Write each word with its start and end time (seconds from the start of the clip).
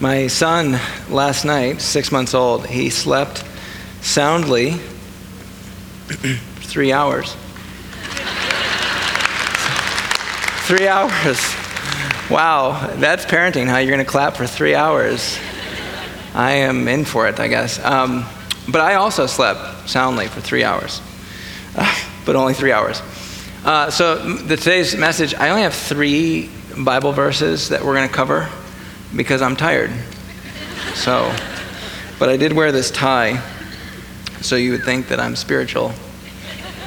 My 0.00 0.28
son, 0.28 0.80
last 1.10 1.44
night, 1.44 1.82
six 1.82 2.10
months 2.10 2.32
old, 2.32 2.66
he 2.66 2.88
slept 2.88 3.44
soundly 4.00 4.70
three 6.08 6.90
hours. 6.90 7.34
three 10.64 10.88
hours. 10.88 11.38
Wow, 12.30 12.94
that's 12.96 13.26
parenting, 13.26 13.66
how 13.66 13.76
you're 13.76 13.94
going 13.94 14.02
to 14.02 14.10
clap 14.10 14.36
for 14.36 14.46
three 14.46 14.74
hours. 14.74 15.38
I 16.32 16.52
am 16.52 16.88
in 16.88 17.04
for 17.04 17.28
it, 17.28 17.38
I 17.38 17.48
guess. 17.48 17.78
Um, 17.84 18.24
but 18.70 18.80
I 18.80 18.94
also 18.94 19.26
slept 19.26 19.86
soundly 19.86 20.28
for 20.28 20.40
three 20.40 20.64
hours, 20.64 21.02
but 22.24 22.36
only 22.36 22.54
three 22.54 22.72
hours. 22.72 23.02
Uh, 23.66 23.90
so, 23.90 24.16
the, 24.16 24.56
today's 24.56 24.96
message, 24.96 25.34
I 25.34 25.50
only 25.50 25.60
have 25.60 25.74
three 25.74 26.48
Bible 26.78 27.12
verses 27.12 27.68
that 27.68 27.84
we're 27.84 27.96
going 27.96 28.08
to 28.08 28.14
cover 28.14 28.48
because 29.14 29.42
I'm 29.42 29.56
tired. 29.56 29.90
So, 30.94 31.34
but 32.18 32.28
I 32.28 32.36
did 32.36 32.52
wear 32.52 32.72
this 32.72 32.90
tie, 32.90 33.42
so 34.40 34.56
you 34.56 34.72
would 34.72 34.84
think 34.84 35.08
that 35.08 35.20
I'm 35.20 35.36
spiritual, 35.36 35.92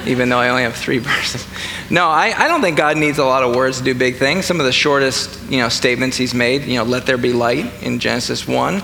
even 0.06 0.28
though 0.28 0.38
I 0.38 0.48
only 0.48 0.62
have 0.62 0.74
three 0.74 0.98
verses. 1.00 1.46
No, 1.90 2.08
I, 2.08 2.34
I 2.36 2.48
don't 2.48 2.60
think 2.60 2.76
God 2.76 2.96
needs 2.96 3.18
a 3.18 3.24
lot 3.24 3.42
of 3.42 3.54
words 3.54 3.78
to 3.78 3.84
do 3.84 3.94
big 3.94 4.16
things. 4.16 4.46
Some 4.46 4.60
of 4.60 4.66
the 4.66 4.72
shortest, 4.72 5.40
you 5.50 5.58
know, 5.58 5.68
statements 5.68 6.16
He's 6.16 6.34
made, 6.34 6.62
you 6.64 6.76
know, 6.76 6.84
let 6.84 7.06
there 7.06 7.18
be 7.18 7.32
light 7.32 7.70
in 7.82 7.98
Genesis 7.98 8.48
1. 8.48 8.82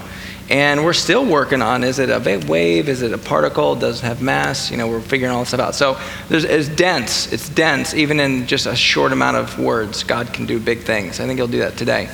And 0.51 0.85
we're 0.85 0.95
still 0.95 1.25
working 1.25 1.63
on 1.63 1.85
is 1.85 2.01
it 2.01 2.11
a 2.11 2.45
wave? 2.49 2.89
Is 2.89 3.03
it 3.03 3.13
a 3.13 3.19
particle? 3.19 3.77
Does 3.77 4.03
it 4.03 4.07
have 4.07 4.21
mass? 4.21 4.69
You 4.69 4.77
know, 4.79 4.89
we're 4.89 5.01
figuring 5.01 5.33
all 5.33 5.45
this 5.45 5.55
out. 5.55 5.77
So 5.77 5.97
it's 6.29 6.69
dense. 6.69 7.33
It's 7.33 7.49
dense. 7.49 7.95
Even 7.95 8.19
in 8.19 8.49
just 8.49 8.67
a 8.67 8.75
short 8.75 9.13
amount 9.13 9.37
of 9.37 9.61
words, 9.61 10.03
God 10.03 10.33
can 10.33 10.47
do 10.47 10.59
big 10.59 10.81
things. 10.81 11.21
I 11.21 11.27
think 11.27 11.39
He'll 11.39 11.47
do 11.47 11.61
that 11.61 11.77
today. 11.77 12.09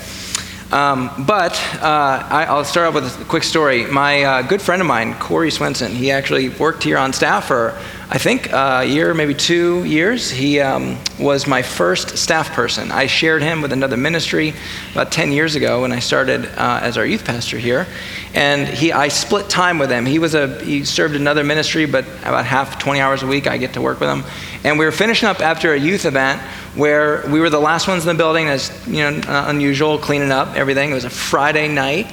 Um, 0.73 1.11
but 1.27 1.55
uh, 1.81 2.27
I, 2.29 2.53
will 2.53 2.65
start 2.65 2.89
off 2.89 2.95
with 2.95 3.21
a 3.21 3.25
quick 3.27 3.45
story. 3.45 3.87
My 3.87 4.25
uh, 4.25 4.43
good 4.43 4.61
friend 4.61 4.83
of 4.83 4.89
mine, 4.89 5.15
Corey 5.15 5.53
Swenson, 5.53 5.93
he 5.93 6.11
actually 6.11 6.49
worked 6.49 6.83
here 6.83 6.99
on 6.99 7.13
staff 7.13 7.47
for, 7.47 7.81
I 8.09 8.19
think, 8.19 8.53
a 8.53 8.85
year, 8.85 9.13
maybe 9.15 9.35
two 9.35 9.83
years. 9.83 10.31
He 10.31 10.61
um, 10.61 10.97
was 11.19 11.49
my 11.49 11.63
first 11.63 12.17
staff 12.17 12.53
person. 12.53 12.93
I 12.93 13.09
shared 13.09 13.43
him 13.43 13.63
with 13.63 13.73
another 13.73 13.97
ministry 13.97 14.55
about 14.93 15.11
10 15.11 15.33
years 15.33 15.57
ago 15.57 15.83
when 15.83 15.91
I 15.91 15.99
started 15.99 16.47
uh, 16.57 16.79
as 16.83 16.97
our 16.99 17.05
youth 17.05 17.25
pastor 17.25 17.59
here. 17.59 17.85
And 18.33 18.69
he, 18.69 18.93
I 18.93 19.09
split 19.09 19.49
time 19.49 19.79
with 19.79 19.91
him. 19.91 20.07
He, 20.07 20.21
was 20.21 20.37
a, 20.37 20.63
he 20.63 20.85
served 20.85 21.17
another 21.17 21.43
ministry, 21.43 21.85
but 21.85 22.05
about 22.23 22.45
half, 22.45 22.79
20 22.79 23.01
hours 23.01 23.25
a 23.25 23.27
week, 23.27 23.49
I 23.49 23.59
get 23.59 23.73
to 23.73 23.81
work 23.81 23.99
with 23.99 24.09
him. 24.09 24.23
And 24.63 24.79
we 24.79 24.85
were 24.85 24.93
finishing 24.93 25.29
up 25.29 25.41
after 25.41 25.75
a 25.75 25.79
youth 25.79 26.05
event 26.05 26.41
where 26.77 27.29
we 27.29 27.41
were 27.41 27.51
the 27.51 27.59
last 27.59 27.89
ones 27.89 28.07
in 28.07 28.09
the 28.09 28.23
building, 28.23 28.47
as 28.47 28.71
you 28.87 28.99
know, 28.99 29.21
unusual, 29.27 29.99
cleaning 29.99 30.31
up 30.31 30.55
everything. 30.55 30.93
It 30.93 30.95
was 30.95 31.05
a 31.05 31.11
Friday 31.11 31.67
night, 31.67 32.07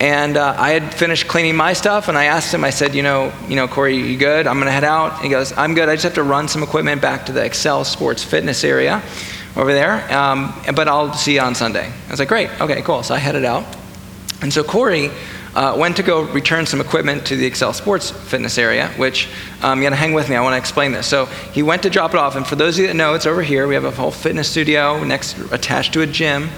and 0.00 0.36
uh, 0.36 0.54
I 0.56 0.70
had 0.70 0.94
finished 0.94 1.26
cleaning 1.26 1.56
my 1.56 1.72
stuff, 1.72 2.08
and 2.08 2.16
I 2.16 2.24
asked 2.24 2.54
him. 2.54 2.64
I 2.64 2.70
said, 2.70 2.94
"You 2.94 3.02
know, 3.02 3.32
you 3.48 3.56
know, 3.56 3.66
Corey, 3.66 3.96
you 3.96 4.16
good? 4.16 4.46
I'm 4.46 4.58
gonna 4.58 4.70
head 4.70 4.84
out." 4.84 5.20
He 5.20 5.28
goes, 5.28 5.52
"I'm 5.56 5.74
good. 5.74 5.88
I 5.88 5.94
just 5.94 6.04
have 6.04 6.14
to 6.14 6.22
run 6.22 6.48
some 6.48 6.62
equipment 6.62 7.02
back 7.02 7.26
to 7.26 7.32
the 7.32 7.44
Excel 7.44 7.84
Sports 7.84 8.22
Fitness 8.22 8.64
area 8.64 9.02
over 9.56 9.72
there, 9.72 10.12
um, 10.16 10.54
but 10.74 10.86
I'll 10.86 11.12
see 11.14 11.34
you 11.34 11.40
on 11.40 11.54
Sunday." 11.54 11.86
I 11.86 12.10
was 12.10 12.20
like, 12.20 12.28
"Great, 12.28 12.48
okay, 12.60 12.80
cool." 12.82 13.02
So 13.02 13.14
I 13.14 13.18
headed 13.18 13.44
out, 13.44 13.64
and 14.40 14.52
so 14.52 14.62
Corey 14.62 15.10
uh, 15.54 15.74
went 15.76 15.96
to 15.96 16.04
go 16.04 16.22
return 16.22 16.66
some 16.66 16.80
equipment 16.80 17.26
to 17.26 17.36
the 17.36 17.46
Excel 17.46 17.72
Sports 17.72 18.10
fitness 18.10 18.58
area, 18.58 18.88
which 18.96 19.28
um, 19.62 19.80
you 19.80 19.84
got 19.84 19.90
to 19.90 19.96
hang 19.96 20.12
with 20.12 20.28
me. 20.28 20.36
I 20.36 20.40
want 20.40 20.52
to 20.52 20.58
explain 20.58 20.92
this. 20.92 21.08
So 21.08 21.26
he 21.26 21.64
went 21.64 21.82
to 21.82 21.90
drop 21.90 22.14
it 22.14 22.18
off, 22.18 22.36
and 22.36 22.46
for 22.46 22.54
those 22.54 22.78
of 22.78 22.82
you 22.82 22.86
that 22.86 22.94
know, 22.94 23.14
it's 23.14 23.26
over 23.26 23.42
here. 23.42 23.66
We 23.66 23.74
have 23.74 23.84
a 23.84 23.90
whole 23.90 24.12
fitness 24.12 24.48
studio 24.48 25.02
next 25.02 25.36
attached 25.50 25.92
to 25.94 26.02
a 26.02 26.06
gym. 26.06 26.50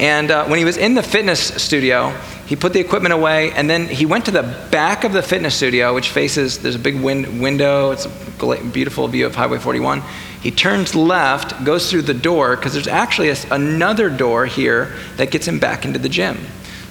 And 0.00 0.30
uh, 0.30 0.46
when 0.46 0.58
he 0.58 0.64
was 0.64 0.76
in 0.76 0.94
the 0.94 1.02
fitness 1.02 1.40
studio, 1.62 2.10
he 2.46 2.56
put 2.56 2.72
the 2.72 2.80
equipment 2.80 3.14
away, 3.14 3.52
and 3.52 3.70
then 3.70 3.86
he 3.86 4.06
went 4.06 4.24
to 4.26 4.30
the 4.30 4.42
back 4.70 5.04
of 5.04 5.12
the 5.12 5.22
fitness 5.22 5.54
studio, 5.54 5.94
which 5.94 6.10
faces 6.10 6.58
there's 6.58 6.74
a 6.74 6.80
big 6.80 7.00
win- 7.00 7.40
window. 7.40 7.92
It's 7.92 8.06
a 8.06 8.64
beautiful 8.64 9.06
view 9.08 9.24
of 9.26 9.34
Highway 9.34 9.58
41. 9.58 10.02
He 10.42 10.50
turns 10.50 10.94
left, 10.94 11.64
goes 11.64 11.90
through 11.90 12.02
the 12.02 12.14
door, 12.14 12.56
because 12.56 12.74
there's 12.74 12.88
actually 12.88 13.30
a, 13.30 13.36
another 13.50 14.10
door 14.10 14.46
here 14.46 14.94
that 15.16 15.30
gets 15.30 15.46
him 15.46 15.58
back 15.58 15.84
into 15.84 15.98
the 15.98 16.08
gym. 16.08 16.38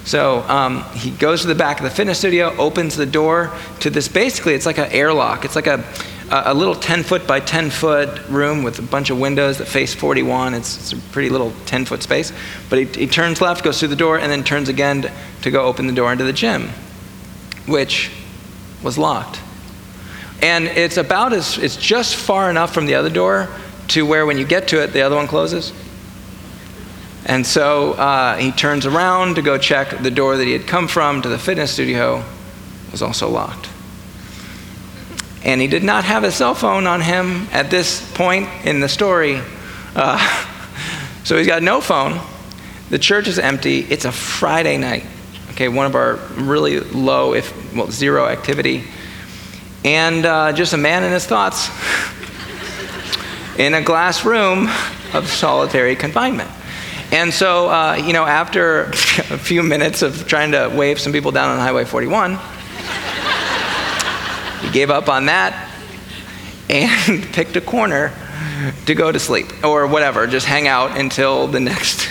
So 0.06 0.40
um, 0.50 0.84
he 0.96 1.12
goes 1.12 1.42
to 1.42 1.48
the 1.48 1.56
back 1.56 1.80
of 1.80 1.84
the 1.84 1.90
fitness 1.90 2.20
studio, 2.20 2.56
opens 2.58 2.96
the 2.96 3.06
door 3.06 3.56
to 3.82 3.90
this. 3.90 4.08
Basically, 4.08 4.54
it's 4.54 4.66
like 4.66 4.78
an 4.78 4.92
airlock. 4.92 5.46
It's 5.46 5.56
like 5.56 5.68
a, 5.68 5.84
a 6.34 6.54
little 6.54 6.74
10 6.74 7.04
foot 7.04 7.28
by 7.28 7.40
10 7.40 7.70
foot 7.70 8.28
room 8.28 8.64
with 8.64 8.80
a 8.80 8.82
bunch 8.82 9.12
of 9.12 9.20
windows 9.20 9.60
that 9.60 9.68
face 9.68 9.94
41. 9.94 10.56
It's, 10.56 10.78
it's 10.78 10.94
a 10.94 10.98
pretty 11.12 11.30
little 11.30 11.54
10 11.66 11.86
foot 11.86 12.02
space. 12.02 12.34
But 12.70 12.80
he, 12.80 12.86
he, 12.86 13.08
turns 13.08 13.40
left, 13.40 13.64
goes 13.64 13.80
through 13.80 13.90
the 13.90 13.96
door, 13.96 14.18
and 14.18 14.32
then 14.32 14.44
turns 14.44 14.68
again 14.68 15.04
to, 15.04 15.12
to 15.44 15.52
go 15.52 15.66
open 15.66 15.86
the 15.86 15.94
door 15.94 16.12
into 16.12 16.24
the 16.24 16.34
gym, 16.34 16.70
which 17.68 18.12
was 18.82 18.98
locked. 18.98 19.40
And 20.42 20.66
it's 20.66 20.98
about 20.98 21.34
as, 21.34 21.58
it's 21.58 21.78
just 21.78 22.16
far 22.16 22.50
enough 22.50 22.74
from 22.74 22.88
the 22.88 22.96
other 22.96 23.10
door 23.10 23.50
to 23.90 24.06
where 24.06 24.26
when 24.26 24.38
you 24.38 24.46
get 24.46 24.70
to 24.70 24.82
it, 24.82 24.88
the 24.88 25.02
other 25.02 25.16
one 25.16 25.28
closes. 25.28 25.72
And 27.26 27.46
so 27.46 27.94
uh, 27.94 28.38
he 28.38 28.52
turns 28.52 28.86
around 28.86 29.36
to 29.36 29.42
go 29.42 29.58
check 29.58 30.02
the 30.02 30.12
door 30.12 30.36
that 30.38 30.46
he 30.46 30.52
had 30.52 30.68
come 30.68 30.88
from 30.88 31.22
to 31.22 31.30
the 31.30 31.38
fitness 31.38 31.72
studio 31.72 32.24
was 32.92 33.02
also 33.02 33.30
locked. 33.30 33.70
And 35.44 35.60
he 35.60 35.68
did 35.68 35.84
not 35.84 36.06
have 36.06 36.24
a 36.24 36.32
cell 36.32 36.56
phone 36.56 36.88
on 36.88 37.02
him 37.02 37.48
at 37.52 37.70
this 37.70 38.10
point 38.14 38.48
in 38.66 38.80
the 38.80 38.90
story. 38.90 39.42
Uh, 39.96 40.18
so 41.24 41.38
he's 41.38 41.48
got 41.48 41.64
no 41.64 41.82
phone. 41.82 42.20
The 42.90 43.00
church 43.00 43.28
is 43.28 43.40
empty. 43.40 43.80
It's 43.80 44.06
a 44.06 44.12
Friday 44.12 44.78
night. 44.78 45.06
Okay, 45.52 45.68
one 45.68 45.86
of 45.86 45.96
our 45.96 46.16
really 46.36 46.80
low, 46.80 47.34
if 47.34 47.76
well, 47.76 47.92
zero 47.92 48.28
activity. 48.28 48.86
And 49.84 50.26
uh, 50.26 50.54
just 50.54 50.74
a 50.74 50.78
man 50.78 51.04
in 51.04 51.12
his 51.12 51.26
thoughts 51.26 51.70
in 53.58 53.74
a 53.74 53.82
glass 53.82 54.26
room 54.26 54.70
of 55.14 55.28
solitary 55.28 55.96
confinement. 55.96 56.50
And 57.12 57.32
so, 57.32 57.70
uh, 57.70 57.96
you 57.96 58.14
know, 58.14 58.26
after 58.26 58.86
a 58.86 59.38
few 59.38 59.62
minutes 59.62 60.02
of 60.02 60.26
trying 60.28 60.52
to 60.54 60.74
wave 60.76 61.00
some 61.00 61.14
people 61.14 61.32
down 61.32 61.50
on 61.50 61.60
Highway 61.60 61.86
41, 61.86 62.40
he 64.64 64.72
gave 64.72 64.90
up 64.90 65.10
on 65.10 65.28
that 65.28 65.70
and 66.70 67.24
picked 67.34 67.56
a 67.56 67.62
corner 67.62 68.12
to 68.86 68.96
go 68.96 69.12
to 69.12 69.20
sleep 69.20 69.64
or 69.64 69.88
whatever, 69.88 70.26
just 70.26 70.46
hang 70.46 70.68
out 70.68 70.98
until 70.98 71.48
the 71.48 71.60
next, 71.60 72.08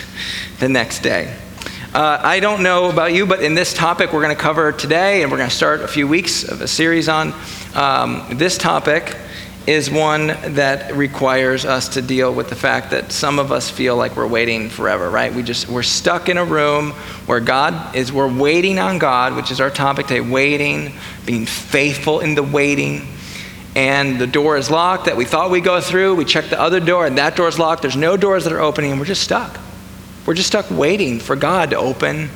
the 0.61 0.69
next 0.69 1.01
day. 1.01 1.37
Uh, 1.95 2.19
I 2.23 2.41
don't 2.41 2.63
know 2.63 2.91
about 2.91 3.13
you, 3.13 3.27
but 3.27 3.43
in 3.43 3.55
this 3.55 3.75
topic 3.75 4.13
we're 4.13 4.23
going 4.23 4.35
to 4.35 4.41
cover 4.41 4.73
today, 4.73 5.23
and 5.23 5.31
we're 5.31 5.39
going 5.39 5.51
to 5.51 5.55
start 5.55 5.81
a 5.81 5.89
few 5.89 6.07
weeks 6.07 6.45
of 6.45 6.61
a 6.61 6.69
series 6.69 7.09
on 7.09 7.35
um, 7.75 8.25
this 8.31 8.57
topic 8.57 9.17
is 9.67 9.91
one 9.91 10.27
that 10.55 10.95
requires 10.95 11.65
us 11.65 11.91
to 11.91 12.03
deal 12.03 12.35
with 12.35 12.49
the 12.49 12.57
fact 12.57 12.91
that 12.91 13.13
some 13.13 13.39
of 13.39 13.53
us 13.53 13.71
feel 13.71 13.97
like 13.97 14.17
we're 14.17 14.27
waiting 14.27 14.69
forever, 14.69 15.09
right? 15.09 15.33
We 15.33 15.43
just 15.43 15.69
we're 15.69 15.85
stuck 15.85 16.29
in 16.29 16.37
a 16.37 16.45
room 16.45 16.91
where 17.27 17.39
God 17.39 17.95
is 17.95 18.13
we're 18.13 18.33
waiting 18.33 18.79
on 18.81 18.99
God, 18.99 19.37
which 19.37 19.53
is 19.53 19.61
our 19.61 19.71
topic 19.71 20.07
today, 20.07 20.21
waiting, 20.21 20.93
being 21.25 21.47
faithful 21.47 22.21
in 22.21 22.35
the 22.35 22.43
waiting. 22.43 23.07
And 23.77 24.21
the 24.21 24.27
door 24.27 24.57
is 24.57 24.71
locked 24.71 25.07
that 25.07 25.17
we 25.17 25.25
thought 25.25 25.51
we'd 25.51 25.65
go 25.65 25.81
through. 25.81 26.17
We 26.17 26.25
check 26.25 26.47
the 26.47 26.61
other 26.61 26.81
door 26.81 27.07
and 27.07 27.17
that 27.19 27.37
door 27.37 27.49
is 27.49 27.59
locked. 27.59 27.83
There's 27.83 27.97
no 27.97 28.17
doors 28.17 28.45
that 28.45 28.53
are 28.53 28.61
opening 28.61 28.91
and 28.91 29.01
we're 29.01 29.07
just 29.07 29.23
stuck. 29.23 29.59
We're 30.27 30.35
just 30.35 30.49
stuck 30.49 30.71
waiting 30.71 31.21
for 31.21 31.37
God 31.37 31.71
to 31.71 31.77
open 31.77 32.31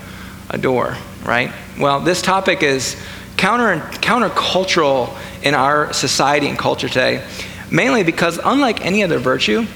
a 0.48 0.58
door, 0.58 0.97
right? 1.25 1.53
Well, 1.78 2.00
this 2.00 2.22
topic 2.22 2.62
is 2.62 2.97
counter 3.36 3.80
countercultural 3.98 5.16
in 5.42 5.54
our 5.54 5.92
society 5.92 6.48
and 6.48 6.58
culture 6.58 6.88
today, 6.88 7.26
mainly 7.70 8.02
because, 8.02 8.38
unlike 8.42 8.84
any 8.84 9.02
other 9.02 9.19
virtue, 9.19 9.66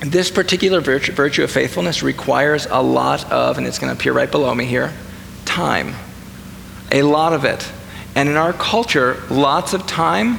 this 0.00 0.30
particular 0.30 0.80
virtue, 0.80 1.12
virtue 1.12 1.42
of 1.42 1.50
faithfulness 1.50 2.02
requires 2.02 2.66
a 2.66 2.82
lot 2.82 3.30
of, 3.30 3.58
and 3.58 3.66
it's 3.66 3.78
going 3.78 3.92
to 3.92 3.98
appear 3.98 4.12
right 4.12 4.30
below 4.30 4.54
me 4.54 4.64
here, 4.64 4.92
time. 5.44 5.94
A 6.92 7.02
lot 7.02 7.32
of 7.32 7.44
it. 7.44 7.66
And 8.14 8.28
in 8.28 8.36
our 8.36 8.52
culture, 8.52 9.22
lots 9.30 9.74
of 9.74 9.86
time 9.86 10.38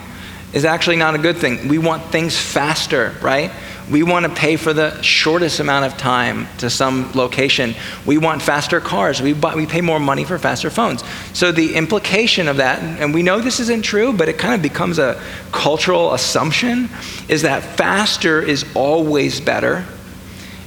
is 0.53 0.65
actually 0.65 0.95
not 0.95 1.15
a 1.15 1.17
good 1.17 1.37
thing. 1.37 1.67
We 1.67 1.77
want 1.77 2.03
things 2.03 2.37
faster, 2.37 3.15
right? 3.21 3.51
We 3.89 4.03
want 4.03 4.25
to 4.25 4.31
pay 4.31 4.57
for 4.57 4.73
the 4.73 5.01
shortest 5.01 5.59
amount 5.59 5.85
of 5.85 5.97
time 5.97 6.47
to 6.57 6.69
some 6.69 7.11
location. 7.13 7.73
We 8.05 8.17
want 8.17 8.41
faster 8.41 8.81
cars. 8.81 9.21
We, 9.21 9.33
buy, 9.33 9.55
we 9.55 9.65
pay 9.65 9.79
more 9.79 9.99
money 9.99 10.25
for 10.25 10.37
faster 10.37 10.69
phones. 10.69 11.03
So, 11.33 11.51
the 11.53 11.75
implication 11.75 12.49
of 12.49 12.57
that, 12.57 12.81
and 12.81 13.13
we 13.13 13.23
know 13.23 13.39
this 13.39 13.61
isn't 13.61 13.83
true, 13.83 14.11
but 14.11 14.27
it 14.27 14.37
kind 14.37 14.53
of 14.53 14.61
becomes 14.61 14.99
a 14.99 15.21
cultural 15.51 16.13
assumption, 16.13 16.89
is 17.29 17.43
that 17.43 17.63
faster 17.77 18.41
is 18.41 18.65
always 18.75 19.39
better. 19.39 19.85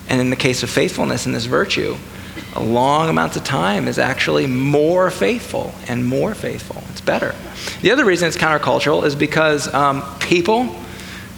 And 0.08 0.20
in 0.20 0.31
the 0.31 0.37
case 0.37 0.62
of 0.62 0.70
faithfulness 0.70 1.26
and 1.26 1.34
this 1.34 1.44
virtue, 1.44 1.96
a 2.56 2.62
long 2.62 3.08
amount 3.08 3.37
of 3.37 3.44
time 3.44 3.87
is 3.87 3.99
actually 3.99 4.46
more 4.46 5.11
faithful 5.11 5.75
and 5.88 6.05
more 6.05 6.34
faithful. 6.34 6.82
It's 6.90 7.00
better. 7.00 7.34
The 7.82 7.90
other 7.90 8.05
reason 8.05 8.28
it's 8.28 8.37
countercultural 8.37 9.05
is 9.05 9.14
because 9.14 9.72
um, 9.72 10.02
people 10.19 10.75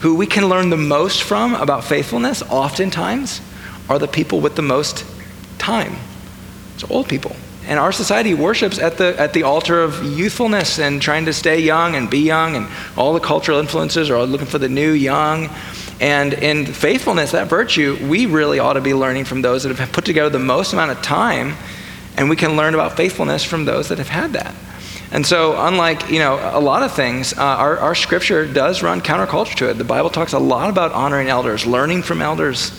who 0.03 0.17
we 0.17 0.27
can 0.27 0.49
learn 0.49 0.69
the 0.69 0.77
most 0.77 1.23
from 1.23 1.55
about 1.55 1.85
faithfulness, 1.85 2.43
oftentimes, 2.43 3.41
are 3.89 4.01
the 4.01 4.09
people 4.09 4.41
with 4.41 4.57
the 4.57 4.63
most 4.63 5.07
time. 5.59 5.95
So, 6.79 6.89
old 6.91 7.09
people. 7.09 7.37
And 7.69 7.79
our 7.79 7.93
society 7.93 8.35
worships 8.35 8.81
at 8.81 8.99
the, 8.99 9.19
at 9.19 9.33
the 9.33 9.45
altar 9.45 9.81
of 9.81 10.03
youthfulness 10.03 10.81
and 10.81 11.01
trying 11.01 11.27
to 11.27 11.33
stay 11.33 11.61
young 11.61 11.95
and 11.95 12.11
be 12.11 12.19
young, 12.19 12.57
and 12.57 12.69
all 12.97 13.13
the 13.13 13.21
cultural 13.21 13.61
influences 13.61 14.11
are 14.11 14.27
looking 14.27 14.49
for 14.49 14.59
the 14.59 14.69
new 14.69 14.91
young. 14.91 15.49
And 16.01 16.35
in 16.35 16.67
faithfulness, 16.67 17.31
that 17.31 17.47
virtue, 17.47 17.97
we 18.09 18.27
really 18.27 18.59
ought 18.59 18.73
to 18.73 18.81
be 18.81 18.95
learning 18.95 19.27
from 19.27 19.41
those 19.43 19.63
that 19.63 19.77
have 19.77 19.93
put 19.93 20.05
together 20.05 20.31
the 20.31 20.41
most 20.41 20.73
amount 20.73 20.91
of 20.91 21.01
time, 21.01 21.55
and 22.17 22.29
we 22.29 22.35
can 22.35 22.57
learn 22.57 22.75
about 22.75 22.97
faithfulness 22.97 23.45
from 23.45 23.67
those 23.67 23.89
that 23.91 23.99
have 23.99 24.09
had 24.09 24.33
that. 24.33 24.53
And 25.13 25.27
so, 25.27 25.55
unlike 25.67 26.09
you 26.09 26.19
know 26.19 26.41
a 26.55 26.59
lot 26.59 26.83
of 26.83 26.93
things, 26.93 27.35
uh, 27.35 27.43
our, 27.43 27.79
our 27.79 27.95
scripture 27.95 28.51
does 28.51 28.83
run 28.83 29.03
counterculture 29.03 29.55
to 29.57 29.69
it. 29.69 29.75
The 29.75 29.85
Bible 29.85 30.09
talks 30.09 30.33
a 30.33 30.39
lot 30.39 30.71
about 30.71 30.93
honoring 30.93 31.29
elders, 31.29 31.67
learning 31.67 32.03
from 32.03 32.23
elders. 32.23 32.73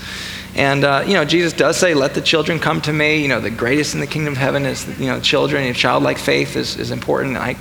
And 0.56 0.84
uh, 0.84 1.04
you 1.06 1.14
know, 1.14 1.26
Jesus 1.26 1.54
does 1.54 1.78
say, 1.78 1.94
"Let 1.94 2.16
the 2.16 2.22
children 2.22 2.60
come 2.60 2.82
to 2.82 2.94
me." 2.94 3.22
You 3.22 3.28
know, 3.28 3.40
the 3.40 3.52
greatest 3.52 3.94
in 3.94 4.00
the 4.00 4.08
kingdom 4.08 4.34
of 4.34 4.40
heaven 4.40 4.66
is 4.66 4.88
you 5.00 5.08
know 5.08 5.20
children. 5.20 5.64
And 5.64 5.76
childlike 5.76 6.18
faith 6.18 6.56
is, 6.56 6.76
is 6.78 6.90
important. 6.90 7.38
I, 7.38 7.56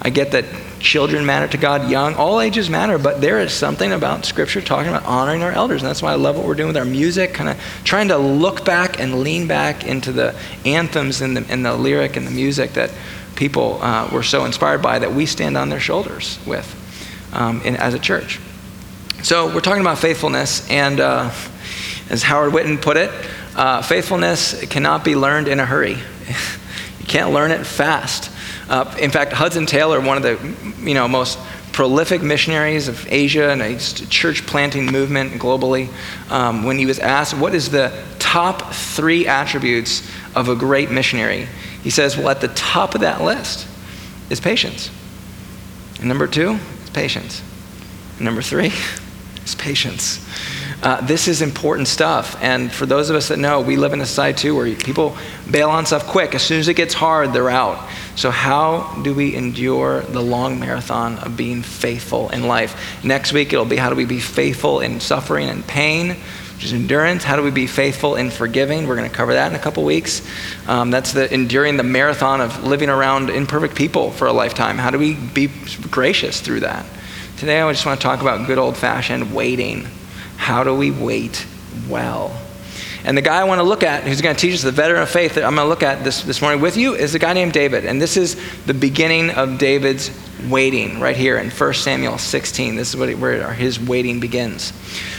I 0.00 0.08
get 0.08 0.32
that 0.32 0.46
children 0.80 1.26
matter 1.26 1.48
to 1.48 1.58
God, 1.58 1.90
young, 1.90 2.14
all 2.14 2.40
ages 2.40 2.70
matter. 2.70 2.96
But 2.96 3.20
there 3.20 3.40
is 3.40 3.52
something 3.52 3.92
about 3.92 4.24
Scripture 4.24 4.62
talking 4.62 4.88
about 4.88 5.04
honoring 5.04 5.42
our 5.42 5.52
elders, 5.52 5.82
and 5.82 5.88
that's 5.88 6.02
why 6.02 6.12
I 6.12 6.16
love 6.16 6.36
what 6.36 6.46
we're 6.46 6.54
doing 6.54 6.68
with 6.68 6.76
our 6.78 6.84
music, 6.86 7.34
kind 7.34 7.50
of 7.50 7.58
trying 7.84 8.08
to 8.08 8.16
look 8.16 8.64
back 8.64 9.00
and 9.00 9.20
lean 9.20 9.46
back 9.46 9.86
into 9.86 10.12
the 10.12 10.34
anthems 10.64 11.20
and 11.20 11.36
the, 11.36 11.52
and 11.52 11.64
the 11.64 11.74
lyric 11.74 12.16
and 12.16 12.26
the 12.26 12.30
music 12.30 12.72
that 12.72 12.90
people 13.36 13.82
uh, 13.82 14.08
were 14.12 14.22
so 14.22 14.44
inspired 14.44 14.82
by 14.82 14.98
that 14.98 15.12
we 15.12 15.26
stand 15.26 15.56
on 15.56 15.68
their 15.68 15.80
shoulders 15.80 16.38
with 16.46 16.68
um, 17.32 17.60
in, 17.62 17.76
as 17.76 17.94
a 17.94 17.98
church. 17.98 18.40
So 19.22 19.52
we're 19.54 19.60
talking 19.60 19.82
about 19.82 19.98
faithfulness, 19.98 20.68
and. 20.70 21.00
Uh, 21.00 21.30
as 22.10 22.22
Howard 22.22 22.52
Witten 22.52 22.80
put 22.80 22.96
it, 22.96 23.10
uh, 23.56 23.82
faithfulness 23.82 24.66
cannot 24.66 25.04
be 25.04 25.16
learned 25.16 25.48
in 25.48 25.60
a 25.60 25.66
hurry. 25.66 25.94
you 27.00 27.06
can't 27.06 27.32
learn 27.32 27.50
it 27.50 27.64
fast. 27.64 28.30
Uh, 28.68 28.94
in 29.00 29.10
fact, 29.10 29.32
Hudson 29.32 29.66
Taylor, 29.66 30.00
one 30.00 30.16
of 30.16 30.22
the 30.22 30.86
you 30.86 30.94
know, 30.94 31.08
most 31.08 31.38
prolific 31.72 32.22
missionaries 32.22 32.88
of 32.88 33.10
Asia 33.10 33.50
and 33.50 33.60
a 33.60 33.78
church 33.78 34.46
planting 34.46 34.86
movement 34.86 35.32
globally, 35.32 35.88
um, 36.30 36.64
when 36.64 36.78
he 36.78 36.86
was 36.86 36.98
asked, 36.98 37.34
What 37.34 37.54
is 37.54 37.70
the 37.70 37.90
top 38.34 38.72
three 38.72 39.28
attributes 39.28 40.10
of 40.34 40.48
a 40.48 40.56
great 40.56 40.90
missionary? 40.90 41.46
He 41.84 41.90
says, 41.90 42.16
Well, 42.16 42.30
at 42.30 42.40
the 42.40 42.48
top 42.48 42.96
of 42.96 43.02
that 43.02 43.22
list 43.22 43.68
is 44.28 44.40
patience. 44.40 44.90
And 46.00 46.08
number 46.08 46.26
two 46.26 46.58
is 46.82 46.90
patience. 46.90 47.42
And 48.16 48.22
number 48.22 48.42
three 48.42 48.72
is 49.44 49.54
patience. 49.54 50.18
Uh, 50.82 51.00
this 51.06 51.28
is 51.28 51.42
important 51.42 51.86
stuff. 51.86 52.36
And 52.42 52.72
for 52.72 52.86
those 52.86 53.08
of 53.08 53.14
us 53.14 53.28
that 53.28 53.38
know, 53.38 53.60
we 53.60 53.76
live 53.76 53.92
in 53.92 54.00
a 54.00 54.06
society 54.06 54.40
too 54.40 54.56
where 54.56 54.74
people 54.74 55.16
bail 55.48 55.70
on 55.70 55.86
stuff 55.86 56.04
quick. 56.08 56.34
As 56.34 56.42
soon 56.42 56.58
as 56.58 56.66
it 56.66 56.74
gets 56.74 56.92
hard, 56.92 57.32
they're 57.32 57.50
out. 57.50 57.88
So, 58.16 58.32
how 58.32 59.00
do 59.04 59.14
we 59.14 59.36
endure 59.36 60.00
the 60.00 60.20
long 60.20 60.58
marathon 60.58 61.18
of 61.20 61.36
being 61.36 61.62
faithful 61.62 62.30
in 62.30 62.48
life? 62.48 63.04
Next 63.04 63.32
week, 63.32 63.52
it'll 63.52 63.64
be 63.64 63.76
how 63.76 63.90
do 63.90 63.94
we 63.94 64.06
be 64.06 64.18
faithful 64.18 64.80
in 64.80 64.98
suffering 64.98 65.48
and 65.48 65.64
pain, 65.64 66.16
which 66.64 66.72
is 66.72 66.80
endurance. 66.80 67.24
How 67.24 67.36
do 67.36 67.42
we 67.42 67.50
be 67.50 67.66
faithful 67.66 68.16
in 68.16 68.30
forgiving? 68.30 68.86
We're 68.86 68.96
going 68.96 69.10
to 69.10 69.14
cover 69.14 69.34
that 69.34 69.52
in 69.52 69.54
a 69.54 69.62
couple 69.62 69.84
weeks. 69.84 70.26
Um, 70.66 70.90
that's 70.90 71.12
the 71.12 71.30
enduring 71.32 71.76
the 71.76 71.82
marathon 71.82 72.40
of 72.40 72.64
living 72.64 72.88
around 72.88 73.28
imperfect 73.28 73.74
people 73.74 74.10
for 74.10 74.26
a 74.26 74.32
lifetime. 74.32 74.78
How 74.78 74.88
do 74.88 74.98
we 74.98 75.12
be 75.12 75.50
gracious 75.90 76.40
through 76.40 76.60
that? 76.60 76.86
Today, 77.36 77.60
I 77.60 77.70
just 77.70 77.84
want 77.84 78.00
to 78.00 78.02
talk 78.02 78.22
about 78.22 78.46
good 78.46 78.56
old 78.56 78.78
fashioned 78.78 79.34
waiting. 79.34 79.86
How 80.38 80.64
do 80.64 80.74
we 80.74 80.90
wait 80.90 81.44
well? 81.86 82.34
And 83.04 83.14
the 83.14 83.22
guy 83.22 83.42
I 83.42 83.44
want 83.44 83.58
to 83.58 83.62
look 83.62 83.82
at, 83.82 84.04
who's 84.04 84.22
going 84.22 84.34
to 84.34 84.40
teach 84.40 84.54
us 84.54 84.62
the 84.62 84.72
veteran 84.72 85.02
of 85.02 85.10
faith 85.10 85.34
that 85.34 85.44
I'm 85.44 85.56
going 85.56 85.66
to 85.66 85.68
look 85.68 85.82
at 85.82 86.02
this, 86.02 86.22
this 86.22 86.40
morning 86.40 86.62
with 86.62 86.78
you, 86.78 86.94
is 86.94 87.14
a 87.14 87.18
guy 87.18 87.34
named 87.34 87.52
David. 87.52 87.84
And 87.84 88.00
this 88.00 88.16
is 88.16 88.40
the 88.64 88.72
beginning 88.72 89.28
of 89.28 89.58
David's 89.58 90.10
waiting 90.48 90.98
right 90.98 91.16
here 91.16 91.36
in 91.36 91.50
1 91.50 91.74
Samuel 91.74 92.16
16. 92.16 92.76
This 92.76 92.94
is 92.94 92.96
what, 92.96 93.12
where 93.16 93.52
his 93.52 93.78
waiting 93.78 94.20
begins. 94.20 94.72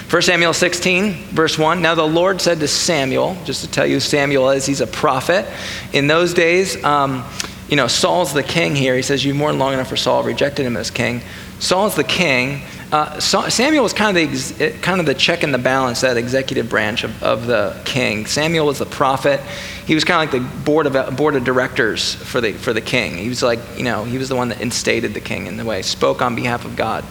1 0.09 0.21
Samuel 0.21 0.53
16, 0.53 1.13
verse 1.29 1.57
1. 1.57 1.81
Now 1.81 1.95
the 1.95 2.05
Lord 2.05 2.39
said 2.39 2.59
to 2.59 2.67
Samuel, 2.67 3.35
just 3.43 3.65
to 3.65 3.71
tell 3.71 3.87
you 3.87 3.99
Samuel 3.99 4.51
is, 4.51 4.63
he's 4.65 4.81
a 4.81 4.87
prophet. 4.87 5.47
In 5.93 6.05
those 6.05 6.35
days, 6.35 6.81
um, 6.83 7.25
you 7.67 7.75
know, 7.75 7.87
Saul's 7.87 8.31
the 8.31 8.43
king 8.43 8.75
here. 8.75 8.95
He 8.95 9.01
says, 9.01 9.25
You've 9.25 9.35
mourned 9.35 9.57
long 9.57 9.73
enough 9.73 9.87
for 9.89 9.97
Saul, 9.97 10.23
rejected 10.23 10.63
him 10.63 10.77
as 10.77 10.91
king. 10.91 11.21
Saul's 11.59 11.95
the 11.95 12.03
king. 12.03 12.61
Uh, 12.91 13.19
Samuel 13.19 13.81
was 13.81 13.93
kind 13.93 14.15
of, 14.15 14.31
the, 14.31 14.63
ex- 14.63 14.79
kind 14.81 14.99
of 14.99 15.07
the 15.07 15.15
check 15.15 15.41
and 15.41 15.51
the 15.51 15.57
balance, 15.57 16.01
that 16.01 16.17
executive 16.17 16.69
branch 16.69 17.03
of, 17.03 17.23
of 17.23 17.47
the 17.47 17.75
king. 17.83 18.27
Samuel 18.27 18.67
was 18.67 18.77
the 18.77 18.85
prophet. 18.85 19.39
He 19.87 19.95
was 19.95 20.03
kind 20.03 20.27
of 20.27 20.33
like 20.33 20.43
the 20.43 20.63
board 20.63 20.85
of, 20.85 21.17
board 21.17 21.35
of 21.35 21.43
directors 21.43 22.13
for 22.13 22.39
the, 22.41 22.53
for 22.53 22.73
the 22.73 22.81
king. 22.81 23.17
He 23.17 23.27
was 23.27 23.41
like, 23.41 23.59
you 23.75 23.83
know, 23.83 24.03
he 24.03 24.19
was 24.19 24.29
the 24.29 24.35
one 24.35 24.49
that 24.49 24.61
instated 24.61 25.15
the 25.15 25.19
king 25.19 25.47
in 25.47 25.57
the 25.57 25.65
way, 25.65 25.81
spoke 25.81 26.21
on 26.21 26.35
behalf 26.35 26.63
of 26.63 26.75
God. 26.75 27.03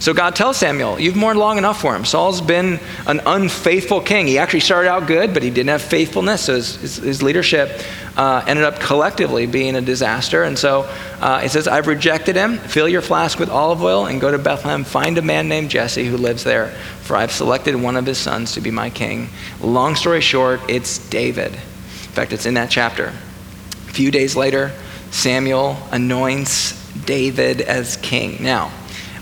So 0.00 0.14
God 0.14 0.36
tells 0.36 0.56
Samuel, 0.56 1.00
You've 1.00 1.16
mourned 1.16 1.38
long 1.38 1.58
enough 1.58 1.80
for 1.80 1.94
him. 1.94 2.04
Saul's 2.04 2.40
been 2.40 2.78
an 3.06 3.20
unfaithful 3.26 4.00
king. 4.00 4.26
He 4.26 4.38
actually 4.38 4.60
started 4.60 4.88
out 4.88 5.06
good, 5.06 5.34
but 5.34 5.42
he 5.42 5.50
didn't 5.50 5.70
have 5.70 5.82
faithfulness. 5.82 6.44
So 6.44 6.54
his, 6.54 6.76
his, 6.76 6.96
his 6.96 7.22
leadership 7.22 7.82
uh, 8.16 8.44
ended 8.46 8.64
up 8.64 8.78
collectively 8.80 9.46
being 9.46 9.76
a 9.76 9.80
disaster. 9.80 10.44
And 10.44 10.58
so 10.58 10.82
uh, 11.20 11.42
it 11.44 11.50
says, 11.50 11.66
I've 11.66 11.86
rejected 11.88 12.36
him. 12.36 12.58
Fill 12.58 12.88
your 12.88 13.02
flask 13.02 13.38
with 13.38 13.48
olive 13.48 13.82
oil 13.82 14.06
and 14.06 14.20
go 14.20 14.30
to 14.30 14.38
Bethlehem. 14.38 14.84
Find 14.84 15.18
a 15.18 15.22
man 15.22 15.48
named 15.48 15.70
Jesse 15.70 16.04
who 16.04 16.16
lives 16.16 16.44
there, 16.44 16.68
for 17.02 17.16
I've 17.16 17.32
selected 17.32 17.74
one 17.74 17.96
of 17.96 18.06
his 18.06 18.18
sons 18.18 18.52
to 18.52 18.60
be 18.60 18.70
my 18.70 18.90
king. 18.90 19.28
Long 19.60 19.96
story 19.96 20.20
short, 20.20 20.60
it's 20.68 20.98
David. 21.08 21.52
In 21.52 22.14
fact, 22.14 22.32
it's 22.32 22.46
in 22.46 22.54
that 22.54 22.70
chapter. 22.70 23.06
A 23.06 23.92
few 23.92 24.10
days 24.10 24.36
later, 24.36 24.72
Samuel 25.10 25.76
anoints 25.90 26.74
David 27.04 27.60
as 27.60 27.96
king. 27.96 28.42
Now, 28.42 28.72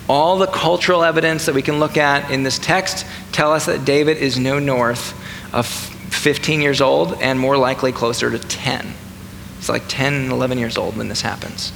all 0.08 0.38
the 0.38 0.46
cultural 0.46 1.02
evidence 1.02 1.46
that 1.46 1.54
we 1.54 1.62
can 1.62 1.80
look 1.80 1.96
at 1.96 2.30
in 2.30 2.42
this 2.42 2.58
text 2.58 3.06
tell 3.32 3.52
us 3.52 3.66
that 3.66 3.84
David 3.84 4.18
is 4.18 4.38
no 4.38 4.58
north 4.58 5.14
of 5.54 5.66
15 5.66 6.60
years 6.60 6.80
old 6.80 7.20
and 7.20 7.38
more 7.38 7.56
likely 7.56 7.92
closer 7.92 8.30
to 8.30 8.38
10. 8.38 8.94
He's 9.56 9.68
like 9.68 9.82
10, 9.88 10.30
11 10.30 10.58
years 10.58 10.76
old 10.76 10.96
when 10.96 11.08
this 11.08 11.22
happens. 11.22 11.72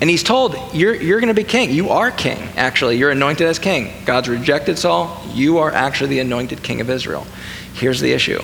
And 0.00 0.08
he's 0.08 0.22
told, 0.22 0.56
You're, 0.72 0.94
you're 0.94 1.20
going 1.20 1.28
to 1.28 1.34
be 1.34 1.44
king. 1.44 1.70
You 1.70 1.90
are 1.90 2.10
king, 2.10 2.38
actually. 2.56 2.96
You're 2.96 3.10
anointed 3.10 3.46
as 3.46 3.58
king. 3.58 3.92
God's 4.06 4.28
rejected 4.28 4.78
Saul. 4.78 5.22
You 5.28 5.58
are 5.58 5.70
actually 5.70 6.10
the 6.10 6.20
anointed 6.20 6.62
king 6.62 6.80
of 6.80 6.88
Israel. 6.88 7.26
Here's 7.74 8.00
the 8.00 8.12
issue 8.12 8.40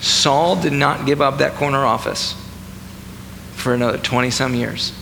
Saul 0.00 0.60
did 0.60 0.74
not 0.74 1.06
give 1.06 1.22
up 1.22 1.38
that 1.38 1.54
corner 1.54 1.84
office 1.84 2.34
for 3.54 3.74
another 3.74 3.98
20 3.98 4.30
some 4.30 4.54
years. 4.54 4.92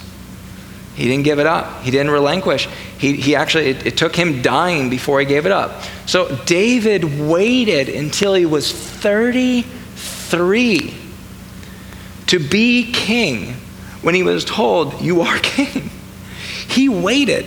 He 0.96 1.04
didn't 1.04 1.22
give 1.24 1.38
it 1.38 1.46
up. 1.46 1.82
He 1.82 1.90
didn't 1.90 2.10
relinquish. 2.10 2.66
He, 2.98 3.16
he 3.16 3.36
actually, 3.36 3.66
it, 3.66 3.86
it, 3.86 3.98
took 3.98 4.16
him 4.16 4.40
dying 4.40 4.88
before 4.88 5.20
he 5.20 5.26
gave 5.26 5.44
it 5.44 5.52
up. 5.52 5.82
So 6.06 6.34
David 6.46 7.20
waited 7.20 7.90
until 7.90 8.32
he 8.32 8.46
was 8.46 8.72
33 8.72 10.94
to 12.28 12.38
be 12.38 12.90
king 12.92 13.52
when 14.00 14.14
he 14.14 14.22
was 14.22 14.46
told, 14.46 15.02
You 15.02 15.20
are 15.20 15.38
king. 15.40 15.90
He 16.68 16.88
waited. 16.88 17.44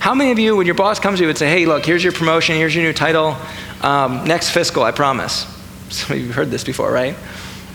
How 0.00 0.14
many 0.14 0.32
of 0.32 0.40
you, 0.40 0.56
when 0.56 0.66
your 0.66 0.74
boss 0.74 0.98
comes 0.98 1.18
to 1.18 1.24
you 1.24 1.28
and 1.28 1.38
say, 1.38 1.48
Hey, 1.48 1.66
look, 1.66 1.86
here's 1.86 2.02
your 2.02 2.12
promotion, 2.12 2.56
here's 2.56 2.74
your 2.74 2.82
new 2.82 2.92
title, 2.92 3.36
um, 3.80 4.24
next 4.24 4.50
fiscal, 4.50 4.82
I 4.82 4.90
promise. 4.90 5.46
Some 5.90 6.16
of 6.16 6.20
you 6.20 6.26
have 6.26 6.34
heard 6.34 6.50
this 6.50 6.64
before, 6.64 6.92
right? 6.92 7.14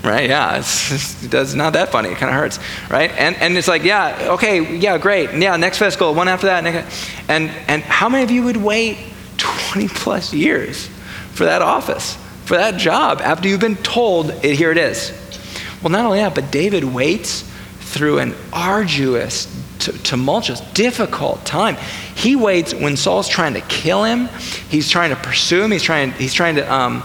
Right? 0.03 0.29
Yeah, 0.29 0.57
it's, 0.57 1.23
it's 1.33 1.53
not 1.53 1.73
that 1.73 1.91
funny. 1.91 2.09
It 2.09 2.17
kind 2.17 2.29
of 2.29 2.35
hurts, 2.35 2.59
right? 2.89 3.11
And, 3.11 3.35
and 3.37 3.57
it's 3.57 3.67
like, 3.67 3.83
yeah, 3.83 4.33
okay, 4.33 4.77
yeah, 4.77 4.97
great. 4.97 5.31
Yeah, 5.33 5.55
next 5.55 5.79
fiscal, 5.79 6.13
one 6.13 6.27
after 6.27 6.47
that. 6.47 6.63
Next, 6.63 7.09
and, 7.29 7.49
and 7.67 7.81
how 7.83 8.09
many 8.09 8.23
of 8.23 8.31
you 8.31 8.43
would 8.43 8.57
wait 8.57 8.97
20 9.37 9.87
plus 9.89 10.33
years 10.33 10.87
for 11.31 11.45
that 11.45 11.61
office, 11.61 12.17
for 12.45 12.57
that 12.57 12.77
job, 12.77 13.21
after 13.21 13.47
you've 13.47 13.61
been 13.61 13.77
told, 13.77 14.29
it, 14.43 14.55
here 14.55 14.71
it 14.71 14.77
is? 14.77 15.11
Well, 15.81 15.91
not 15.91 16.05
only 16.05 16.19
that, 16.19 16.35
but 16.35 16.51
David 16.51 16.83
waits 16.83 17.49
through 17.79 18.19
an 18.19 18.35
arduous, 18.51 19.47
tumultuous, 19.79 20.61
difficult 20.73 21.45
time. 21.45 21.75
He 22.15 22.35
waits 22.35 22.73
when 22.73 22.97
Saul's 22.97 23.27
trying 23.27 23.53
to 23.53 23.61
kill 23.61 24.03
him. 24.03 24.27
He's 24.69 24.89
trying 24.89 25.09
to 25.09 25.15
pursue 25.15 25.61
him. 25.63 25.71
He's 25.71 25.83
trying, 25.83 26.11
he's 26.13 26.33
trying 26.33 26.55
to, 26.55 26.73
um, 26.73 27.03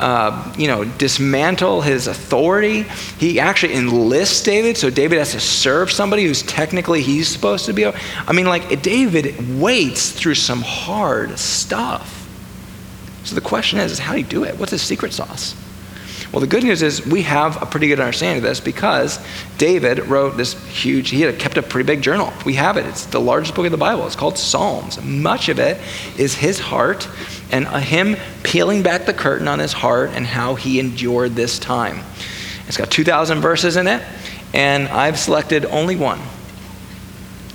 uh, 0.00 0.54
you 0.56 0.66
know, 0.66 0.84
dismantle 0.84 1.82
his 1.82 2.06
authority. 2.06 2.82
He 3.18 3.38
actually 3.38 3.74
enlists 3.74 4.42
David, 4.42 4.76
so 4.76 4.90
David 4.90 5.18
has 5.18 5.32
to 5.32 5.40
serve 5.40 5.92
somebody 5.92 6.24
who's 6.24 6.42
technically 6.42 7.02
he's 7.02 7.28
supposed 7.28 7.66
to 7.66 7.72
be. 7.72 7.84
I 7.84 8.32
mean, 8.32 8.46
like, 8.46 8.82
David 8.82 9.60
waits 9.60 10.10
through 10.10 10.36
some 10.36 10.62
hard 10.62 11.38
stuff. 11.38 12.16
So 13.24 13.34
the 13.34 13.42
question 13.42 13.78
is, 13.78 13.92
is 13.92 13.98
how 13.98 14.12
do 14.12 14.18
you 14.18 14.24
do 14.24 14.44
it? 14.44 14.58
What's 14.58 14.72
his 14.72 14.82
secret 14.82 15.12
sauce? 15.12 15.54
Well, 16.32 16.40
the 16.40 16.46
good 16.46 16.62
news 16.62 16.80
is 16.80 17.04
we 17.04 17.22
have 17.22 17.60
a 17.60 17.66
pretty 17.66 17.88
good 17.88 17.98
understanding 17.98 18.38
of 18.38 18.48
this 18.48 18.60
because 18.60 19.18
David 19.58 19.98
wrote 20.06 20.36
this 20.36 20.54
huge, 20.68 21.10
he 21.10 21.22
had 21.22 21.40
kept 21.40 21.56
a 21.56 21.62
pretty 21.62 21.86
big 21.86 22.02
journal. 22.02 22.32
We 22.46 22.54
have 22.54 22.76
it. 22.76 22.86
It's 22.86 23.06
the 23.06 23.20
largest 23.20 23.56
book 23.56 23.66
of 23.66 23.72
the 23.72 23.78
Bible. 23.78 24.06
It's 24.06 24.14
called 24.14 24.38
Psalms. 24.38 25.02
Much 25.02 25.48
of 25.48 25.58
it 25.58 25.78
is 26.16 26.34
his 26.34 26.60
heart 26.60 27.08
and 27.52 27.66
him 27.66 28.16
peeling 28.42 28.82
back 28.82 29.06
the 29.06 29.14
curtain 29.14 29.48
on 29.48 29.58
his 29.58 29.72
heart 29.72 30.10
and 30.10 30.26
how 30.26 30.54
he 30.54 30.78
endured 30.78 31.32
this 31.34 31.58
time. 31.58 32.00
It's 32.66 32.76
got 32.76 32.90
2,000 32.90 33.40
verses 33.40 33.76
in 33.76 33.88
it. 33.88 34.02
And 34.52 34.88
I've 34.88 35.18
selected 35.18 35.64
only 35.64 35.96
one 35.96 36.20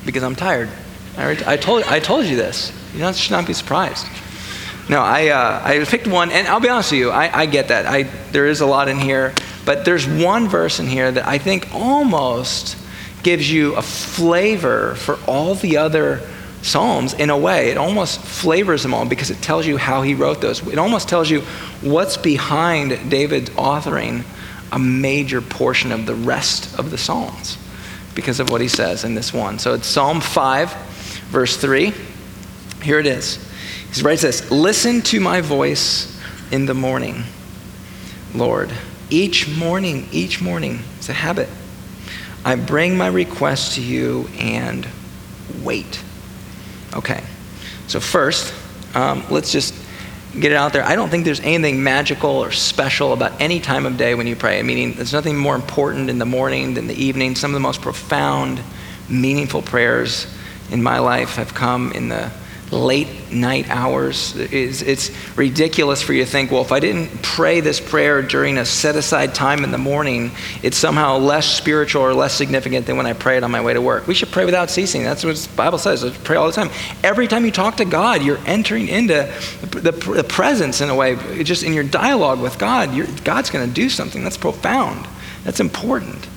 because 0.05 0.23
I'm 0.23 0.35
tired. 0.35 0.69
I, 1.17 1.53
I, 1.53 1.57
told, 1.57 1.83
I 1.83 1.99
told 1.99 2.25
you 2.25 2.35
this. 2.35 2.71
You 2.93 3.11
should 3.13 3.31
not 3.31 3.47
be 3.47 3.53
surprised. 3.53 4.05
No, 4.87 4.99
I, 4.99 5.29
uh, 5.29 5.61
I 5.63 5.83
picked 5.85 6.07
one, 6.07 6.31
and 6.31 6.47
I'll 6.47 6.59
be 6.59 6.69
honest 6.69 6.91
with 6.91 6.99
you, 6.99 7.09
I, 7.09 7.41
I 7.41 7.45
get 7.47 7.69
that. 7.69 7.85
I, 7.85 8.03
there 8.31 8.45
is 8.45 8.61
a 8.61 8.65
lot 8.65 8.87
in 8.87 8.99
here, 8.99 9.33
but 9.65 9.83
there's 9.83 10.07
one 10.07 10.47
verse 10.47 10.79
in 10.79 10.85
here 10.85 11.11
that 11.11 11.27
I 11.27 11.37
think 11.39 11.73
almost 11.73 12.77
gives 13.23 13.51
you 13.51 13.75
a 13.75 13.81
flavor 13.81 14.93
for 14.95 15.17
all 15.27 15.55
the 15.55 15.77
other 15.77 16.21
Psalms 16.65 17.13
in 17.13 17.29
a 17.29 17.37
way. 17.37 17.69
It 17.69 17.77
almost 17.77 18.19
flavors 18.19 18.81
them 18.81 18.93
all 18.93 19.05
because 19.05 19.29
it 19.29 19.39
tells 19.41 19.67
you 19.67 19.77
how 19.77 20.01
he 20.01 20.15
wrote 20.15 20.41
those. 20.41 20.65
It 20.67 20.79
almost 20.79 21.07
tells 21.07 21.29
you 21.29 21.41
what's 21.81 22.17
behind 22.17 23.11
David 23.11 23.45
authoring 23.51 24.23
a 24.71 24.79
major 24.79 25.41
portion 25.41 25.91
of 25.91 26.07
the 26.07 26.15
rest 26.15 26.77
of 26.79 26.89
the 26.89 26.97
Psalms 26.97 27.59
because 28.15 28.39
of 28.39 28.49
what 28.49 28.61
he 28.61 28.67
says 28.67 29.03
in 29.03 29.13
this 29.13 29.31
one. 29.31 29.59
So 29.59 29.75
it's 29.75 29.85
Psalm 29.85 30.21
5, 30.21 30.73
verse 31.29 31.55
3. 31.55 31.93
Here 32.81 32.97
it 32.97 33.05
is. 33.05 33.37
He 33.93 34.01
writes 34.01 34.23
this 34.23 34.49
Listen 34.49 35.03
to 35.03 35.19
my 35.19 35.41
voice 35.41 36.19
in 36.51 36.65
the 36.65 36.73
morning, 36.73 37.25
Lord. 38.33 38.71
Each 39.11 39.47
morning, 39.55 40.07
each 40.11 40.41
morning, 40.41 40.79
it's 40.97 41.09
a 41.09 41.13
habit. 41.13 41.47
I 42.43 42.55
bring 42.55 42.97
my 42.97 43.07
request 43.07 43.75
to 43.75 43.83
you 43.83 44.29
and 44.39 44.87
wait. 45.63 46.01
Okay. 46.95 47.23
So, 47.87 47.99
first, 47.99 48.53
um, 48.95 49.23
let's 49.29 49.51
just 49.51 49.73
get 50.39 50.51
it 50.51 50.55
out 50.55 50.73
there. 50.73 50.83
I 50.83 50.95
don't 50.95 51.09
think 51.09 51.25
there's 51.25 51.39
anything 51.39 51.83
magical 51.83 52.31
or 52.31 52.51
special 52.51 53.13
about 53.13 53.39
any 53.39 53.59
time 53.59 53.85
of 53.85 53.97
day 53.97 54.15
when 54.15 54.27
you 54.27 54.35
pray. 54.35 54.59
I 54.59 54.63
mean, 54.63 54.95
there's 54.95 55.13
nothing 55.13 55.37
more 55.37 55.55
important 55.55 56.09
in 56.09 56.19
the 56.19 56.25
morning 56.25 56.73
than 56.73 56.87
the 56.87 56.95
evening. 56.95 57.35
Some 57.35 57.51
of 57.51 57.53
the 57.53 57.61
most 57.61 57.81
profound, 57.81 58.61
meaningful 59.09 59.61
prayers 59.61 60.27
in 60.71 60.81
my 60.81 60.99
life 60.99 61.35
have 61.35 61.53
come 61.53 61.91
in 61.91 62.09
the 62.09 62.31
late 62.71 63.31
night 63.31 63.69
hours. 63.69 64.35
It's, 64.35 64.81
it's, 64.81 65.11
ridiculous 65.37 66.01
for 66.01 66.13
you 66.13 66.23
to 66.23 66.29
think, 66.29 66.49
well, 66.49 66.61
if 66.61 66.71
I 66.71 66.79
didn't 66.79 67.21
pray 67.21 67.59
this 67.59 67.79
prayer 67.81 68.21
during 68.21 68.57
a 68.57 68.65
set 68.65 68.95
aside 68.95 69.35
time 69.35 69.63
in 69.63 69.71
the 69.71 69.77
morning, 69.77 70.31
it's 70.63 70.77
somehow 70.77 71.17
less 71.17 71.45
spiritual 71.45 72.01
or 72.01 72.13
less 72.13 72.33
significant 72.33 72.85
than 72.85 72.95
when 72.95 73.05
I 73.05 73.13
pray 73.13 73.35
it 73.37 73.43
on 73.43 73.51
my 73.51 73.61
way 73.61 73.73
to 73.73 73.81
work. 73.81 74.07
We 74.07 74.13
should 74.13 74.31
pray 74.31 74.45
without 74.45 74.69
ceasing. 74.69 75.03
That's 75.03 75.25
what 75.25 75.35
the 75.35 75.55
Bible 75.55 75.77
says. 75.77 76.05
Pray 76.23 76.37
all 76.37 76.47
the 76.47 76.53
time. 76.53 76.69
Every 77.03 77.27
time 77.27 77.43
you 77.43 77.51
talk 77.51 77.77
to 77.77 77.85
God, 77.85 78.23
you're 78.23 78.39
entering 78.45 78.87
into 78.87 79.31
the, 79.61 79.91
the 79.91 80.23
presence 80.23 80.79
in 80.79 80.89
a 80.89 80.95
way, 80.95 81.43
just 81.43 81.63
in 81.63 81.73
your 81.73 81.83
dialogue 81.83 82.39
with 82.39 82.57
God. 82.57 82.89
God's 83.23 83.49
going 83.49 83.67
to 83.67 83.73
do 83.73 83.89
something 83.89 84.23
that's 84.23 84.37
profound, 84.37 85.05
that's 85.43 85.59
important. 85.59 86.27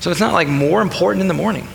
So 0.00 0.12
it's 0.12 0.20
not 0.20 0.32
like 0.32 0.46
more 0.46 0.80
important 0.80 1.22
in 1.22 1.28
the 1.28 1.34
morning. 1.34 1.66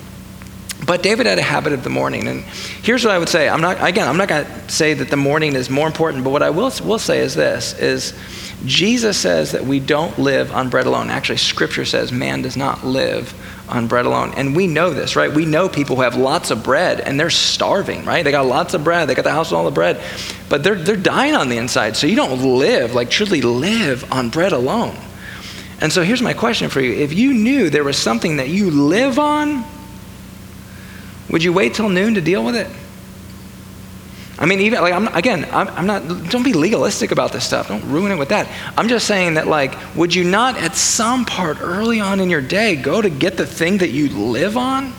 But 0.85 1.03
David 1.03 1.25
had 1.25 1.37
a 1.37 1.43
habit 1.43 1.73
of 1.73 1.83
the 1.83 1.89
morning. 1.89 2.27
And 2.27 2.41
here's 2.81 3.05
what 3.05 3.13
I 3.13 3.19
would 3.19 3.29
say. 3.29 3.47
I'm 3.47 3.61
not, 3.61 3.77
again, 3.87 4.07
I'm 4.07 4.17
not 4.17 4.27
going 4.27 4.45
to 4.45 4.69
say 4.69 4.93
that 4.93 5.09
the 5.09 5.17
morning 5.17 5.55
is 5.55 5.69
more 5.69 5.87
important, 5.87 6.23
but 6.23 6.31
what 6.31 6.43
I 6.43 6.49
will, 6.49 6.71
will 6.83 6.99
say 6.99 7.19
is 7.19 7.35
this, 7.35 7.77
is 7.79 8.13
Jesus 8.65 9.17
says 9.17 9.51
that 9.51 9.63
we 9.63 9.79
don't 9.79 10.17
live 10.17 10.51
on 10.51 10.69
bread 10.69 10.85
alone. 10.85 11.09
Actually, 11.09 11.37
Scripture 11.37 11.85
says 11.85 12.11
man 12.11 12.41
does 12.41 12.57
not 12.57 12.83
live 12.85 13.33
on 13.69 13.87
bread 13.87 14.05
alone. 14.05 14.33
And 14.35 14.55
we 14.55 14.67
know 14.67 14.91
this, 14.91 15.15
right? 15.15 15.31
We 15.31 15.45
know 15.45 15.69
people 15.69 15.95
who 15.95 16.01
have 16.01 16.15
lots 16.15 16.51
of 16.51 16.63
bread 16.63 16.99
and 16.99 17.19
they're 17.19 17.29
starving, 17.29 18.03
right? 18.03 18.23
They 18.23 18.31
got 18.31 18.45
lots 18.45 18.73
of 18.73 18.83
bread. 18.83 19.07
They 19.07 19.15
got 19.15 19.23
the 19.23 19.31
house 19.31 19.51
with 19.51 19.57
all 19.57 19.65
the 19.65 19.71
bread, 19.71 20.01
but 20.49 20.63
they're, 20.63 20.75
they're 20.75 20.95
dying 20.95 21.35
on 21.35 21.49
the 21.49 21.57
inside. 21.57 21.95
So 21.95 22.07
you 22.07 22.15
don't 22.15 22.41
live, 22.57 22.93
like 22.93 23.09
truly 23.09 23.41
live 23.41 24.11
on 24.11 24.29
bread 24.29 24.51
alone. 24.51 24.97
And 25.79 25.91
so 25.91 26.03
here's 26.03 26.21
my 26.21 26.33
question 26.33 26.69
for 26.69 26.81
you. 26.81 26.93
If 26.93 27.13
you 27.13 27.33
knew 27.33 27.69
there 27.69 27.83
was 27.83 27.97
something 27.97 28.37
that 28.37 28.49
you 28.49 28.69
live 28.71 29.19
on, 29.19 29.65
would 31.33 31.43
you 31.43 31.51
wait 31.51 31.73
till 31.73 31.89
noon 31.89 32.13
to 32.13 32.21
deal 32.21 32.45
with 32.45 32.55
it? 32.55 32.67
I 34.37 34.45
mean, 34.45 34.59
even 34.59 34.81
like, 34.81 34.93
I'm, 34.93 35.07
again, 35.15 35.47
I'm, 35.51 35.67
I'm, 35.69 35.87
not, 35.87 36.29
don't 36.29 36.43
be 36.43 36.53
legalistic 36.53 37.09
about 37.09 37.31
this 37.31 37.43
stuff. 37.43 37.69
Don't 37.69 37.83
ruin 37.85 38.11
it 38.11 38.17
with 38.17 38.29
that. 38.29 38.47
I'm 38.77 38.87
just 38.87 39.07
saying 39.07 39.33
that, 39.33 39.47
like, 39.47 39.75
would 39.95 40.13
you 40.13 40.23
not 40.25 40.57
at 40.57 40.75
some 40.75 41.25
part 41.25 41.59
early 41.59 41.99
on 41.99 42.19
in 42.19 42.29
your 42.29 42.41
day 42.41 42.75
go 42.75 43.01
to 43.01 43.09
get 43.09 43.35
the 43.35 43.47
thing 43.47 43.79
that 43.79 43.89
you 43.89 44.09
live 44.09 44.57
on? 44.57 44.93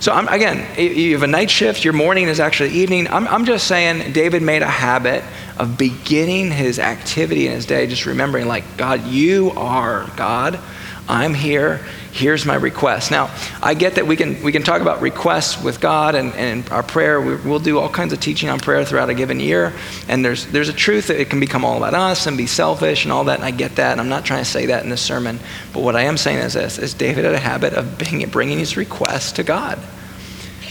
So, 0.00 0.12
I'm, 0.12 0.28
again, 0.28 0.66
you 0.80 1.12
have 1.12 1.24
a 1.24 1.26
night 1.26 1.50
shift, 1.50 1.84
your 1.84 1.92
morning 1.92 2.28
is 2.28 2.40
actually 2.40 2.70
evening. 2.70 3.06
I'm, 3.08 3.28
I'm 3.28 3.44
just 3.44 3.66
saying 3.66 4.14
David 4.14 4.40
made 4.40 4.62
a 4.62 4.66
habit 4.66 5.24
of 5.58 5.76
beginning 5.76 6.52
his 6.52 6.78
activity 6.78 7.48
in 7.48 7.52
his 7.52 7.66
day, 7.66 7.86
just 7.86 8.06
remembering, 8.06 8.48
like, 8.48 8.78
God, 8.78 9.04
you 9.08 9.50
are 9.56 10.10
God. 10.16 10.58
I'm 11.06 11.34
here. 11.34 11.84
Here's 12.14 12.46
my 12.46 12.54
request. 12.54 13.10
Now, 13.10 13.34
I 13.60 13.74
get 13.74 13.96
that 13.96 14.06
we 14.06 14.14
can, 14.14 14.40
we 14.44 14.52
can 14.52 14.62
talk 14.62 14.80
about 14.80 15.00
requests 15.00 15.60
with 15.60 15.80
God 15.80 16.14
and, 16.14 16.32
and 16.36 16.70
our 16.70 16.84
prayer. 16.84 17.20
We, 17.20 17.34
will 17.34 17.58
do 17.58 17.80
all 17.80 17.88
kinds 17.88 18.12
of 18.12 18.20
teaching 18.20 18.48
on 18.48 18.60
prayer 18.60 18.84
throughout 18.84 19.10
a 19.10 19.14
given 19.14 19.40
year. 19.40 19.72
And 20.06 20.24
there's, 20.24 20.46
there's 20.46 20.68
a 20.68 20.72
truth 20.72 21.08
that 21.08 21.20
it 21.20 21.28
can 21.28 21.40
become 21.40 21.64
all 21.64 21.76
about 21.76 21.92
us 21.92 22.28
and 22.28 22.38
be 22.38 22.46
selfish 22.46 23.02
and 23.04 23.10
all 23.10 23.24
that. 23.24 23.40
And 23.40 23.44
I 23.44 23.50
get 23.50 23.74
that. 23.76 23.90
And 23.90 24.00
I'm 24.00 24.08
not 24.08 24.24
trying 24.24 24.44
to 24.44 24.48
say 24.48 24.66
that 24.66 24.84
in 24.84 24.90
this 24.90 25.00
sermon. 25.02 25.40
But 25.72 25.82
what 25.82 25.96
I 25.96 26.02
am 26.02 26.16
saying 26.16 26.38
is 26.38 26.52
this, 26.52 26.78
is 26.78 26.94
David 26.94 27.24
had 27.24 27.34
a 27.34 27.38
habit 27.40 27.72
of 27.72 27.98
bringing, 27.98 28.28
bringing 28.28 28.58
his 28.60 28.76
requests 28.76 29.32
to 29.32 29.42
God. 29.42 29.80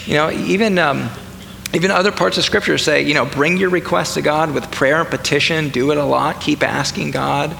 You 0.06 0.14
know, 0.14 0.32
even... 0.32 0.80
Um, 0.80 1.10
even 1.76 1.90
other 1.90 2.12
parts 2.12 2.38
of 2.38 2.44
Scripture 2.44 2.78
say, 2.78 3.02
you 3.02 3.16
know, 3.16 3.26
bring 3.26 3.58
your 3.58 3.72
requests 3.72 4.14
to 4.14 4.22
God 4.22 4.54
with 4.54 4.72
prayer 4.72 5.02
and 5.02 5.10
petition. 5.10 5.70
Do 5.70 5.90
it 5.90 5.98
a 5.98 6.06
lot. 6.06 6.40
Keep 6.40 6.62
asking 6.62 7.10
God. 7.10 7.58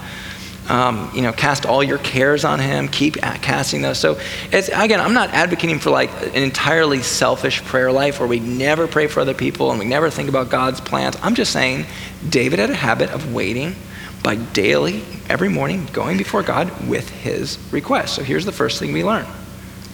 Um, 0.68 1.10
you 1.14 1.20
know, 1.20 1.32
cast 1.32 1.66
all 1.66 1.82
your 1.82 1.98
cares 1.98 2.44
on 2.44 2.58
him. 2.58 2.88
Keep 2.88 3.16
casting 3.16 3.82
those. 3.82 3.98
So, 3.98 4.18
again, 4.50 5.00
I'm 5.00 5.12
not 5.12 5.30
advocating 5.30 5.78
for 5.78 5.90
like 5.90 6.10
an 6.34 6.42
entirely 6.42 7.02
selfish 7.02 7.62
prayer 7.64 7.92
life 7.92 8.18
where 8.18 8.28
we 8.28 8.40
never 8.40 8.86
pray 8.86 9.06
for 9.06 9.20
other 9.20 9.34
people 9.34 9.70
and 9.70 9.78
we 9.78 9.84
never 9.84 10.08
think 10.08 10.28
about 10.28 10.48
God's 10.48 10.80
plans. 10.80 11.16
I'm 11.22 11.34
just 11.34 11.52
saying 11.52 11.86
David 12.26 12.60
had 12.60 12.70
a 12.70 12.74
habit 12.74 13.10
of 13.10 13.34
waiting 13.34 13.76
by 14.22 14.36
daily, 14.36 15.02
every 15.28 15.50
morning, 15.50 15.86
going 15.92 16.16
before 16.16 16.42
God 16.42 16.88
with 16.88 17.10
his 17.10 17.58
request. 17.70 18.14
So, 18.14 18.22
here's 18.22 18.46
the 18.46 18.52
first 18.52 18.78
thing 18.78 18.92
we 18.92 19.04
learn 19.04 19.26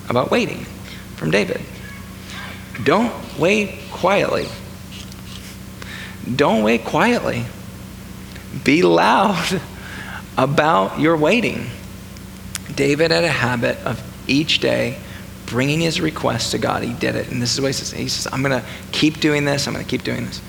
about 0.08 0.30
waiting 0.30 0.64
from 1.16 1.30
David 1.30 1.60
don't 2.84 3.12
wait 3.38 3.78
quietly. 3.90 4.46
Don't 6.34 6.62
wait 6.62 6.84
quietly. 6.84 7.44
Be 8.64 8.82
loud 8.82 9.60
about 10.36 11.00
your 11.00 11.16
waiting. 11.16 11.66
David 12.74 13.10
had 13.10 13.24
a 13.24 13.28
habit 13.28 13.78
of 13.84 14.02
each 14.28 14.60
day 14.60 14.98
bringing 15.46 15.80
his 15.80 16.00
request 16.00 16.52
to 16.52 16.58
God. 16.58 16.82
He 16.82 16.92
did 16.92 17.16
it. 17.16 17.30
And 17.30 17.42
this 17.42 17.52
is 17.54 17.60
what 17.60 17.68
he 17.68 17.72
says. 17.72 17.90
He 17.90 18.08
says, 18.08 18.32
I'm 18.32 18.42
going 18.42 18.58
to 18.58 18.66
keep 18.92 19.20
doing 19.20 19.44
this. 19.44 19.66
I'm 19.66 19.74
going 19.74 19.84
to 19.84 19.90
keep 19.90 20.04
doing 20.04 20.24
this. 20.26 20.40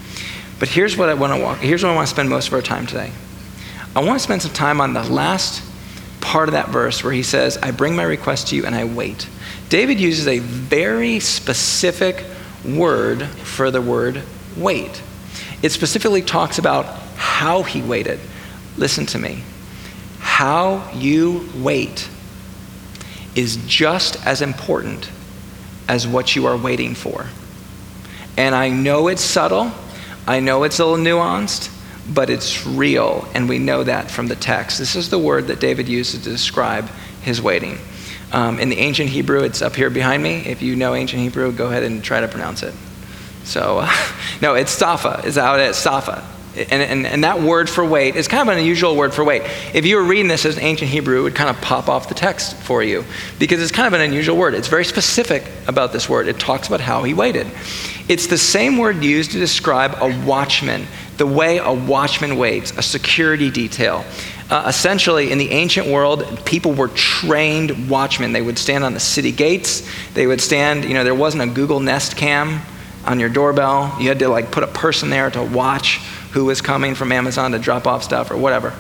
But 0.60 0.70
here's 0.70 0.96
what 0.96 1.10
I 1.10 1.16
want 1.16 1.34
to 1.34 1.42
walk. 1.42 1.58
Here's 1.58 1.84
what 1.84 1.92
I 1.92 1.96
want 1.96 2.08
to 2.08 2.14
spend 2.14 2.30
most 2.30 2.48
of 2.48 2.54
our 2.54 2.62
time 2.62 2.86
today. 2.86 3.12
I 3.96 4.04
want 4.04 4.20
to 4.20 4.24
spend 4.24 4.44
some 4.44 4.54
time 4.54 4.80
on 4.80 4.94
the 4.94 5.04
last 5.04 5.64
part 6.22 6.48
of 6.48 6.54
that 6.54 6.70
verse 6.70 7.04
where 7.04 7.12
he 7.12 7.24
says, 7.24 7.58
I 7.58 7.72
bring 7.72 7.96
my 7.96 8.04
request 8.04 8.50
to 8.50 8.56
you 8.56 8.66
and 8.66 8.76
I 8.76 8.86
wait. 8.86 9.28
David 9.70 10.00
uses 10.00 10.28
a 10.28 10.38
very 10.40 11.20
specific 11.20 12.24
word 12.64 13.26
for 13.26 13.72
the 13.72 13.82
word 13.82 14.22
wait. 14.56 15.02
It 15.64 15.72
specifically 15.72 16.22
talks 16.22 16.60
about 16.60 16.86
how 17.16 17.64
he 17.64 17.82
waited. 17.82 18.20
Listen 18.78 19.06
to 19.08 19.18
me 19.18 19.44
how 20.32 20.90
you 20.94 21.46
wait 21.58 22.10
is 23.36 23.58
just 23.68 24.26
as 24.26 24.42
important 24.42 25.12
as 25.90 26.08
what 26.08 26.38
you 26.38 26.48
are 26.48 26.56
waiting 26.56 26.96
for. 26.96 27.26
And 28.38 28.56
I 28.56 28.70
know 28.70 29.10
it's 29.10 29.22
subtle, 29.22 29.74
I 30.26 30.40
know 30.40 30.64
it's 30.64 30.80
a 30.80 30.86
little 30.86 31.04
nuanced, 31.04 31.70
but 32.14 32.30
it's 32.30 32.66
real, 32.66 33.28
and 33.36 33.50
we 33.50 33.60
know 33.60 33.84
that 33.84 34.10
from 34.10 34.28
the 34.28 34.36
text. 34.38 34.80
This 34.80 34.96
is 34.96 35.10
the 35.10 35.20
word 35.20 35.48
that 35.48 35.60
David 35.60 35.90
uses 35.90 36.24
to 36.24 36.30
describe 36.30 36.88
his 37.22 37.42
waiting. 37.42 37.78
Um, 38.32 38.58
in 38.58 38.70
the 38.70 38.78
ancient 38.78 39.10
Hebrew, 39.10 39.44
it's 39.44 39.62
up 39.62 39.76
here 39.76 39.90
behind 39.90 40.24
me. 40.24 40.38
If 40.48 40.62
you 40.62 40.78
know 40.78 40.96
ancient 40.96 41.22
Hebrew, 41.22 41.52
go 41.52 41.68
ahead 41.68 41.84
and 41.84 42.02
try 42.02 42.22
to 42.22 42.30
pronounce 42.30 42.64
it. 42.64 42.74
So, 43.44 43.80
uh, 43.80 43.94
no, 44.42 44.56
it's 44.56 44.72
Safa, 44.72 45.22
is 45.26 45.36
it 45.36 45.60
is, 45.60 45.76
Safa. 45.76 46.26
And, 46.54 46.82
and, 46.82 47.08
and, 47.08 47.24
that 47.24 47.42
word 47.42 47.70
for 47.70 47.86
wait 47.86 48.18
is 48.18 48.28
kind 48.28 48.42
of 48.42 48.54
an 48.54 48.60
unusual 48.60 48.98
word 48.98 49.14
for 49.14 49.24
wait. 49.24 49.44
If 49.74 49.86
you 49.86 49.96
were 49.96 50.04
reading 50.04 50.28
this 50.28 50.46
as 50.46 50.58
ancient 50.58 50.92
Hebrew, 50.92 51.20
it 51.20 51.24
would 51.24 51.36
kind 51.36 51.50
of 51.50 51.62
pop 51.62 51.88
off 51.88 52.10
the 52.10 52.14
text 52.14 52.58
for 52.58 52.84
you 52.84 53.06
because 53.40 53.62
it's 53.62 53.72
kind 53.72 53.88
of 53.88 53.94
an 53.94 54.02
unusual 54.02 54.36
word. 54.36 54.54
It's 54.54 54.68
very 54.68 54.84
specific 54.84 55.50
about 55.68 55.94
this 55.94 56.10
word. 56.10 56.28
It 56.28 56.40
talks 56.40 56.68
about 56.68 56.82
how 56.82 57.04
he 57.04 57.14
waited. 57.14 57.48
It's 58.10 58.28
the 58.28 58.38
same 58.38 58.78
word 58.78 59.02
used 59.02 59.32
to 59.32 59.40
describe 59.40 59.96
a 60.02 60.26
watchman, 60.26 60.88
the 61.16 61.26
way 61.26 61.60
a 61.60 61.72
watchman 61.72 62.36
waits, 62.38 62.72
a 62.72 62.82
security 62.82 63.50
detail. 63.50 64.04
Uh, 64.50 64.66
essentially, 64.68 65.32
in 65.32 65.38
the 65.38 65.52
ancient 65.52 65.88
world, 65.88 66.46
people 66.46 66.74
were 66.74 66.90
trained 66.90 67.90
watchmen. 67.90 68.34
They 68.34 68.42
would 68.42 68.60
stand 68.60 68.84
on 68.84 68.94
the 68.94 69.00
city 69.00 69.32
gates. 69.32 69.88
They 70.14 70.28
would 70.28 70.42
stand, 70.42 70.84
you 70.84 70.94
know, 70.94 71.06
there 71.06 71.16
wasn't 71.16 71.44
a 71.44 71.48
Google 71.48 71.80
Nest 71.80 72.18
cam 72.18 72.62
on 73.06 73.22
your 73.22 73.30
doorbell. 73.30 73.96
You 74.02 74.10
had 74.10 74.20
to 74.20 74.28
like 74.28 74.52
put 74.52 74.64
a 74.64 74.68
person 74.68 75.10
there 75.10 75.30
to 75.32 75.42
watch 75.42 76.02
who 76.32 76.46
was 76.46 76.62
coming 76.62 76.96
from 76.96 77.12
Amazon 77.12 77.52
to 77.52 77.60
drop 77.60 77.86
off 77.88 78.04
stuff 78.04 78.32
or 78.32 78.38
whatever. 78.38 78.74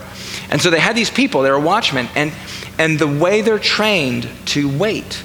And 0.49 0.61
so 0.61 0.69
they 0.69 0.79
had 0.79 0.95
these 0.95 1.09
people, 1.09 1.41
they 1.41 1.51
were 1.51 1.59
watchmen, 1.59 2.07
and, 2.15 2.31
And 2.77 2.97
the 2.97 3.07
way 3.07 3.41
they're 3.41 3.59
trained 3.59 4.29
to 4.47 4.75
wait, 4.77 5.23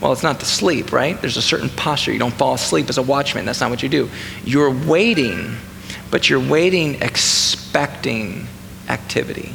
well, 0.00 0.12
it's 0.12 0.22
not 0.22 0.40
to 0.40 0.46
sleep, 0.46 0.92
right? 0.92 1.20
There's 1.20 1.36
a 1.36 1.42
certain 1.42 1.68
posture. 1.70 2.12
You 2.12 2.18
don't 2.18 2.34
fall 2.34 2.54
asleep 2.54 2.88
as 2.88 2.98
a 2.98 3.02
watchman. 3.02 3.44
That's 3.44 3.60
not 3.60 3.70
what 3.70 3.82
you 3.82 3.88
do. 3.88 4.10
You're 4.44 4.70
waiting, 4.70 5.56
but 6.10 6.28
you're 6.28 6.40
waiting 6.40 7.00
expecting 7.00 8.46
activity. 8.88 9.54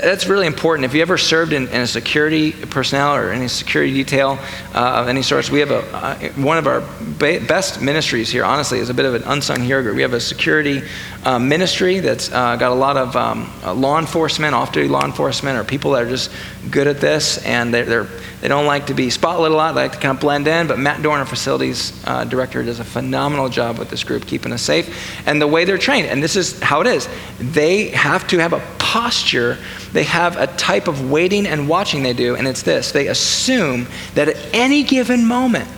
That's 0.00 0.26
really 0.26 0.48
important. 0.48 0.86
If 0.86 0.94
you 0.94 1.02
ever 1.02 1.16
served 1.16 1.52
in, 1.52 1.68
in 1.68 1.82
a 1.82 1.86
security 1.86 2.50
personnel 2.50 3.14
or 3.14 3.30
any 3.30 3.46
security 3.46 3.92
detail 3.92 4.40
uh, 4.74 4.94
of 5.00 5.06
any 5.06 5.22
sorts, 5.22 5.50
we 5.50 5.60
have 5.60 5.70
a, 5.70 5.82
uh, 5.94 6.18
one 6.30 6.58
of 6.58 6.66
our 6.66 6.80
ba- 7.00 7.38
best 7.46 7.80
ministries 7.80 8.28
here, 8.28 8.44
honestly, 8.44 8.80
is 8.80 8.90
a 8.90 8.94
bit 8.94 9.04
of 9.04 9.14
an 9.14 9.22
unsung 9.22 9.60
hero 9.60 9.84
group. 9.84 9.94
We 9.94 10.02
have 10.02 10.12
a 10.12 10.18
security 10.18 10.82
uh, 11.22 11.38
ministry 11.38 12.00
that's 12.00 12.32
uh, 12.32 12.56
got 12.56 12.72
a 12.72 12.74
lot 12.74 12.96
of 12.96 13.14
um, 13.14 13.48
uh, 13.62 13.72
law 13.72 14.00
enforcement, 14.00 14.52
off 14.52 14.72
duty 14.72 14.88
law 14.88 15.04
enforcement, 15.04 15.56
or 15.56 15.62
people 15.62 15.92
that 15.92 16.02
are 16.02 16.08
just 16.08 16.32
good 16.72 16.88
at 16.88 17.00
this 17.00 17.38
and 17.46 17.72
they're, 17.72 17.84
they're 17.84 18.08
they 18.40 18.48
don't 18.48 18.66
like 18.66 18.88
to 18.88 18.94
be 18.94 19.06
spotlit 19.06 19.52
a 19.52 19.54
lot, 19.54 19.74
they 19.74 19.84
like 19.84 19.92
to 19.92 19.98
kind 19.98 20.14
of 20.14 20.20
blend 20.20 20.46
in, 20.46 20.66
but 20.66 20.78
Matt 20.78 21.00
Dorn, 21.02 21.18
our 21.18 21.24
facilities 21.24 21.98
uh, 22.04 22.24
director, 22.24 22.62
does 22.62 22.78
a 22.78 22.84
phenomenal 22.84 23.48
job 23.48 23.78
with 23.78 23.88
this 23.88 24.04
group, 24.04 24.26
keeping 24.26 24.52
us 24.52 24.60
safe. 24.60 25.26
And 25.26 25.40
the 25.40 25.46
way 25.46 25.64
they're 25.64 25.78
trained, 25.78 26.08
and 26.08 26.22
this 26.22 26.36
is 26.36 26.60
how 26.60 26.82
it 26.82 26.86
is, 26.86 27.08
they 27.38 27.88
have 27.88 28.26
to 28.28 28.38
have 28.38 28.52
a 28.52 28.60
posture, 28.94 29.58
they 29.92 30.04
have 30.04 30.36
a 30.36 30.46
type 30.46 30.86
of 30.86 31.10
waiting 31.10 31.48
and 31.48 31.68
watching 31.68 32.04
they 32.04 32.12
do, 32.12 32.36
and 32.36 32.46
it's 32.46 32.62
this 32.62 32.92
they 32.92 33.08
assume 33.08 33.88
that 34.14 34.28
at 34.28 34.36
any 34.54 34.84
given 34.84 35.26
moment, 35.26 35.68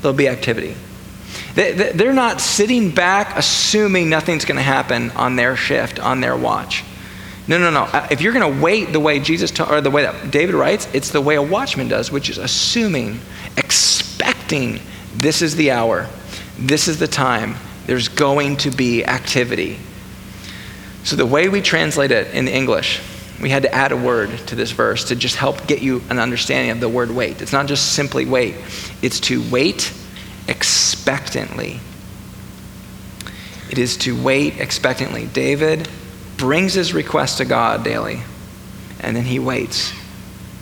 there'll 0.00 0.16
be 0.16 0.28
activity. 0.28 0.76
They're 1.56 2.12
not 2.12 2.40
sitting 2.40 2.92
back 2.92 3.36
assuming 3.36 4.08
nothing's 4.10 4.44
going 4.44 4.58
to 4.58 4.62
happen 4.62 5.10
on 5.16 5.34
their 5.34 5.56
shift, 5.56 5.98
on 5.98 6.20
their 6.20 6.36
watch. 6.36 6.84
No, 7.48 7.58
no, 7.58 7.68
no. 7.70 7.82
Uh, 7.82 8.06
if 8.12 8.20
you're 8.20 8.32
going 8.32 8.54
to 8.54 8.62
wait 8.62 8.92
the 8.92 9.00
way 9.00 9.18
Jesus 9.18 9.50
ta- 9.50 9.68
or 9.68 9.80
the 9.80 9.90
way 9.90 10.02
that 10.02 10.30
David 10.30 10.54
writes, 10.54 10.86
it's 10.94 11.10
the 11.10 11.20
way 11.20 11.34
a 11.34 11.42
watchman 11.42 11.88
does, 11.88 12.12
which 12.12 12.30
is 12.30 12.38
assuming, 12.38 13.18
expecting 13.56 14.78
this 15.16 15.42
is 15.42 15.56
the 15.56 15.72
hour, 15.72 16.08
this 16.60 16.86
is 16.86 17.00
the 17.00 17.08
time, 17.08 17.56
there's 17.86 18.06
going 18.06 18.56
to 18.58 18.70
be 18.70 19.04
activity. 19.04 19.80
So 21.04 21.16
the 21.16 21.26
way 21.26 21.48
we 21.48 21.60
translate 21.60 22.10
it 22.10 22.34
in 22.34 22.48
English, 22.48 23.00
we 23.40 23.50
had 23.50 23.64
to 23.64 23.74
add 23.74 23.92
a 23.92 23.96
word 23.96 24.30
to 24.46 24.54
this 24.54 24.70
verse 24.70 25.04
to 25.04 25.16
just 25.16 25.36
help 25.36 25.66
get 25.66 25.82
you 25.82 26.02
an 26.08 26.18
understanding 26.18 26.70
of 26.70 26.80
the 26.80 26.88
word 26.88 27.10
wait. 27.10 27.42
It's 27.42 27.52
not 27.52 27.66
just 27.66 27.92
simply 27.92 28.24
wait, 28.24 28.56
it's 29.02 29.20
to 29.20 29.42
wait 29.50 29.92
expectantly. 30.48 31.78
It 33.70 33.78
is 33.78 33.98
to 33.98 34.20
wait 34.20 34.60
expectantly. 34.60 35.26
David 35.26 35.88
brings 36.38 36.74
his 36.74 36.94
request 36.94 37.38
to 37.38 37.44
God 37.44 37.84
daily, 37.84 38.22
and 39.00 39.14
then 39.14 39.24
he 39.24 39.38
waits 39.38 39.92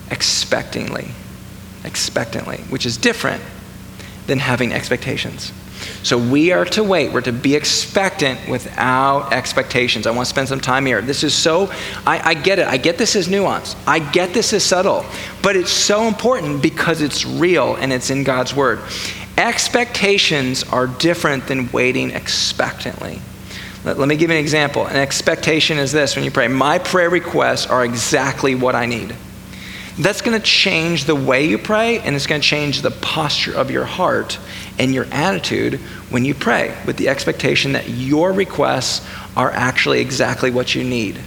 expectingly, 0.09 1.11
expectantly, 1.85 2.59
which 2.69 2.85
is 2.85 2.97
different 2.97 3.43
than 4.27 4.41
having 4.41 4.73
expectations. 4.73 5.53
So 6.03 6.19
we 6.19 6.53
are 6.53 6.65
to 6.67 6.83
wait. 6.83 7.13
We're 7.13 7.21
to 7.23 7.33
be 7.33 7.55
expectant 7.55 8.49
without 8.49 9.33
expectations. 9.33 10.07
I 10.07 10.11
want 10.11 10.27
to 10.27 10.31
spend 10.31 10.49
some 10.49 10.61
time 10.61 10.87
here. 10.87 11.01
This 11.01 11.23
is 11.23 11.35
so, 11.35 11.71
I, 12.07 12.21
I, 12.31 12.35
get 12.35 12.59
it. 12.59 12.67
I 12.67 12.77
get 12.77 12.99
this 12.99 13.15
is 13.15 13.29
nuance. 13.29 13.77
I 13.87 13.99
get 13.99 14.35
this 14.35 14.53
is 14.53 14.65
subtle. 14.65 15.05
But 15.43 15.57
it's 15.57 15.71
so 15.71 16.09
important 16.09 16.63
because 16.63 17.01
it's 17.01 17.25
real 17.25 17.77
and 17.77 17.93
it's 17.93 18.11
in 18.11 18.25
God's 18.25 18.55
Word. 18.55 18.81
Expectations 19.39 20.65
are 20.65 20.87
different 20.87 21.47
than 21.47 21.71
waiting 21.73 22.11
expectantly. 22.11 23.21
Let, 23.85 23.99
let 23.99 24.09
me 24.09 24.17
give 24.17 24.31
you 24.31 24.37
an 24.37 24.43
example. 24.43 24.87
An 24.87 24.97
expectation 24.97 25.79
is 25.79 25.93
this 25.93 26.17
when 26.17 26.25
you 26.25 26.31
pray, 26.31 26.49
My 26.49 26.79
prayer 26.79 27.11
requests 27.11 27.67
are 27.67 27.85
exactly 27.85 28.55
what 28.55 28.75
I 28.75 28.87
need. 28.87 29.15
That's 29.99 30.23
going 30.23 30.39
to 30.39 30.45
change 30.45 31.05
the 31.05 31.15
way 31.15 31.47
you 31.47 31.59
pray, 31.59 31.99
and 31.99 32.17
it's 32.17 32.27
going 32.27 32.41
to 32.41 32.47
change 32.47 32.81
the 32.81 32.91
posture 32.91 33.55
of 33.55 33.71
your 33.71 33.85
heart 33.85 34.39
and 34.79 34.95
your 34.95 35.07
attitude 35.13 35.75
when 36.11 36.25
you 36.25 36.35
pray, 36.35 36.77
with 36.87 36.97
the 36.97 37.09
expectation 37.09 37.73
that 37.73 37.89
your 37.89 38.33
requests 38.33 39.07
are 39.37 39.51
actually 39.51 40.01
exactly 40.01 40.51
what 40.51 40.75
you 40.75 40.85
need. 40.85 41.19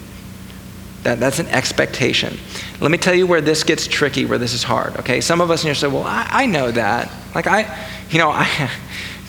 That, 1.04 1.20
that's 1.20 1.40
an 1.40 1.48
expectation. 1.48 2.38
Let 2.82 2.90
me 2.90 2.98
tell 2.98 3.14
you 3.14 3.28
where 3.28 3.42
this 3.42 3.64
gets 3.64 3.88
tricky, 3.88 4.26
where 4.26 4.40
this 4.40 4.54
is 4.54 4.64
hard, 4.64 4.98
okay? 4.98 5.22
Some 5.22 5.40
of 5.40 5.52
us 5.52 5.64
in 5.64 5.68
here 5.68 5.76
say, 5.76 5.88
well, 5.88 6.04
I, 6.04 6.28
I 6.30 6.46
know 6.48 6.72
that. 6.72 7.12
Like, 7.36 7.46
I, 7.48 7.88
you 8.10 8.18
know, 8.18 8.30
I, 8.34 8.72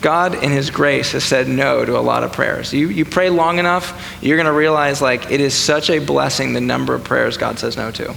God, 0.01 0.43
in 0.43 0.51
His 0.51 0.69
grace, 0.69 1.11
has 1.11 1.23
said 1.23 1.47
no 1.47 1.85
to 1.85 1.97
a 1.97 2.01
lot 2.01 2.23
of 2.23 2.33
prayers. 2.33 2.73
You, 2.73 2.89
you 2.89 3.05
pray 3.05 3.29
long 3.29 3.59
enough, 3.59 4.17
you're 4.21 4.37
going 4.37 4.47
to 4.47 4.53
realize, 4.53 5.01
like, 5.01 5.31
it 5.31 5.39
is 5.39 5.53
such 5.53 5.89
a 5.89 5.99
blessing 5.99 6.53
the 6.53 6.61
number 6.61 6.95
of 6.95 7.03
prayers 7.03 7.37
God 7.37 7.59
says 7.59 7.77
no 7.77 7.91
to. 7.91 8.13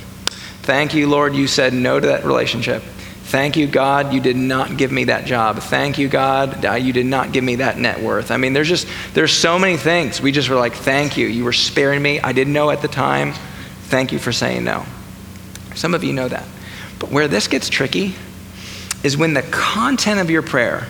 Thank 0.63 0.95
you, 0.95 1.09
Lord, 1.09 1.35
you 1.35 1.47
said 1.47 1.73
no 1.73 2.01
to 2.01 2.07
that 2.09 2.25
relationship. 2.25 2.83
Thank 3.31 3.57
you, 3.57 3.69
God, 3.69 4.13
you 4.13 4.21
did 4.21 4.35
not 4.35 4.77
give 4.77 4.91
me 4.91 5.05
that 5.05 5.25
job. 5.25 5.61
Thank 5.61 5.99
you, 5.99 6.09
God, 6.09 6.65
you 6.83 6.93
did 6.93 7.07
not 7.07 7.31
give 7.31 7.45
me 7.45 7.55
that 7.57 7.79
net 7.79 8.01
worth. 8.01 8.33
I 8.33 8.37
mean, 8.39 8.55
there's 8.55 8.69
just, 8.69 8.89
there's 9.15 9.33
so 9.33 9.57
many 9.57 9.77
things. 9.77 10.21
We 10.21 10.33
just 10.33 10.49
were 10.49 10.57
like, 10.57 10.75
thank 10.75 11.17
you. 11.17 11.29
You 11.29 11.45
were 11.45 11.53
sparing 11.53 12.03
me. 12.03 12.19
I 12.19 12.33
didn't 12.33 12.53
know 12.53 12.71
at 12.71 12.83
the 12.83 12.89
time. 12.89 13.35
Thank 13.85 14.11
you 14.11 14.19
for 14.19 14.33
saying 14.33 14.65
no. 14.65 14.85
Some 15.77 15.95
of 15.95 16.03
you 16.03 16.13
know 16.13 16.27
that. 16.27 16.45
But 16.99 17.13
where 17.13 17.29
this 17.29 17.47
gets 17.47 17.69
tricky 17.69 18.17
is 19.05 19.17
when 19.17 19.33
the 19.35 19.43
content 19.43 20.19
of 20.19 20.29
your 20.29 20.43
prayer 20.43 20.89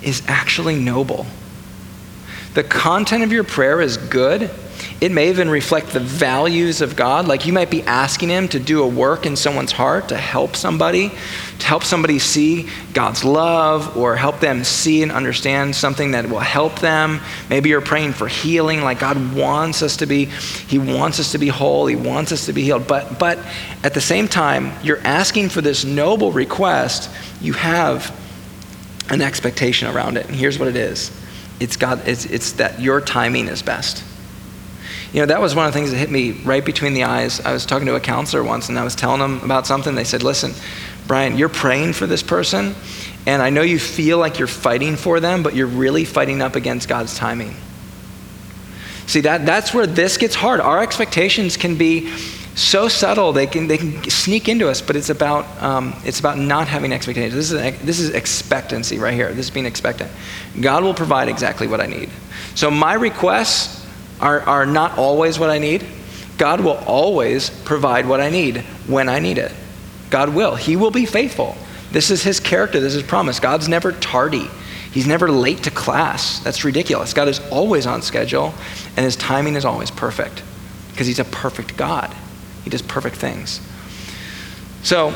is 0.00 0.22
actually 0.26 0.76
noble. 0.76 1.26
The 2.54 2.64
content 2.64 3.22
of 3.22 3.30
your 3.30 3.44
prayer 3.44 3.82
is 3.82 3.98
good. 3.98 4.50
It 5.04 5.12
may 5.12 5.28
even 5.28 5.50
reflect 5.50 5.88
the 5.88 6.00
values 6.00 6.80
of 6.80 6.96
God. 6.96 7.28
Like 7.28 7.44
you 7.44 7.52
might 7.52 7.70
be 7.70 7.82
asking 7.82 8.30
Him 8.30 8.48
to 8.48 8.58
do 8.58 8.82
a 8.82 8.88
work 8.88 9.26
in 9.26 9.36
someone's 9.36 9.70
heart 9.70 10.08
to 10.08 10.16
help 10.16 10.56
somebody, 10.56 11.10
to 11.58 11.66
help 11.66 11.84
somebody 11.84 12.18
see 12.18 12.70
God's 12.94 13.22
love 13.22 13.98
or 13.98 14.16
help 14.16 14.40
them 14.40 14.64
see 14.64 15.02
and 15.02 15.12
understand 15.12 15.76
something 15.76 16.12
that 16.12 16.30
will 16.30 16.38
help 16.38 16.78
them. 16.78 17.20
Maybe 17.50 17.68
you're 17.68 17.82
praying 17.82 18.14
for 18.14 18.28
healing, 18.28 18.80
like 18.80 18.98
God 18.98 19.34
wants 19.34 19.82
us 19.82 19.98
to 19.98 20.06
be, 20.06 20.24
He 20.24 20.78
wants 20.78 21.20
us 21.20 21.32
to 21.32 21.38
be 21.38 21.48
whole, 21.48 21.84
He 21.84 21.96
wants 21.96 22.32
us 22.32 22.46
to 22.46 22.54
be 22.54 22.62
healed. 22.62 22.86
But, 22.86 23.18
but 23.18 23.38
at 23.82 23.92
the 23.92 24.00
same 24.00 24.26
time, 24.26 24.72
you're 24.82 25.06
asking 25.06 25.50
for 25.50 25.60
this 25.60 25.84
noble 25.84 26.32
request. 26.32 27.10
You 27.42 27.52
have 27.52 28.10
an 29.10 29.20
expectation 29.20 29.86
around 29.86 30.16
it. 30.16 30.24
And 30.28 30.34
here's 30.34 30.58
what 30.58 30.68
it 30.68 30.76
is 30.76 31.10
it's, 31.60 31.76
God, 31.76 32.08
it's, 32.08 32.24
it's 32.24 32.52
that 32.52 32.80
your 32.80 33.02
timing 33.02 33.48
is 33.48 33.60
best. 33.60 34.02
You 35.14 35.20
know, 35.20 35.26
that 35.26 35.40
was 35.40 35.54
one 35.54 35.64
of 35.64 35.72
the 35.72 35.78
things 35.78 35.92
that 35.92 35.96
hit 35.96 36.10
me 36.10 36.32
right 36.32 36.64
between 36.64 36.92
the 36.92 37.04
eyes. 37.04 37.38
I 37.38 37.52
was 37.52 37.64
talking 37.64 37.86
to 37.86 37.94
a 37.94 38.00
counselor 38.00 38.42
once 38.42 38.68
and 38.68 38.76
I 38.76 38.82
was 38.82 38.96
telling 38.96 39.20
them 39.20 39.40
about 39.44 39.64
something. 39.64 39.94
They 39.94 40.02
said, 40.02 40.24
Listen, 40.24 40.54
Brian, 41.06 41.38
you're 41.38 41.48
praying 41.48 41.92
for 41.92 42.08
this 42.08 42.20
person, 42.20 42.74
and 43.24 43.40
I 43.40 43.50
know 43.50 43.62
you 43.62 43.78
feel 43.78 44.18
like 44.18 44.40
you're 44.40 44.48
fighting 44.48 44.96
for 44.96 45.20
them, 45.20 45.44
but 45.44 45.54
you're 45.54 45.68
really 45.68 46.04
fighting 46.04 46.42
up 46.42 46.56
against 46.56 46.88
God's 46.88 47.16
timing. 47.16 47.54
See, 49.06 49.20
that, 49.20 49.46
that's 49.46 49.72
where 49.72 49.86
this 49.86 50.16
gets 50.16 50.34
hard. 50.34 50.58
Our 50.58 50.82
expectations 50.82 51.56
can 51.56 51.76
be 51.76 52.10
so 52.56 52.88
subtle 52.88 53.32
they 53.32 53.46
can, 53.46 53.68
they 53.68 53.78
can 53.78 54.02
sneak 54.08 54.48
into 54.48 54.68
us 54.68 54.80
but 54.80 54.94
it's 54.94 55.10
about, 55.10 55.44
um, 55.60 55.92
it's 56.04 56.20
about 56.20 56.38
not 56.38 56.68
having 56.68 56.92
expectations 56.92 57.34
this 57.34 57.50
is, 57.50 57.80
this 57.82 57.98
is 57.98 58.10
expectancy 58.10 58.96
right 58.96 59.14
here 59.14 59.32
this 59.32 59.46
is 59.46 59.50
being 59.50 59.66
expectant 59.66 60.08
god 60.60 60.84
will 60.84 60.94
provide 60.94 61.28
exactly 61.28 61.66
what 61.66 61.80
i 61.80 61.86
need 61.86 62.08
so 62.54 62.70
my 62.70 62.94
requests 62.94 63.83
are, 64.24 64.40
are 64.40 64.66
not 64.66 64.98
always 64.98 65.38
what 65.38 65.50
i 65.50 65.58
need 65.58 65.84
god 66.38 66.60
will 66.60 66.78
always 66.86 67.50
provide 67.50 68.06
what 68.06 68.20
i 68.20 68.30
need 68.30 68.58
when 68.86 69.08
i 69.08 69.18
need 69.18 69.38
it 69.38 69.52
god 70.10 70.34
will 70.34 70.56
he 70.56 70.74
will 70.74 70.90
be 70.90 71.06
faithful 71.06 71.56
this 71.92 72.10
is 72.10 72.22
his 72.22 72.40
character 72.40 72.80
this 72.80 72.94
is 72.94 73.02
his 73.02 73.08
promise 73.08 73.38
god's 73.38 73.68
never 73.68 73.92
tardy 73.92 74.48
He's 74.94 75.08
never 75.08 75.28
late 75.28 75.64
to 75.64 75.72
class. 75.72 76.38
That's 76.38 76.64
ridiculous. 76.64 77.14
God 77.14 77.26
is 77.26 77.40
always 77.50 77.84
on 77.84 78.00
schedule, 78.00 78.54
and 78.96 79.04
his 79.04 79.16
timing 79.16 79.56
is 79.56 79.64
always 79.64 79.90
perfect 79.90 80.44
because 80.92 81.08
he's 81.08 81.18
a 81.18 81.24
perfect 81.24 81.76
God. 81.76 82.14
He 82.62 82.70
does 82.70 82.80
perfect 82.80 83.16
things. 83.16 83.60
So, 84.84 85.12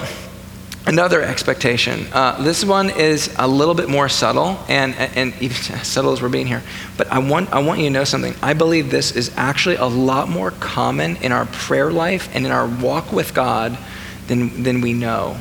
another 0.88 1.22
expectation. 1.22 2.06
Uh, 2.12 2.42
this 2.42 2.64
one 2.64 2.90
is 2.90 3.34
a 3.38 3.46
little 3.46 3.74
bit 3.74 3.88
more 3.88 4.08
subtle, 4.08 4.58
and, 4.68 4.94
and 4.94 5.34
even 5.40 5.56
subtle 5.84 6.12
as 6.12 6.22
we're 6.22 6.28
being 6.28 6.46
here. 6.46 6.62
But 6.96 7.12
I 7.12 7.18
want, 7.18 7.52
I 7.52 7.60
want 7.60 7.80
you 7.80 7.86
to 7.86 7.90
know 7.90 8.04
something. 8.04 8.34
I 8.42 8.54
believe 8.54 8.90
this 8.90 9.12
is 9.12 9.30
actually 9.36 9.76
a 9.76 9.86
lot 9.86 10.28
more 10.28 10.50
common 10.52 11.16
in 11.16 11.30
our 11.30 11.46
prayer 11.46 11.92
life 11.92 12.28
and 12.34 12.46
in 12.46 12.52
our 12.52 12.66
walk 12.66 13.12
with 13.12 13.34
God 13.34 13.78
than, 14.26 14.62
than 14.62 14.80
we 14.80 14.94
know. 14.94 15.36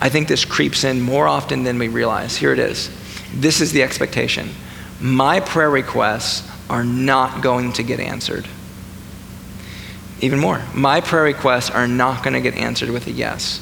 I 0.00 0.10
think 0.10 0.28
this 0.28 0.44
creeps 0.44 0.84
in 0.84 1.00
more 1.00 1.26
often 1.26 1.64
than 1.64 1.78
we 1.78 1.88
realize. 1.88 2.36
Here 2.36 2.52
it 2.52 2.58
is. 2.58 2.90
This 3.32 3.60
is 3.60 3.72
the 3.72 3.82
expectation. 3.82 4.50
My 5.00 5.40
prayer 5.40 5.70
requests 5.70 6.48
are 6.68 6.84
not 6.84 7.42
going 7.42 7.72
to 7.74 7.82
get 7.82 8.00
answered 8.00 8.46
even 10.20 10.38
more. 10.38 10.62
My 10.72 11.00
prayer 11.00 11.24
requests 11.24 11.70
are 11.70 11.86
not 11.86 12.22
going 12.22 12.34
to 12.34 12.40
get 12.40 12.54
answered 12.54 12.88
with 12.90 13.06
a 13.06 13.10
yes. 13.10 13.60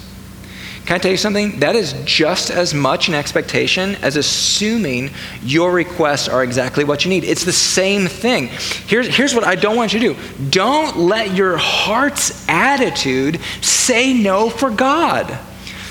Can 0.87 0.97
I 0.97 0.99
tell 0.99 1.13
you 1.13 1.17
something? 1.17 1.61
That 1.61 1.77
is 1.77 1.95
just 2.05 2.51
as 2.51 2.75
much 2.75 3.09
an 3.09 3.15
expectation 3.15 3.95
as 3.97 4.17
assuming 4.17 5.11
your 5.43 5.73
requests 5.73 6.29
are 6.29 6.43
exactly 6.43 6.83
what 6.83 7.05
you 7.05 7.09
need. 7.09 7.23
It's 7.23 7.45
the 7.45 7.53
same 7.53 8.09
thing. 8.09 8.49
Here's, 8.89 9.07
here's 9.07 9.35
what 9.35 9.45
I 9.45 9.55
don't 9.55 9.77
want 9.77 9.93
you 9.93 10.01
to 10.01 10.15
do 10.15 10.51
don't 10.51 10.99
let 10.99 11.35
your 11.35 11.57
heart's 11.57 12.49
attitude 12.49 13.41
say 13.61 14.13
no 14.13 14.51
for 14.51 14.71
God. 14.71 15.39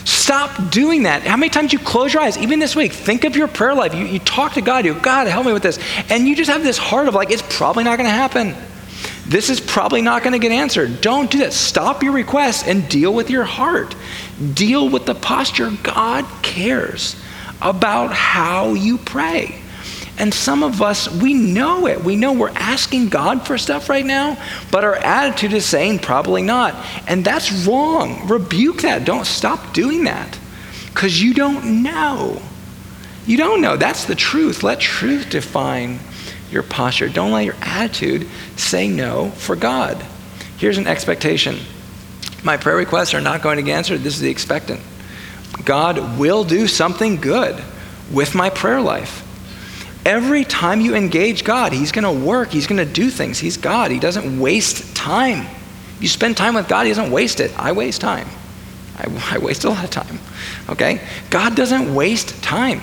Stop 0.04 0.72
doing 0.72 1.04
that. 1.04 1.22
How 1.22 1.38
many 1.38 1.50
times 1.50 1.72
you 1.72 1.80
close 1.80 2.14
your 2.14 2.24
eyes, 2.24 2.38
even 2.38 2.60
this 2.60 2.76
week, 2.76 2.92
think 2.92 3.24
of 3.24 3.36
your 3.36 3.48
prayer 3.48 3.76
life. 3.76 3.94
You, 3.94 4.06
you 4.06 4.20
talk 4.20 4.54
to 4.54 4.62
God, 4.62 4.84
you 4.84 4.94
go, 4.94 5.00
God, 5.00 5.28
help 5.28 5.46
me 5.46 5.54
with 5.54 5.64
this. 5.64 5.80
And 6.10 6.28
you 6.28 6.36
just 6.36 6.50
have 6.50 6.64
this 6.64 6.78
heart 6.78 7.08
of 7.08 7.14
like, 7.14 7.32
it's 7.32 7.44
probably 7.56 7.84
not 7.84 7.98
going 7.98 8.10
to 8.10 8.16
happen. 8.16 8.56
This 9.28 9.50
is 9.50 9.62
probably 9.62 10.02
not 10.02 10.24
going 10.24 10.34
to 10.34 10.40
get 10.40 10.52
answered. 10.52 11.02
Don't 11.02 11.30
do 11.30 11.40
that. 11.40 11.54
Stop 11.54 12.04
your 12.04 12.12
requests 12.12 12.68
and 12.68 12.90
deal 12.90 13.14
with 13.14 13.30
your 13.30 13.44
heart. 13.44 13.96
Deal 14.54 14.90
with 14.90 15.06
the 15.06 15.16
posture. 15.16 15.72
God 15.84 16.26
cares 16.42 17.16
about 17.62 18.12
how 18.12 18.74
you 18.74 18.98
pray. 18.98 19.62
And 20.18 20.34
some 20.34 20.62
of 20.62 20.82
us, 20.82 21.10
we 21.10 21.34
know 21.34 21.88
it. 21.88 22.04
We 22.04 22.16
know 22.16 22.34
we're 22.34 22.50
asking 22.50 23.10
God 23.10 23.46
for 23.48 23.58
stuff 23.58 23.90
right 23.90 24.06
now, 24.06 24.38
but 24.70 24.84
our 24.84 24.96
attitude 24.96 25.54
is 25.54 25.66
saying 25.66 26.00
probably 26.00 26.42
not. 26.42 26.76
And 27.08 27.26
that's 27.26 27.66
wrong. 27.66 28.28
Rebuke 28.28 28.82
that. 28.82 29.06
Don't 29.06 29.26
stop 29.26 29.74
doing 29.74 30.04
that 30.04 30.38
because 30.88 31.22
you 31.22 31.34
don't 31.34 31.82
know. 31.82 32.42
You 33.26 33.38
don't 33.38 33.62
know. 33.62 33.78
That's 33.78 34.06
the 34.06 34.16
truth. 34.16 34.64
Let 34.64 34.80
truth 34.80 35.30
define 35.30 36.00
your 36.52 36.64
posture. 36.64 37.10
Don't 37.10 37.32
let 37.32 37.46
your 37.46 37.56
attitude 37.62 38.28
say 38.58 38.88
no 38.88 39.32
for 39.32 39.56
God. 39.56 40.06
Here's 40.58 40.78
an 40.78 40.88
expectation 40.88 41.58
my 42.44 42.58
prayer 42.58 42.76
requests 42.76 43.14
are 43.14 43.22
not 43.22 43.42
going 43.42 43.58
to 43.58 43.64
get 43.64 43.76
answered. 43.78 44.02
This 44.02 44.16
is 44.16 44.22
the 44.22 44.30
expectant. 44.30 44.82
God 45.66 46.18
will 46.18 46.44
do 46.44 46.68
something 46.68 47.18
good 47.18 47.62
with 48.12 48.36
my 48.36 48.50
prayer 48.50 48.82
life. 48.82 49.28
Every 50.06 50.44
time 50.44 50.82
you 50.82 50.96
engage 50.96 51.44
God, 51.44 51.74
He's 51.74 51.92
going 51.92 52.04
to 52.04 52.26
work, 52.26 52.50
He's 52.50 52.68
going 52.68 52.86
to 52.86 52.92
do 52.92 53.10
things. 53.10 53.38
He's 53.38 53.58
God, 53.58 53.92
He 53.92 54.00
doesn't 54.00 54.40
waste 54.40 54.96
time. 54.96 55.48
You 56.00 56.08
spend 56.08 56.38
time 56.38 56.56
with 56.56 56.68
God, 56.68 56.88
He 56.88 56.92
doesn't 56.92 57.12
waste 57.12 57.40
it. 57.40 57.58
I 57.58 57.72
waste 57.72 58.02
time. 58.02 58.28
I, 58.98 59.06
I 59.36 59.38
waste 59.38 59.64
a 59.64 59.70
lot 59.70 59.84
of 59.84 59.92
time. 59.92 60.20
Okay? 60.70 61.08
God 61.30 61.56
doesn't 61.56 61.94
waste 61.94 62.42
time. 62.44 62.82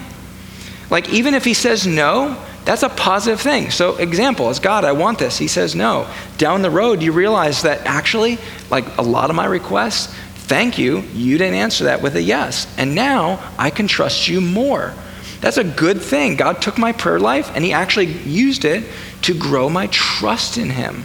Like, 0.90 1.08
even 1.10 1.34
if 1.34 1.44
He 1.44 1.54
says 1.54 1.86
no, 1.86 2.40
that's 2.68 2.82
a 2.82 2.90
positive 2.90 3.40
thing. 3.40 3.70
So, 3.70 3.96
example, 3.96 4.50
as 4.50 4.58
God, 4.58 4.84
I 4.84 4.92
want 4.92 5.18
this. 5.18 5.38
He 5.38 5.48
says 5.48 5.74
no. 5.74 6.06
Down 6.36 6.60
the 6.60 6.68
road, 6.68 7.02
you 7.02 7.12
realize 7.12 7.62
that 7.62 7.80
actually, 7.86 8.36
like 8.68 8.98
a 8.98 9.02
lot 9.02 9.30
of 9.30 9.36
my 9.36 9.46
requests, 9.46 10.14
thank 10.34 10.76
you, 10.76 11.00
you 11.14 11.38
didn't 11.38 11.54
answer 11.54 11.84
that 11.84 12.02
with 12.02 12.14
a 12.16 12.20
yes. 12.20 12.66
And 12.76 12.94
now 12.94 13.40
I 13.56 13.70
can 13.70 13.88
trust 13.88 14.28
you 14.28 14.42
more. 14.42 14.92
That's 15.40 15.56
a 15.56 15.64
good 15.64 16.02
thing. 16.02 16.36
God 16.36 16.60
took 16.60 16.76
my 16.76 16.92
prayer 16.92 17.18
life 17.18 17.50
and 17.54 17.64
He 17.64 17.72
actually 17.72 18.04
used 18.04 18.66
it 18.66 18.84
to 19.22 19.32
grow 19.32 19.70
my 19.70 19.86
trust 19.86 20.58
in 20.58 20.68
Him. 20.68 21.04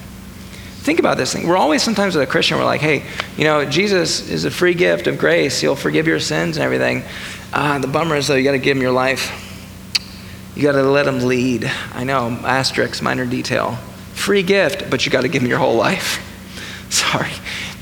Think 0.81 0.99
about 0.99 1.15
this 1.15 1.31
thing. 1.31 1.47
We're 1.47 1.55
always 1.55 1.81
sometimes 1.81 2.17
as 2.17 2.23
a 2.23 2.27
Christian, 2.27 2.57
we're 2.57 2.65
like, 2.65 2.81
hey, 2.81 3.05
you 3.37 3.45
know, 3.45 3.63
Jesus 3.63 4.29
is 4.29 4.43
a 4.43 4.51
free 4.51 4.73
gift 4.73 5.07
of 5.07 5.17
grace. 5.17 5.61
He'll 5.61 5.77
forgive 5.77 6.07
your 6.07 6.19
sins 6.19 6.57
and 6.57 6.63
everything. 6.65 7.03
Uh, 7.53 7.79
the 7.79 7.87
bummer 7.87 8.17
is, 8.17 8.27
though, 8.27 8.35
you 8.35 8.43
got 8.43 8.51
to 8.51 8.59
give 8.59 8.75
Him 8.75 8.81
your 8.81 8.91
life. 8.91 9.51
You 10.55 10.61
got 10.63 10.73
to 10.73 10.83
let 10.83 11.05
them 11.05 11.21
lead. 11.21 11.71
I 11.93 12.03
know, 12.03 12.29
asterisk, 12.43 13.01
minor 13.01 13.25
detail. 13.25 13.75
Free 14.13 14.43
gift, 14.43 14.89
but 14.89 15.05
you 15.05 15.11
got 15.11 15.21
to 15.21 15.27
give 15.27 15.41
him 15.41 15.49
your 15.49 15.59
whole 15.59 15.75
life. 15.75 16.21
Sorry. 16.89 17.31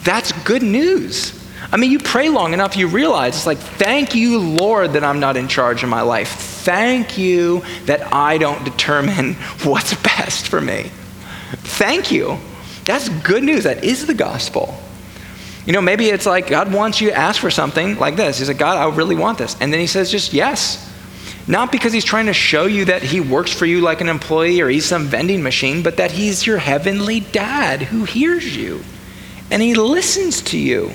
That's 0.03 0.31
good 0.43 0.63
news. 0.63 1.37
I 1.71 1.77
mean, 1.77 1.91
you 1.91 1.99
pray 1.99 2.29
long 2.29 2.53
enough, 2.53 2.75
you 2.75 2.87
realize 2.87 3.35
it's 3.35 3.45
like, 3.45 3.57
thank 3.57 4.15
you, 4.15 4.39
Lord, 4.39 4.93
that 4.93 5.03
I'm 5.03 5.19
not 5.19 5.37
in 5.37 5.47
charge 5.47 5.83
of 5.83 5.89
my 5.89 6.01
life. 6.01 6.29
Thank 6.29 7.17
you 7.17 7.63
that 7.85 8.13
I 8.13 8.37
don't 8.37 8.63
determine 8.63 9.33
what's 9.63 9.93
best 9.95 10.47
for 10.47 10.59
me. 10.59 10.91
Thank 11.51 12.11
you. 12.11 12.37
That's 12.85 13.09
good 13.09 13.43
news. 13.43 13.63
That 13.65 13.83
is 13.83 14.07
the 14.07 14.13
gospel. 14.13 14.77
You 15.65 15.73
know, 15.73 15.81
maybe 15.81 16.09
it's 16.09 16.25
like 16.25 16.47
God 16.47 16.73
wants 16.73 16.99
you 16.99 17.09
to 17.09 17.15
ask 17.15 17.39
for 17.39 17.51
something 17.51 17.97
like 17.99 18.15
this. 18.15 18.39
He's 18.39 18.47
like, 18.47 18.57
God, 18.57 18.77
I 18.77 18.93
really 18.95 19.15
want 19.15 19.37
this. 19.37 19.55
And 19.61 19.71
then 19.71 19.79
he 19.79 19.87
says, 19.87 20.09
just 20.09 20.33
yes. 20.33 20.90
Not 21.51 21.69
because 21.69 21.91
he's 21.91 22.05
trying 22.05 22.27
to 22.27 22.33
show 22.33 22.65
you 22.65 22.85
that 22.85 23.03
he 23.03 23.19
works 23.19 23.51
for 23.51 23.65
you 23.65 23.81
like 23.81 23.99
an 23.99 24.07
employee 24.07 24.61
or 24.61 24.69
he's 24.69 24.85
some 24.85 25.07
vending 25.07 25.43
machine, 25.43 25.83
but 25.83 25.97
that 25.97 26.09
he's 26.09 26.47
your 26.47 26.57
heavenly 26.57 27.19
dad 27.19 27.81
who 27.81 28.05
hears 28.05 28.55
you 28.55 28.81
and 29.51 29.61
he 29.61 29.75
listens 29.75 30.41
to 30.43 30.57
you. 30.57 30.93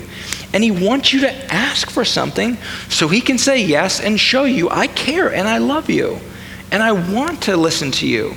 And 0.53 0.63
he 0.63 0.71
wants 0.71 1.13
you 1.13 1.19
to 1.21 1.53
ask 1.53 1.91
for 1.91 2.03
something 2.03 2.57
so 2.89 3.07
he 3.07 3.21
can 3.21 3.37
say 3.37 3.63
yes 3.63 3.99
and 4.01 4.19
show 4.19 4.45
you, 4.45 4.67
I 4.71 4.87
care 4.87 5.31
and 5.31 5.47
I 5.47 5.59
love 5.59 5.91
you. 5.91 6.19
And 6.71 6.81
I 6.81 6.91
want 6.91 7.43
to 7.43 7.55
listen 7.55 7.91
to 7.91 8.07
you. 8.07 8.33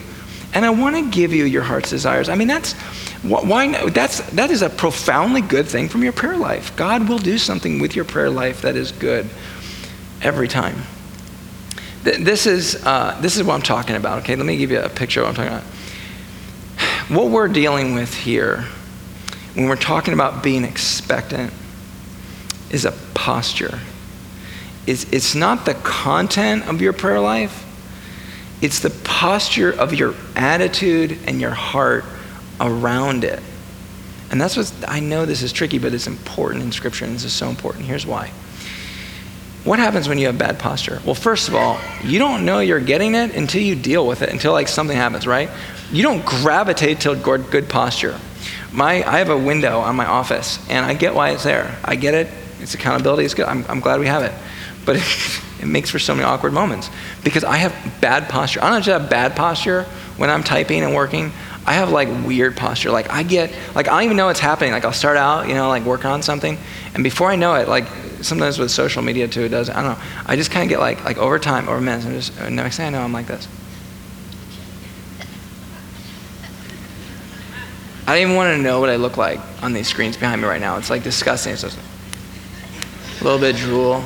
And 0.52 0.66
I 0.66 0.70
want 0.70 0.96
to 0.96 1.10
give 1.10 1.32
you 1.32 1.46
your 1.46 1.62
heart's 1.62 1.88
desires. 1.88 2.28
I 2.28 2.34
mean, 2.34 2.48
that's 2.48 2.74
why 3.22 3.88
that's 3.88 4.20
that 4.32 4.50
is 4.50 4.60
a 4.60 4.68
profoundly 4.68 5.40
good 5.40 5.66
thing 5.68 5.88
from 5.88 6.02
your 6.02 6.12
prayer 6.12 6.36
life. 6.36 6.76
God 6.76 7.08
will 7.08 7.18
do 7.18 7.38
something 7.38 7.80
with 7.80 7.96
your 7.96 8.04
prayer 8.04 8.28
life 8.28 8.60
that 8.60 8.76
is 8.76 8.92
good 8.92 9.26
every 10.20 10.48
time. 10.48 10.82
This 12.02 12.46
is, 12.46 12.84
uh, 12.86 13.18
this 13.20 13.36
is 13.36 13.44
what 13.44 13.54
I'm 13.54 13.62
talking 13.62 13.96
about, 13.96 14.20
okay? 14.20 14.34
Let 14.34 14.46
me 14.46 14.56
give 14.56 14.70
you 14.70 14.80
a 14.80 14.88
picture 14.88 15.20
of 15.20 15.26
what 15.26 15.38
I'm 15.38 15.50
talking 15.50 15.58
about. 15.58 17.10
What 17.10 17.30
we're 17.30 17.48
dealing 17.48 17.94
with 17.94 18.14
here, 18.14 18.64
when 19.54 19.68
we're 19.68 19.76
talking 19.76 20.14
about 20.14 20.42
being 20.42 20.64
expectant, 20.64 21.52
is 22.70 22.84
a 22.84 22.92
posture. 23.14 23.80
It's, 24.86 25.04
it's 25.12 25.34
not 25.34 25.66
the 25.66 25.74
content 25.74 26.68
of 26.68 26.80
your 26.80 26.92
prayer 26.94 27.20
life, 27.20 27.66
it's 28.62 28.80
the 28.80 28.90
posture 28.90 29.70
of 29.70 29.94
your 29.94 30.14
attitude 30.36 31.18
and 31.26 31.40
your 31.40 31.50
heart 31.50 32.04
around 32.60 33.24
it. 33.24 33.42
And 34.30 34.40
that's 34.40 34.56
what 34.56 34.72
I 34.86 35.00
know 35.00 35.26
this 35.26 35.42
is 35.42 35.52
tricky, 35.52 35.78
but 35.78 35.92
it's 35.92 36.06
important 36.06 36.62
in 36.62 36.72
Scripture, 36.72 37.04
and 37.04 37.14
this 37.14 37.24
is 37.24 37.32
so 37.32 37.48
important. 37.48 37.84
Here's 37.84 38.06
why. 38.06 38.30
What 39.64 39.78
happens 39.78 40.08
when 40.08 40.16
you 40.16 40.26
have 40.26 40.38
bad 40.38 40.58
posture? 40.58 41.00
Well, 41.04 41.14
first 41.14 41.48
of 41.48 41.54
all, 41.54 41.78
you 42.02 42.18
don't 42.18 42.46
know 42.46 42.60
you're 42.60 42.80
getting 42.80 43.14
it 43.14 43.34
until 43.34 43.60
you 43.60 43.74
deal 43.74 44.06
with 44.06 44.22
it, 44.22 44.30
until 44.30 44.52
like 44.52 44.68
something 44.68 44.96
happens, 44.96 45.26
right? 45.26 45.50
You 45.92 46.02
don't 46.02 46.24
gravitate 46.24 47.00
to 47.00 47.14
good 47.14 47.68
posture. 47.68 48.18
My, 48.72 49.04
I 49.04 49.18
have 49.18 49.28
a 49.28 49.36
window 49.36 49.80
on 49.80 49.96
my 49.96 50.06
office, 50.06 50.58
and 50.70 50.86
I 50.86 50.94
get 50.94 51.14
why 51.14 51.30
it's 51.30 51.44
there. 51.44 51.76
I 51.84 51.96
get 51.96 52.14
it. 52.14 52.28
It's 52.60 52.74
accountability. 52.74 53.24
It's 53.24 53.34
good. 53.34 53.46
I'm, 53.46 53.64
I'm 53.68 53.80
glad 53.80 54.00
we 54.00 54.06
have 54.06 54.22
it. 54.22 54.32
But 54.86 54.96
it, 54.96 55.02
it 55.60 55.66
makes 55.66 55.90
for 55.90 55.98
so 55.98 56.14
many 56.14 56.24
awkward 56.24 56.54
moments 56.54 56.88
because 57.22 57.44
I 57.44 57.58
have 57.58 58.00
bad 58.00 58.30
posture. 58.30 58.62
I 58.62 58.70
don't 58.70 58.82
just 58.82 58.98
have 58.98 59.10
bad 59.10 59.36
posture 59.36 59.82
when 60.16 60.30
I'm 60.30 60.42
typing 60.42 60.82
and 60.82 60.94
working. 60.94 61.32
I 61.66 61.74
have 61.74 61.90
like 61.90 62.08
weird 62.26 62.56
posture. 62.56 62.90
Like 62.90 63.10
I 63.10 63.24
get, 63.24 63.52
like 63.74 63.88
I 63.88 63.90
don't 63.90 64.04
even 64.04 64.16
know 64.16 64.26
what's 64.26 64.40
happening. 64.40 64.72
Like 64.72 64.86
I'll 64.86 64.92
start 64.94 65.18
out, 65.18 65.48
you 65.48 65.54
know, 65.54 65.68
like 65.68 65.84
working 65.84 66.06
on 66.06 66.22
something, 66.22 66.56
and 66.94 67.04
before 67.04 67.30
I 67.30 67.36
know 67.36 67.56
it, 67.56 67.68
like 67.68 67.84
sometimes 68.22 68.58
with 68.58 68.70
social 68.70 69.02
media 69.02 69.28
too, 69.28 69.42
it 69.42 69.48
does. 69.50 69.70
I 69.70 69.82
don't 69.82 69.98
know. 69.98 70.04
I 70.26 70.36
just 70.36 70.50
kind 70.50 70.62
of 70.62 70.68
get 70.68 70.80
like 70.80 71.04
like 71.04 71.18
over 71.18 71.38
time, 71.38 71.68
over 71.68 71.80
minutes. 71.80 72.06
I'm 72.06 72.12
just 72.12 72.50
next 72.50 72.76
thing 72.76 72.86
I 72.86 72.90
know, 72.90 73.02
I'm 73.02 73.12
like 73.12 73.26
this. 73.26 73.48
I 78.06 78.14
don't 78.14 78.22
even 78.22 78.34
want 78.34 78.56
to 78.56 78.62
know 78.62 78.80
what 78.80 78.90
I 78.90 78.96
look 78.96 79.16
like 79.16 79.38
on 79.62 79.72
these 79.72 79.86
screens 79.86 80.16
behind 80.16 80.42
me 80.42 80.48
right 80.48 80.60
now. 80.60 80.76
It's 80.76 80.90
like 80.90 81.04
disgusting. 81.04 81.52
It's 81.52 81.62
just 81.62 81.78
a 83.20 83.24
little 83.24 83.38
bit 83.38 83.54
drool. 83.56 84.02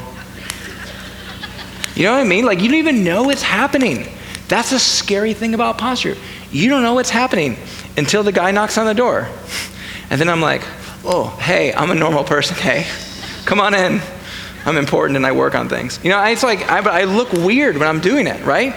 You 1.95 2.03
know 2.05 2.13
what 2.13 2.21
I 2.21 2.25
mean? 2.25 2.45
Like 2.45 2.61
you 2.61 2.69
don't 2.69 2.79
even 2.79 3.05
know 3.05 3.31
it's 3.31 3.43
happening. 3.43 4.09
That's 4.49 4.73
a 4.73 4.79
scary 4.79 5.33
thing 5.33 5.55
about 5.55 5.79
posture. 5.79 6.17
You 6.51 6.69
don't 6.69 6.83
know 6.83 6.95
what's 6.95 7.11
happening 7.11 7.57
until 7.97 8.23
the 8.23 8.33
guy 8.33 8.51
knocks 8.51 8.77
on 8.77 8.87
the 8.87 8.95
door. 8.95 9.29
And 10.11 10.21
then 10.21 10.29
I'm 10.29 10.41
like, 10.41 10.63
oh, 11.05 11.29
hey, 11.41 11.73
I'm 11.73 11.91
a 11.91 11.95
normal 11.95 12.25
person, 12.25 12.57
hey. 12.57 12.87
Come 13.45 13.61
on 13.61 13.75
in. 13.75 14.01
I'm 14.65 14.77
important 14.77 15.17
and 15.17 15.27
I 15.27 15.33
work 15.33 15.55
on 15.55 15.69
things. 15.69 16.01
You 16.03 16.11
know, 16.11 16.23
it's 16.25 16.43
like, 16.43 16.71
I, 16.71 17.03
I 17.03 17.05
look 17.05 17.33
weird 17.33 17.77
when 17.77 17.87
I'm 17.87 18.01
doing 18.01 18.27
it, 18.27 18.43
right? 18.45 18.75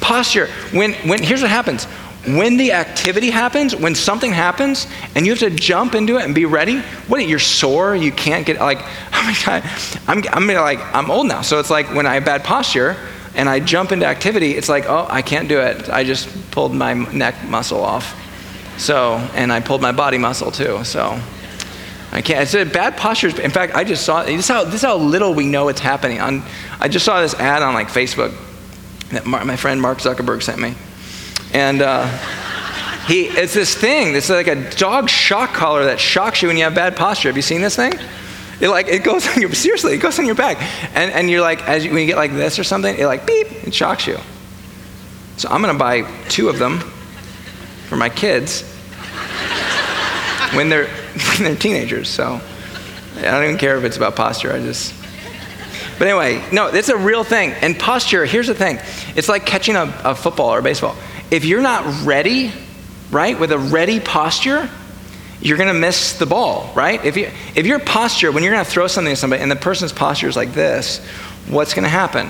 Posture. 0.00 0.46
When, 0.72 0.94
when, 0.94 1.22
here's 1.22 1.42
what 1.42 1.50
happens. 1.50 1.84
When 2.26 2.56
the 2.56 2.72
activity 2.72 3.30
happens, 3.30 3.74
when 3.76 3.94
something 3.94 4.32
happens, 4.32 4.88
and 5.14 5.24
you 5.24 5.32
have 5.32 5.38
to 5.38 5.50
jump 5.50 5.94
into 5.94 6.18
it 6.18 6.24
and 6.24 6.34
be 6.34 6.44
ready, 6.44 6.80
what, 7.06 7.26
you're 7.26 7.38
sore, 7.38 7.94
you 7.94 8.10
can't 8.10 8.44
get, 8.44 8.58
like, 8.58 8.80
oh 9.12 9.22
my 9.22 9.36
God, 9.46 9.62
I'm, 10.08 10.24
I'm 10.32 10.46
like, 10.46 10.80
I'm 10.94 11.10
old 11.10 11.28
now. 11.28 11.42
So 11.42 11.60
it's 11.60 11.70
like 11.70 11.94
when 11.94 12.06
I 12.06 12.14
have 12.14 12.24
bad 12.24 12.42
posture, 12.42 12.96
and 13.34 13.48
I 13.48 13.60
jump 13.60 13.92
into 13.92 14.04
activity, 14.04 14.56
it's 14.56 14.68
like, 14.68 14.86
oh, 14.86 15.06
I 15.08 15.22
can't 15.22 15.48
do 15.48 15.60
it. 15.60 15.88
I 15.88 16.02
just 16.02 16.28
pulled 16.50 16.74
my 16.74 16.94
neck 16.94 17.36
muscle 17.44 17.80
off. 17.80 18.16
So, 18.78 19.14
and 19.34 19.52
I 19.52 19.60
pulled 19.60 19.80
my 19.80 19.92
body 19.92 20.18
muscle 20.18 20.50
too. 20.50 20.82
So, 20.82 21.20
I 22.10 22.22
can't. 22.22 22.42
It's 22.42 22.54
a 22.54 22.64
bad 22.64 22.96
posture. 22.96 23.28
In 23.40 23.50
fact, 23.50 23.74
I 23.74 23.84
just 23.84 24.04
saw 24.04 24.22
this 24.22 24.40
is 24.40 24.48
how 24.48 24.64
this 24.64 24.76
is 24.76 24.82
how 24.82 24.96
little 24.96 25.34
we 25.34 25.46
know 25.46 25.68
it's 25.68 25.80
happening. 25.80 26.20
On, 26.20 26.42
I 26.80 26.88
just 26.88 27.04
saw 27.04 27.20
this 27.20 27.34
ad 27.34 27.62
on 27.62 27.74
like 27.74 27.88
Facebook 27.88 28.34
that 29.10 29.26
my 29.26 29.56
friend 29.56 29.80
Mark 29.80 29.98
Zuckerberg 29.98 30.42
sent 30.42 30.58
me, 30.58 30.74
and 31.52 31.82
uh, 31.82 32.06
he 33.06 33.24
it's 33.24 33.52
this 33.52 33.74
thing. 33.74 34.14
It's 34.14 34.30
like 34.30 34.46
a 34.46 34.70
dog 34.70 35.10
shock 35.10 35.52
collar 35.52 35.84
that 35.84 36.00
shocks 36.00 36.40
you 36.40 36.48
when 36.48 36.56
you 36.56 36.64
have 36.64 36.74
bad 36.74 36.96
posture. 36.96 37.28
Have 37.28 37.36
you 37.36 37.42
seen 37.42 37.60
this 37.60 37.76
thing? 37.76 37.92
It 38.60 38.68
like 38.68 38.88
it 38.88 39.04
goes 39.04 39.28
on 39.36 39.42
your 39.42 39.52
seriously, 39.52 39.94
it 39.94 39.98
goes 39.98 40.18
on 40.18 40.24
your 40.24 40.34
back, 40.34 40.62
and 40.94 41.12
and 41.12 41.28
you're 41.28 41.42
like 41.42 41.66
as 41.68 41.84
you, 41.84 41.90
when 41.90 42.00
you 42.00 42.06
get 42.06 42.16
like 42.16 42.32
this 42.32 42.58
or 42.58 42.64
something, 42.64 42.96
it 42.98 43.04
like 43.04 43.26
beep, 43.26 43.66
it 43.66 43.74
shocks 43.74 44.06
you. 44.06 44.16
So 45.36 45.50
I'm 45.50 45.60
gonna 45.60 45.78
buy 45.78 46.02
two 46.28 46.48
of 46.48 46.58
them 46.58 46.80
for 47.88 47.96
my 47.96 48.08
kids 48.08 48.77
when 50.54 50.68
they're 50.68 50.86
when 50.86 51.44
they're 51.44 51.56
teenagers. 51.56 52.08
So 52.08 52.40
I 53.16 53.22
don't 53.22 53.44
even 53.44 53.58
care 53.58 53.76
if 53.76 53.84
it's 53.84 53.96
about 53.96 54.16
posture. 54.16 54.52
I 54.52 54.60
just. 54.60 54.94
But 55.98 56.06
anyway, 56.06 56.44
no, 56.52 56.68
it's 56.68 56.88
a 56.88 56.96
real 56.96 57.24
thing. 57.24 57.50
And 57.50 57.76
posture, 57.76 58.24
here's 58.24 58.46
the 58.46 58.54
thing 58.54 58.78
it's 59.16 59.28
like 59.28 59.46
catching 59.46 59.76
a, 59.76 59.92
a 60.04 60.14
football 60.14 60.50
or 60.50 60.60
a 60.60 60.62
baseball. 60.62 60.96
If 61.30 61.44
you're 61.44 61.60
not 61.60 62.06
ready, 62.06 62.52
right, 63.10 63.38
with 63.38 63.52
a 63.52 63.58
ready 63.58 64.00
posture, 64.00 64.70
you're 65.40 65.58
going 65.58 65.72
to 65.72 65.78
miss 65.78 66.14
the 66.18 66.26
ball, 66.26 66.72
right? 66.74 67.04
If, 67.04 67.16
you, 67.16 67.30
if 67.54 67.66
your 67.66 67.78
posture, 67.78 68.32
when 68.32 68.42
you're 68.42 68.52
going 68.52 68.64
to 68.64 68.70
throw 68.70 68.86
something 68.86 69.12
at 69.12 69.18
somebody 69.18 69.42
and 69.42 69.50
the 69.50 69.56
person's 69.56 69.92
posture 69.92 70.28
is 70.28 70.36
like 70.36 70.52
this, 70.52 71.04
what's 71.48 71.74
going 71.74 71.84
to 71.84 71.90
happen? 71.90 72.28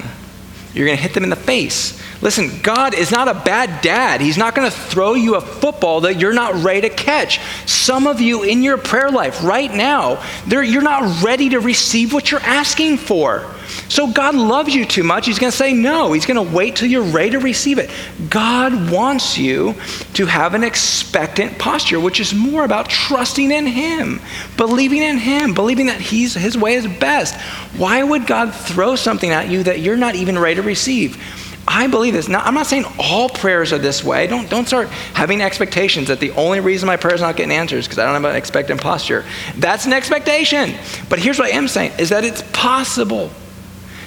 You're 0.74 0.86
going 0.86 0.96
to 0.96 1.02
hit 1.02 1.14
them 1.14 1.24
in 1.24 1.30
the 1.30 1.36
face. 1.36 2.00
Listen, 2.20 2.60
God 2.62 2.94
is 2.94 3.12
not 3.12 3.28
a 3.28 3.34
bad 3.34 3.80
dad. 3.80 4.20
He's 4.20 4.36
not 4.36 4.54
going 4.54 4.68
to 4.68 4.76
throw 4.76 5.14
you 5.14 5.36
a 5.36 5.40
football 5.40 6.00
that 6.00 6.18
you're 6.18 6.32
not 6.32 6.64
ready 6.64 6.88
to 6.88 6.90
catch. 6.90 7.40
Some 7.64 8.08
of 8.08 8.20
you 8.20 8.42
in 8.42 8.64
your 8.64 8.76
prayer 8.76 9.10
life 9.10 9.44
right 9.44 9.72
now, 9.72 10.22
you're 10.46 10.82
not 10.82 11.22
ready 11.22 11.50
to 11.50 11.60
receive 11.60 12.12
what 12.12 12.30
you're 12.30 12.40
asking 12.40 12.96
for. 12.96 13.54
So 13.88 14.10
God 14.10 14.34
loves 14.34 14.74
you 14.74 14.84
too 14.84 15.04
much. 15.04 15.26
He's 15.26 15.38
going 15.38 15.50
to 15.50 15.56
say 15.56 15.72
no. 15.72 16.12
He's 16.12 16.26
going 16.26 16.44
to 16.44 16.54
wait 16.54 16.74
till 16.74 16.88
you're 16.88 17.02
ready 17.02 17.30
to 17.30 17.38
receive 17.38 17.78
it. 17.78 17.90
God 18.28 18.90
wants 18.90 19.38
you 19.38 19.74
to 20.14 20.26
have 20.26 20.54
an 20.54 20.64
expectant 20.64 21.58
posture, 21.58 22.00
which 22.00 22.18
is 22.18 22.34
more 22.34 22.64
about 22.64 22.88
trusting 22.88 23.52
in 23.52 23.66
Him, 23.66 24.20
believing 24.56 25.02
in 25.02 25.18
Him, 25.18 25.54
believing 25.54 25.86
that 25.86 26.00
he's, 26.00 26.34
His 26.34 26.56
way 26.56 26.74
is 26.74 26.86
best. 26.86 27.34
Why 27.76 28.02
would 28.02 28.26
God 28.26 28.54
throw 28.54 28.96
something 28.96 29.30
at 29.30 29.48
you 29.48 29.62
that 29.62 29.80
you're 29.80 29.96
not 29.96 30.14
even 30.14 30.38
ready 30.38 30.56
to 30.56 30.62
receive? 30.62 31.22
I 31.70 31.86
believe 31.86 32.14
this. 32.14 32.28
Now, 32.28 32.40
I'm 32.40 32.54
not 32.54 32.66
saying 32.66 32.86
all 32.98 33.28
prayers 33.28 33.74
are 33.74 33.78
this 33.78 34.02
way. 34.02 34.26
Don't, 34.26 34.48
don't 34.48 34.66
start 34.66 34.88
having 34.88 35.42
expectations 35.42 36.08
that 36.08 36.18
the 36.18 36.30
only 36.30 36.60
reason 36.60 36.86
my 36.86 36.96
prayer 36.96 37.14
is 37.14 37.20
not 37.20 37.36
getting 37.36 37.52
answers 37.52 37.86
because 37.86 37.98
I 37.98 38.06
don't 38.06 38.14
have 38.14 38.24
an 38.24 38.36
expectant 38.36 38.80
posture. 38.80 39.26
That's 39.56 39.84
an 39.84 39.92
expectation. 39.92 40.74
But 41.10 41.18
here's 41.18 41.38
what 41.38 41.52
I 41.52 41.56
am 41.56 41.68
saying 41.68 41.92
is 41.98 42.08
that 42.08 42.24
it's 42.24 42.42
possible 42.54 43.30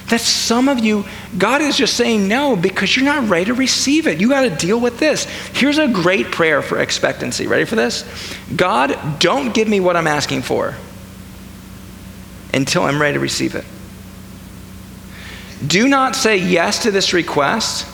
that 0.08 0.20
some 0.20 0.68
of 0.68 0.80
you, 0.80 1.04
God 1.38 1.62
is 1.62 1.76
just 1.76 1.96
saying 1.96 2.26
no 2.26 2.56
because 2.56 2.96
you're 2.96 3.04
not 3.04 3.28
ready 3.28 3.46
to 3.46 3.54
receive 3.54 4.08
it. 4.08 4.20
You 4.20 4.28
got 4.28 4.42
to 4.42 4.50
deal 4.50 4.80
with 4.80 4.98
this. 4.98 5.24
Here's 5.54 5.78
a 5.78 5.86
great 5.86 6.26
prayer 6.32 6.62
for 6.62 6.80
expectancy. 6.80 7.46
Ready 7.46 7.64
for 7.64 7.76
this? 7.76 8.04
God, 8.54 9.20
don't 9.20 9.54
give 9.54 9.68
me 9.68 9.78
what 9.78 9.96
I'm 9.96 10.08
asking 10.08 10.42
for 10.42 10.74
until 12.52 12.82
I'm 12.82 13.00
ready 13.00 13.14
to 13.14 13.20
receive 13.20 13.54
it. 13.54 13.64
Do 15.66 15.88
not 15.88 16.16
say 16.16 16.36
yes 16.36 16.82
to 16.82 16.90
this 16.90 17.12
request 17.12 17.86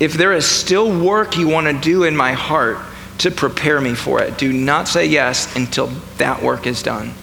if 0.00 0.14
there 0.14 0.32
is 0.32 0.44
still 0.46 1.04
work 1.04 1.36
you 1.36 1.48
want 1.48 1.66
to 1.66 1.72
do 1.72 2.04
in 2.04 2.16
my 2.16 2.32
heart 2.32 2.78
to 3.18 3.30
prepare 3.30 3.80
me 3.80 3.94
for 3.94 4.20
it. 4.20 4.36
Do 4.36 4.52
not 4.52 4.88
say 4.88 5.06
yes 5.06 5.54
until 5.56 5.86
that 6.18 6.42
work 6.42 6.66
is 6.66 6.82
done. 6.82 7.14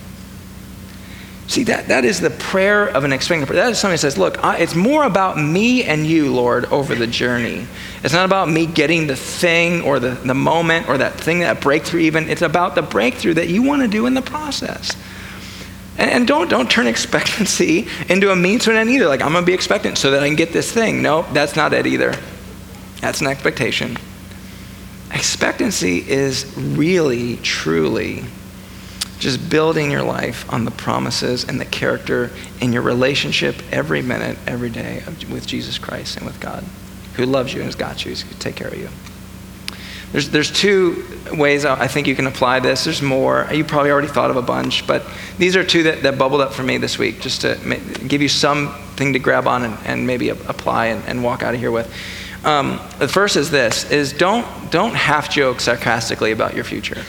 See, 1.48 1.64
that, 1.64 1.90
that 1.90 2.06
is 2.06 2.22
the 2.22 2.30
prayer 2.30 2.88
of 2.88 3.04
an 3.04 3.12
expectant 3.12 3.50
prayer. 3.50 3.62
That 3.62 3.72
is 3.72 3.78
somebody 3.78 3.96
who 3.96 3.98
says, 3.98 4.18
Look, 4.18 4.42
I, 4.42 4.60
it's 4.60 4.74
more 4.74 5.04
about 5.04 5.38
me 5.38 5.84
and 5.84 6.08
you, 6.08 6.32
Lord, 6.32 6.64
over 6.68 6.96
the 6.96 7.08
journey. 7.08 7.68
It's 8.06 8.14
not 8.14 8.24
about 8.24 8.48
me 8.48 8.66
getting 8.66 9.08
the 9.08 9.18
thing 9.18 9.82
or 9.82 10.00
the, 10.00 10.12
the 10.12 10.34
moment 10.34 10.88
or 10.88 10.98
that 11.00 11.16
thing, 11.16 11.40
that 11.40 11.60
breakthrough, 11.60 12.00
even. 12.02 12.30
It's 12.30 12.42
about 12.42 12.76
the 12.76 12.82
breakthrough 12.82 13.34
that 13.34 13.50
you 13.50 13.64
want 13.64 13.82
to 13.82 13.90
do 13.90 14.06
in 14.06 14.14
the 14.14 14.22
process. 14.22 14.96
And, 16.02 16.10
and 16.10 16.28
don't, 16.28 16.50
don't 16.50 16.70
turn 16.70 16.88
expectancy 16.96 17.88
into 18.10 18.32
a 18.32 18.36
means 18.36 18.64
to 18.66 18.72
an 18.72 18.78
end 18.78 18.90
either. 18.90 19.08
Like, 19.08 19.22
I'm 19.22 19.32
going 19.32 19.44
to 19.44 19.48
be 19.48 19.54
expectant 19.54 19.98
so 19.98 20.12
that 20.12 20.24
I 20.24 20.28
can 20.28 20.36
get 20.36 20.52
this 20.52 20.72
thing. 20.72 21.02
No, 21.02 21.22
that's 21.32 21.56
not 21.56 21.74
it 21.74 21.86
either. 21.86 22.16
That's 23.00 23.22
an 23.22 23.28
expectation. 23.28 23.98
Expectancy 25.14 25.98
is 25.98 26.52
really, 26.58 27.38
truly 27.38 28.24
just 29.20 29.52
building 29.52 29.92
your 29.92 30.02
life 30.02 30.52
on 30.52 30.66
the 30.66 30.72
promises 30.72 31.48
and 31.48 31.62
the 31.62 31.66
character 31.66 32.32
in 32.60 32.74
your 32.74 32.82
relationship 32.82 33.56
every 33.72 34.02
minute, 34.02 34.36
every 34.48 34.70
day 34.72 35.04
with 35.30 35.46
Jesus 35.46 35.78
Christ 35.78 36.18
and 36.18 36.26
with 36.26 36.40
God, 36.40 36.64
who 37.16 37.28
loves 37.28 37.54
you 37.54 37.60
and 37.60 37.68
has 37.68 37.76
got 37.76 38.04
you, 38.04 38.10
He's 38.10 38.24
going 38.24 38.34
to 38.34 38.40
take 38.40 38.56
care 38.56 38.70
of 38.70 38.78
you. 38.78 38.90
There's, 40.12 40.30
there's 40.30 40.52
two 40.52 41.06
ways 41.32 41.64
I 41.64 41.88
think 41.88 42.08
you 42.08 42.16
can 42.16 42.28
apply 42.28 42.60
this. 42.60 42.84
There's 42.84 43.02
more. 43.02 43.48
You 43.52 43.64
probably 43.64 43.92
already 43.92 44.10
thought 44.10 44.30
of 44.30 44.36
a 44.36 44.42
bunch, 44.42 44.86
but 44.86 45.06
these 45.38 45.56
are 45.56 45.64
two 45.64 45.84
that, 45.84 46.04
that 46.04 46.18
bubbled 46.18 46.42
up 46.42 46.52
for 46.52 46.64
me 46.64 46.78
this 46.78 46.98
week, 46.98 47.22
just 47.22 47.42
to 47.42 47.58
give 48.08 48.22
you 48.22 48.28
something 48.28 49.14
to 49.14 49.20
grab 49.20 49.48
on 49.48 49.64
and, 49.64 49.78
and 49.86 50.06
maybe 50.06 50.30
apply 50.30 50.88
and, 50.88 51.04
and 51.06 51.24
walk 51.24 51.44
out 51.44 51.54
of 51.54 51.60
here 51.60 51.72
with. 51.72 51.94
Um, 52.44 52.80
the 53.00 53.08
first 53.08 53.38
is 53.38 53.52
this: 53.52 53.90
is 53.90 54.12
don't 54.12 54.46
don't 54.72 54.96
half 54.96 55.30
joke 55.30 55.62
sarcastically 55.62 56.32
about 56.32 56.56
your 56.56 56.64
future. 56.64 57.04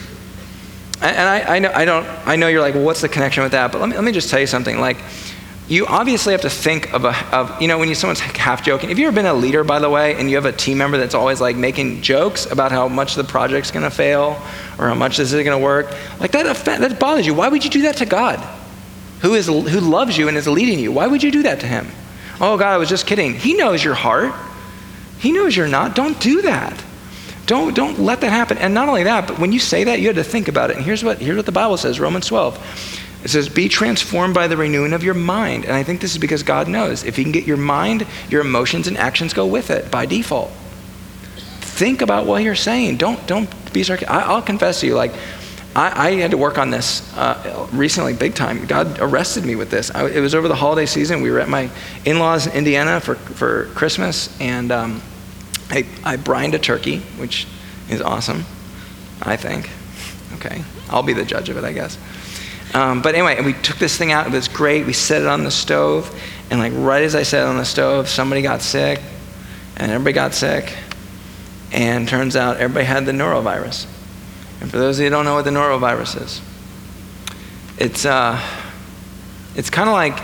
And 1.01 1.19
I, 1.19 1.55
I, 1.55 1.59
know, 1.59 1.71
I, 1.75 1.83
don't, 1.83 2.07
I 2.25 2.37
know 2.37 2.47
you're 2.47 2.61
like, 2.61 2.75
well, 2.75 2.85
what's 2.85 3.01
the 3.01 3.09
connection 3.09 3.43
with 3.43 3.51
that? 3.51 3.73
But 3.73 3.81
let 3.81 3.89
me, 3.89 3.95
let 3.95 4.05
me 4.05 4.13
just 4.13 4.29
tell 4.29 4.39
you 4.39 4.47
something. 4.47 4.79
Like, 4.79 4.95
you 5.67 5.85
obviously 5.85 6.33
have 6.33 6.41
to 6.41 6.49
think 6.49 6.93
of 6.93 7.05
a, 7.05 7.35
of, 7.35 7.61
you 7.61 7.67
know, 7.67 7.77
when 7.79 7.87
you, 7.87 7.95
someone's 7.95 8.19
half 8.19 8.65
joking. 8.65 8.89
Have 8.89 8.99
you 8.99 9.07
ever 9.07 9.15
been 9.15 9.25
a 9.25 9.33
leader, 9.33 9.63
by 9.63 9.79
the 9.79 9.89
way, 9.89 10.15
and 10.15 10.29
you 10.29 10.35
have 10.35 10.45
a 10.45 10.51
team 10.51 10.77
member 10.77 10.97
that's 10.97 11.15
always 11.15 11.39
like 11.39 11.55
making 11.55 12.01
jokes 12.01 12.45
about 12.45 12.71
how 12.71 12.89
much 12.89 13.15
the 13.15 13.23
project's 13.23 13.71
going 13.71 13.83
to 13.83 13.89
fail 13.89 14.41
or 14.77 14.89
how 14.89 14.93
much 14.93 15.17
this 15.17 15.31
is 15.31 15.43
going 15.43 15.57
to 15.57 15.63
work? 15.63 15.95
Like, 16.19 16.31
that, 16.31 16.53
that 16.65 16.99
bothers 16.99 17.25
you. 17.25 17.33
Why 17.33 17.47
would 17.47 17.63
you 17.63 17.69
do 17.69 17.83
that 17.83 17.97
to 17.97 18.05
God, 18.05 18.39
who, 19.21 19.35
is, 19.35 19.47
who 19.47 19.61
loves 19.61 20.17
you 20.17 20.27
and 20.27 20.35
is 20.35 20.47
leading 20.47 20.79
you? 20.79 20.91
Why 20.91 21.07
would 21.07 21.23
you 21.23 21.31
do 21.31 21.43
that 21.43 21.61
to 21.61 21.67
him? 21.67 21.87
Oh, 22.41 22.57
God, 22.57 22.73
I 22.73 22.77
was 22.77 22.89
just 22.89 23.07
kidding. 23.07 23.33
He 23.33 23.53
knows 23.53 23.81
your 23.81 23.93
heart. 23.93 24.33
He 25.19 25.31
knows 25.31 25.55
you're 25.55 25.67
not. 25.69 25.95
Don't 25.95 26.19
do 26.19 26.41
that. 26.41 26.83
Don't, 27.45 27.73
don't 27.73 27.99
let 27.99 28.21
that 28.21 28.31
happen. 28.31 28.57
And 28.57 28.73
not 28.73 28.89
only 28.89 29.03
that, 29.03 29.27
but 29.27 29.39
when 29.39 29.53
you 29.53 29.59
say 29.59 29.85
that, 29.85 30.01
you 30.01 30.07
have 30.07 30.15
to 30.17 30.23
think 30.23 30.49
about 30.49 30.71
it. 30.71 30.77
And 30.77 30.85
here's 30.85 31.03
what, 31.03 31.19
here's 31.19 31.37
what 31.37 31.45
the 31.45 31.51
Bible 31.53 31.77
says 31.77 31.99
Romans 31.99 32.27
12. 32.27 33.01
It 33.23 33.29
says, 33.29 33.49
Be 33.49 33.69
transformed 33.69 34.33
by 34.33 34.47
the 34.47 34.57
renewing 34.57 34.93
of 34.93 35.03
your 35.03 35.13
mind. 35.13 35.65
And 35.65 35.73
I 35.73 35.83
think 35.83 36.01
this 36.01 36.11
is 36.11 36.17
because 36.17 36.43
God 36.43 36.67
knows 36.67 37.03
if 37.03 37.15
He 37.15 37.23
can 37.23 37.31
get 37.31 37.45
your 37.45 37.57
mind, 37.57 38.05
your 38.29 38.41
emotions 38.41 38.87
and 38.87 38.97
actions 38.97 39.33
go 39.33 39.45
with 39.45 39.69
it 39.69 39.89
by 39.89 40.05
default. 40.05 40.51
Think 41.61 42.01
about 42.01 42.25
what 42.25 42.43
you're 42.43 42.55
saying. 42.55 42.97
Don't, 42.97 43.25
don't 43.25 43.49
be 43.73 43.83
sarcastic. 43.83 44.09
I, 44.09 44.33
will 44.33 44.41
confess 44.41 44.81
to 44.81 44.87
you, 44.87 44.95
like, 44.95 45.13
I, 45.75 46.09
I, 46.09 46.11
had 46.11 46.31
to 46.31 46.37
work 46.37 46.59
on 46.59 46.69
this 46.69 47.11
uh, 47.17 47.67
recently, 47.71 48.13
big 48.13 48.35
time. 48.35 48.65
God 48.67 48.99
arrested 48.99 49.43
me 49.43 49.55
with 49.55 49.71
this. 49.71 49.89
I, 49.89 50.07
it 50.07 50.19
was 50.19 50.35
over 50.35 50.47
the 50.47 50.55
holiday 50.55 50.85
season. 50.85 51.21
We 51.21 51.31
were 51.31 51.39
at 51.39 51.49
my 51.49 51.71
in 52.05 52.19
laws 52.19 52.45
in 52.45 52.53
Indiana 52.53 52.99
for, 52.99 53.15
for 53.15 53.65
Christmas, 53.73 54.39
and 54.39 54.71
um, 54.71 55.01
I, 55.71 55.85
I 56.03 56.17
brined 56.17 56.53
a 56.53 56.59
turkey, 56.59 56.99
which 57.17 57.47
is 57.89 58.01
awesome, 58.01 58.45
I 59.21 59.35
think. 59.35 59.69
Okay, 60.35 60.63
I'll 60.89 61.01
be 61.01 61.13
the 61.13 61.25
judge 61.25 61.49
of 61.49 61.57
it, 61.57 61.63
I 61.63 61.73
guess. 61.73 61.97
Um, 62.73 63.01
but 63.01 63.13
anyway, 63.13 63.39
we 63.41 63.53
took 63.53 63.77
this 63.77 63.97
thing 63.97 64.11
out. 64.11 64.25
It 64.25 64.33
was 64.33 64.47
great. 64.47 64.85
We 64.85 64.93
set 64.93 65.21
it 65.21 65.27
on 65.27 65.43
the 65.43 65.51
stove, 65.51 66.09
and 66.49 66.59
like 66.59 66.73
right 66.75 67.03
as 67.03 67.13
I 67.13 67.23
set 67.23 67.43
it 67.43 67.47
on 67.47 67.57
the 67.57 67.65
stove, 67.65 68.09
somebody 68.09 68.41
got 68.41 68.61
sick, 68.61 68.99
and 69.77 69.91
everybody 69.91 70.13
got 70.13 70.33
sick, 70.33 70.75
and 71.71 72.07
turns 72.07 72.35
out 72.35 72.57
everybody 72.57 72.85
had 72.85 73.05
the 73.05 73.11
norovirus. 73.11 73.85
And 74.59 74.71
for 74.71 74.77
those 74.77 74.97
of 74.97 75.03
you 75.03 75.09
who 75.09 75.11
don't 75.11 75.25
know 75.25 75.35
what 75.35 75.45
the 75.45 75.51
norovirus 75.51 76.21
is, 76.21 76.41
it's 77.77 78.05
uh, 78.05 78.39
it's 79.55 79.69
kind 79.69 79.87
of 79.87 79.93
like 79.93 80.19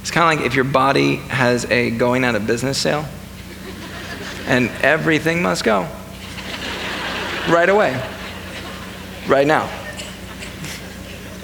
it's 0.00 0.10
kind 0.10 0.32
of 0.32 0.38
like 0.38 0.46
if 0.46 0.54
your 0.54 0.64
body 0.64 1.16
has 1.16 1.64
a 1.70 1.90
going 1.90 2.24
out 2.24 2.34
of 2.34 2.46
business 2.46 2.78
sale 2.78 3.06
and 4.46 4.68
everything 4.82 5.42
must 5.42 5.64
go. 5.64 5.86
Right 7.48 7.68
away. 7.68 8.02
Right 9.26 9.46
now. 9.46 9.79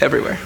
Everywhere. 0.00 0.38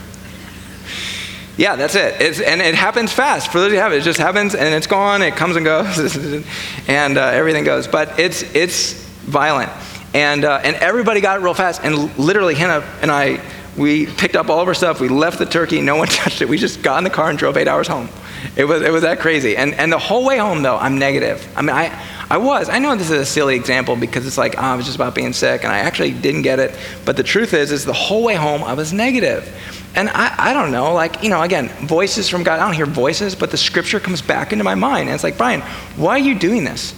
Yeah, 1.56 1.76
that's 1.76 1.94
it. 1.94 2.20
It's, 2.20 2.40
and 2.40 2.62
it 2.62 2.74
happens 2.74 3.12
fast. 3.12 3.52
For 3.52 3.60
those 3.60 3.72
who 3.72 3.76
have 3.76 3.92
it, 3.92 3.96
it 3.96 4.02
just 4.02 4.18
happens 4.18 4.54
and 4.54 4.74
it's 4.74 4.86
gone. 4.86 5.20
It 5.20 5.36
comes 5.36 5.56
and 5.56 5.64
goes, 5.64 6.16
and 6.88 7.18
uh, 7.18 7.20
everything 7.20 7.64
goes. 7.64 7.86
But 7.86 8.18
it's 8.18 8.42
it's 8.54 8.94
violent, 9.24 9.70
and 10.14 10.44
uh, 10.44 10.60
and 10.64 10.74
everybody 10.76 11.20
got 11.20 11.38
it 11.38 11.42
real 11.42 11.52
fast. 11.52 11.82
And 11.84 12.16
literally, 12.18 12.54
Hannah 12.54 12.82
and 13.02 13.10
I, 13.10 13.42
we 13.76 14.06
picked 14.06 14.36
up 14.36 14.48
all 14.48 14.60
of 14.60 14.68
our 14.68 14.74
stuff. 14.74 15.00
We 15.00 15.08
left 15.08 15.38
the 15.38 15.44
turkey. 15.44 15.82
No 15.82 15.96
one 15.96 16.08
touched 16.08 16.40
it. 16.40 16.48
We 16.48 16.56
just 16.56 16.82
got 16.82 16.96
in 16.96 17.04
the 17.04 17.10
car 17.10 17.28
and 17.28 17.38
drove 17.38 17.58
eight 17.58 17.68
hours 17.68 17.88
home. 17.88 18.08
It 18.56 18.64
was 18.64 18.80
it 18.80 18.90
was 18.90 19.02
that 19.02 19.18
crazy. 19.18 19.54
And 19.54 19.74
and 19.74 19.92
the 19.92 19.98
whole 19.98 20.24
way 20.24 20.38
home, 20.38 20.62
though, 20.62 20.78
I'm 20.78 20.98
negative. 20.98 21.46
I 21.56 21.60
mean, 21.60 21.76
I 21.76 21.88
I 22.30 22.36
was. 22.36 22.68
I 22.68 22.78
know 22.78 22.94
this 22.94 23.10
is 23.10 23.20
a 23.20 23.26
silly 23.26 23.56
example 23.56 23.96
because 23.96 24.24
it's 24.24 24.38
like, 24.38 24.54
oh, 24.56 24.60
I 24.60 24.76
was 24.76 24.84
just 24.86 24.96
about 24.96 25.16
being 25.16 25.32
sick 25.32 25.64
and 25.64 25.72
I 25.72 25.78
actually 25.78 26.12
didn't 26.12 26.42
get 26.42 26.60
it. 26.60 26.78
But 27.04 27.16
the 27.16 27.24
truth 27.24 27.52
is, 27.54 27.72
is 27.72 27.84
the 27.84 27.92
whole 27.92 28.22
way 28.22 28.36
home 28.36 28.62
I 28.62 28.74
was 28.74 28.92
negative. 28.92 29.52
And 29.96 30.08
I, 30.10 30.32
I 30.38 30.52
don't 30.52 30.70
know, 30.70 30.94
like, 30.94 31.24
you 31.24 31.28
know, 31.28 31.42
again, 31.42 31.68
voices 31.88 32.28
from 32.28 32.44
God. 32.44 32.60
I 32.60 32.64
don't 32.64 32.74
hear 32.74 32.86
voices, 32.86 33.34
but 33.34 33.50
the 33.50 33.56
scripture 33.56 33.98
comes 33.98 34.22
back 34.22 34.52
into 34.52 34.62
my 34.62 34.76
mind. 34.76 35.08
And 35.08 35.14
it's 35.16 35.24
like, 35.24 35.36
Brian, 35.36 35.60
why 35.96 36.12
are 36.12 36.18
you 36.20 36.38
doing 36.38 36.62
this? 36.62 36.94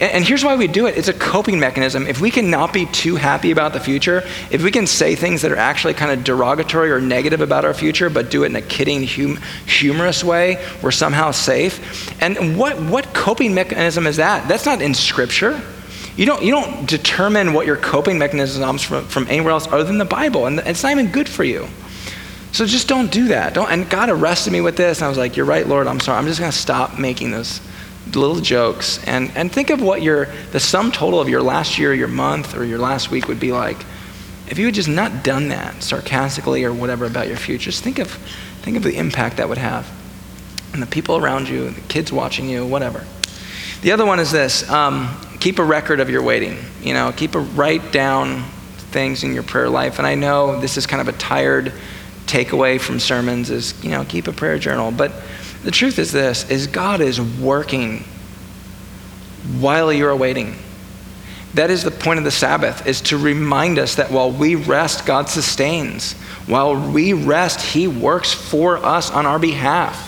And, 0.00 0.12
and 0.12 0.24
here's 0.24 0.44
why 0.44 0.56
we 0.56 0.66
do 0.66 0.86
it 0.86 0.96
it's 0.96 1.08
a 1.08 1.12
coping 1.12 1.58
mechanism. 1.58 2.06
If 2.06 2.20
we 2.20 2.30
cannot 2.30 2.72
be 2.72 2.86
too 2.86 3.16
happy 3.16 3.50
about 3.50 3.72
the 3.72 3.80
future, 3.80 4.22
if 4.50 4.62
we 4.62 4.70
can 4.70 4.86
say 4.86 5.14
things 5.14 5.42
that 5.42 5.52
are 5.52 5.56
actually 5.56 5.94
kind 5.94 6.10
of 6.10 6.24
derogatory 6.24 6.90
or 6.90 7.00
negative 7.00 7.40
about 7.40 7.64
our 7.64 7.74
future, 7.74 8.10
but 8.10 8.30
do 8.30 8.44
it 8.44 8.46
in 8.46 8.56
a 8.56 8.62
kidding, 8.62 9.06
hum- 9.06 9.40
humorous 9.66 10.22
way, 10.22 10.64
we're 10.82 10.90
somehow 10.90 11.30
safe. 11.30 12.22
And 12.22 12.58
what, 12.58 12.80
what 12.80 13.12
coping 13.14 13.54
mechanism 13.54 14.06
is 14.06 14.16
that? 14.16 14.48
That's 14.48 14.66
not 14.66 14.82
in 14.82 14.94
Scripture. 14.94 15.60
You 16.16 16.24
don't, 16.24 16.42
you 16.42 16.50
don't 16.50 16.88
determine 16.88 17.52
what 17.52 17.66
your 17.66 17.76
coping 17.76 18.18
mechanisms 18.18 18.82
from, 18.82 19.06
from 19.06 19.26
anywhere 19.28 19.52
else 19.52 19.66
other 19.66 19.84
than 19.84 19.98
the 19.98 20.06
Bible, 20.06 20.46
and 20.46 20.60
it's 20.60 20.82
not 20.82 20.92
even 20.92 21.10
good 21.10 21.28
for 21.28 21.44
you. 21.44 21.68
So 22.52 22.64
just 22.64 22.88
don't 22.88 23.12
do 23.12 23.28
that. 23.28 23.52
Don't, 23.52 23.70
and 23.70 23.88
God 23.90 24.08
arrested 24.08 24.50
me 24.50 24.62
with 24.62 24.78
this, 24.78 24.98
and 24.98 25.04
I 25.04 25.08
was 25.10 25.18
like, 25.18 25.36
You're 25.36 25.44
right, 25.44 25.66
Lord, 25.66 25.86
I'm 25.86 26.00
sorry. 26.00 26.18
I'm 26.18 26.26
just 26.26 26.40
going 26.40 26.50
to 26.50 26.56
stop 26.56 26.98
making 26.98 27.32
those 27.32 27.60
little 28.14 28.40
jokes 28.40 29.02
and, 29.06 29.30
and 29.36 29.50
think 29.50 29.70
of 29.70 29.82
what 29.82 30.02
your 30.02 30.26
the 30.52 30.60
sum 30.60 30.92
total 30.92 31.20
of 31.20 31.28
your 31.28 31.42
last 31.42 31.78
year, 31.78 31.92
your 31.92 32.08
month, 32.08 32.56
or 32.56 32.64
your 32.64 32.78
last 32.78 33.10
week 33.10 33.28
would 33.28 33.40
be 33.40 33.52
like. 33.52 33.78
If 34.48 34.58
you 34.58 34.66
had 34.66 34.74
just 34.74 34.88
not 34.88 35.24
done 35.24 35.48
that 35.48 35.82
sarcastically 35.82 36.64
or 36.64 36.72
whatever 36.72 37.04
about 37.04 37.26
your 37.26 37.36
future, 37.36 37.70
just 37.70 37.82
think 37.82 37.98
of 37.98 38.10
think 38.62 38.76
of 38.76 38.82
the 38.82 38.96
impact 38.96 39.38
that 39.38 39.48
would 39.48 39.58
have. 39.58 39.90
And 40.72 40.82
the 40.82 40.86
people 40.86 41.16
around 41.16 41.48
you, 41.48 41.70
the 41.70 41.80
kids 41.82 42.12
watching 42.12 42.48
you, 42.48 42.66
whatever. 42.66 43.04
The 43.82 43.92
other 43.92 44.06
one 44.06 44.20
is 44.20 44.30
this 44.30 44.68
um, 44.70 45.16
keep 45.40 45.58
a 45.58 45.64
record 45.64 46.00
of 46.00 46.10
your 46.10 46.22
waiting. 46.22 46.58
You 46.82 46.94
know, 46.94 47.12
keep 47.12 47.34
a 47.34 47.40
write 47.40 47.92
down 47.92 48.44
things 48.90 49.24
in 49.24 49.34
your 49.34 49.42
prayer 49.42 49.68
life. 49.68 49.98
And 49.98 50.06
I 50.06 50.14
know 50.14 50.60
this 50.60 50.76
is 50.76 50.86
kind 50.86 51.06
of 51.06 51.14
a 51.14 51.18
tired 51.18 51.72
takeaway 52.26 52.80
from 52.80 52.98
sermons 52.98 53.50
is, 53.50 53.82
you 53.84 53.90
know, 53.90 54.04
keep 54.04 54.26
a 54.26 54.32
prayer 54.32 54.58
journal. 54.58 54.90
But 54.90 55.12
the 55.66 55.72
truth 55.72 55.98
is 55.98 56.12
this 56.12 56.48
is 56.48 56.68
God 56.68 57.00
is 57.00 57.20
working 57.20 58.04
while 59.58 59.92
you're 59.92 60.14
waiting. 60.14 60.54
That 61.54 61.72
is 61.72 61.82
the 61.82 61.90
point 61.90 62.18
of 62.18 62.24
the 62.24 62.30
Sabbath 62.30 62.86
is 62.86 63.00
to 63.00 63.18
remind 63.18 63.80
us 63.80 63.96
that 63.96 64.12
while 64.12 64.30
we 64.30 64.54
rest, 64.54 65.06
God 65.06 65.28
sustains. 65.28 66.12
While 66.46 66.92
we 66.92 67.14
rest, 67.14 67.60
he 67.60 67.88
works 67.88 68.32
for 68.32 68.76
us 68.76 69.10
on 69.10 69.26
our 69.26 69.40
behalf. 69.40 70.04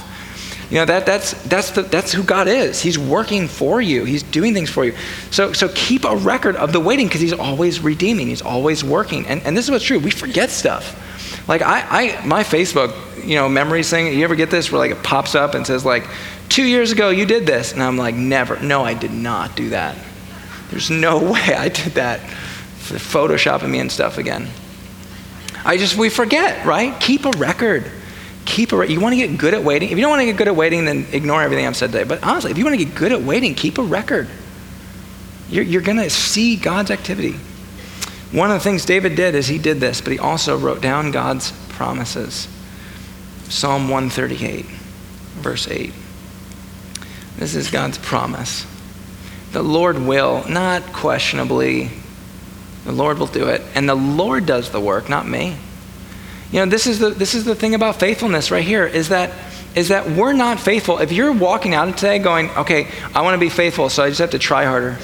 You 0.70 0.76
know, 0.76 0.84
that, 0.84 1.04
that's, 1.04 1.32
that's, 1.48 1.72
the, 1.72 1.82
that's 1.82 2.12
who 2.12 2.22
God 2.22 2.46
is. 2.46 2.80
He's 2.80 2.96
working 2.96 3.48
for 3.48 3.80
you, 3.80 4.04
He's 4.04 4.22
doing 4.22 4.54
things 4.54 4.70
for 4.70 4.84
you. 4.84 4.94
So, 5.32 5.52
so 5.52 5.68
keep 5.74 6.04
a 6.04 6.14
record 6.14 6.54
of 6.54 6.72
the 6.72 6.78
waiting 6.78 7.08
because 7.08 7.20
He's 7.20 7.32
always 7.32 7.80
redeeming, 7.80 8.28
He's 8.28 8.42
always 8.42 8.84
working. 8.84 9.26
And, 9.26 9.42
and 9.42 9.56
this 9.56 9.64
is 9.64 9.72
what's 9.72 9.84
true 9.84 9.98
we 9.98 10.12
forget 10.12 10.50
stuff. 10.50 11.04
Like, 11.48 11.62
I, 11.62 11.80
I, 12.20 12.26
my 12.26 12.44
Facebook, 12.44 13.26
you 13.26 13.36
know, 13.36 13.48
memories 13.48 13.88
thing, 13.88 14.12
you 14.16 14.22
ever 14.22 14.36
get 14.36 14.50
this 14.50 14.70
where 14.70 14.78
like 14.78 14.90
it 14.90 15.02
pops 15.02 15.34
up 15.34 15.54
and 15.54 15.66
says, 15.66 15.84
like, 15.84 16.06
two 16.48 16.64
years 16.64 16.92
ago 16.92 17.08
you 17.08 17.26
did 17.26 17.46
this? 17.46 17.72
And 17.72 17.82
I'm 17.82 17.96
like, 17.96 18.14
never. 18.14 18.60
No, 18.60 18.84
I 18.84 18.94
did 18.94 19.12
not 19.12 19.56
do 19.56 19.70
that. 19.70 19.96
There's 20.70 20.90
no 20.90 21.18
way 21.32 21.54
I 21.54 21.68
did 21.68 21.94
that. 21.94 22.20
For 22.20 22.94
photoshopping 22.94 23.68
me 23.68 23.80
and 23.80 23.92
stuff 23.92 24.16
again. 24.16 24.48
I 25.62 25.76
just, 25.76 25.96
we 25.98 26.08
forget, 26.08 26.64
right? 26.64 26.98
Keep 27.00 27.26
a 27.26 27.30
record 27.32 27.90
keep 28.48 28.72
a 28.72 28.90
you 28.90 28.98
want 28.98 29.12
to 29.12 29.16
get 29.16 29.36
good 29.38 29.52
at 29.52 29.62
waiting 29.62 29.90
if 29.90 29.98
you 29.98 30.02
don't 30.02 30.10
want 30.10 30.20
to 30.20 30.24
get 30.24 30.36
good 30.36 30.48
at 30.48 30.56
waiting 30.56 30.86
then 30.86 31.06
ignore 31.12 31.42
everything 31.42 31.66
i've 31.66 31.76
said 31.76 31.92
today 31.92 32.04
but 32.04 32.22
honestly 32.24 32.50
if 32.50 32.56
you 32.56 32.64
want 32.64 32.76
to 32.76 32.82
get 32.82 32.94
good 32.94 33.12
at 33.12 33.20
waiting 33.20 33.54
keep 33.54 33.76
a 33.76 33.82
record 33.82 34.26
you're, 35.50 35.64
you're 35.64 35.82
going 35.82 35.98
to 35.98 36.08
see 36.08 36.56
god's 36.56 36.90
activity 36.90 37.34
one 38.32 38.50
of 38.50 38.56
the 38.56 38.64
things 38.64 38.84
david 38.84 39.14
did 39.14 39.34
is 39.34 39.48
he 39.48 39.58
did 39.58 39.80
this 39.80 40.00
but 40.00 40.12
he 40.12 40.18
also 40.18 40.56
wrote 40.56 40.80
down 40.80 41.10
god's 41.10 41.52
promises. 41.70 42.48
Psalm 43.48 43.88
138 43.88 44.64
verse 44.64 45.68
8 45.68 45.92
this 47.38 47.54
is 47.54 47.70
god's 47.70 47.98
promise. 47.98 48.66
The 49.52 49.62
lord 49.62 49.98
will 49.98 50.44
not 50.48 50.92
questionably 50.92 51.90
the 52.84 52.92
lord 52.92 53.18
will 53.18 53.26
do 53.26 53.48
it 53.48 53.62
and 53.74 53.88
the 53.88 53.94
lord 53.94 54.44
does 54.46 54.70
the 54.70 54.80
work 54.80 55.08
not 55.08 55.26
me. 55.26 55.56
You 56.50 56.60
know, 56.60 56.66
this 56.66 56.86
is 56.86 56.98
the, 56.98 57.10
this 57.10 57.34
is 57.34 57.44
the 57.44 57.54
thing 57.54 57.74
about 57.74 58.00
faithfulness 58.00 58.50
right 58.50 58.64
here 58.64 58.86
is 58.86 59.10
that, 59.10 59.32
is 59.74 59.88
that 59.88 60.08
we're 60.08 60.32
not 60.32 60.58
faithful. 60.58 60.98
If 60.98 61.12
you're 61.12 61.32
walking 61.32 61.74
out 61.74 61.88
of 61.88 61.96
today 61.96 62.18
going, 62.18 62.50
okay, 62.50 62.88
I 63.14 63.20
want 63.20 63.34
to 63.34 63.38
be 63.38 63.50
faithful, 63.50 63.90
so 63.90 64.02
I 64.02 64.08
just 64.08 64.20
have 64.20 64.30
to 64.30 64.38
try 64.38 64.64
harder, 64.64 64.98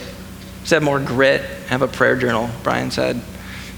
have 0.70 0.82
more 0.82 1.00
grit, 1.00 1.42
have 1.68 1.82
a 1.82 1.88
prayer 1.88 2.16
journal, 2.16 2.50
Brian 2.62 2.90
said. 2.90 3.20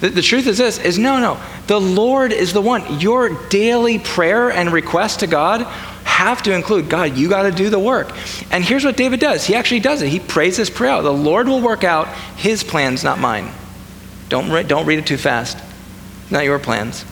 The, 0.00 0.10
the 0.10 0.22
truth 0.22 0.46
is 0.46 0.58
this, 0.58 0.78
is 0.78 0.98
no, 0.98 1.18
no. 1.18 1.40
The 1.66 1.80
Lord 1.80 2.32
is 2.32 2.52
the 2.52 2.60
one. 2.60 3.00
Your 3.00 3.30
daily 3.48 3.98
prayer 3.98 4.50
and 4.50 4.72
request 4.72 5.20
to 5.20 5.26
God 5.26 5.62
have 6.04 6.42
to 6.44 6.54
include, 6.54 6.88
God, 6.88 7.16
you 7.16 7.28
got 7.28 7.42
to 7.42 7.50
do 7.50 7.70
the 7.70 7.78
work. 7.78 8.10
And 8.50 8.64
here's 8.64 8.84
what 8.84 8.96
David 8.96 9.20
does. 9.20 9.44
He 9.44 9.54
actually 9.54 9.80
does 9.80 10.02
it. 10.02 10.08
He 10.08 10.20
prays 10.20 10.56
this 10.56 10.70
prayer 10.70 10.90
out. 10.90 11.02
The 11.02 11.12
Lord 11.12 11.48
will 11.48 11.60
work 11.60 11.84
out 11.84 12.08
his 12.36 12.62
plans, 12.62 13.02
not 13.02 13.18
mine. 13.18 13.50
Don't, 14.28 14.68
don't 14.68 14.86
read 14.86 14.98
it 14.98 15.06
too 15.06 15.16
fast. 15.16 15.58
Not 16.30 16.44
your 16.44 16.58
plans 16.58 17.04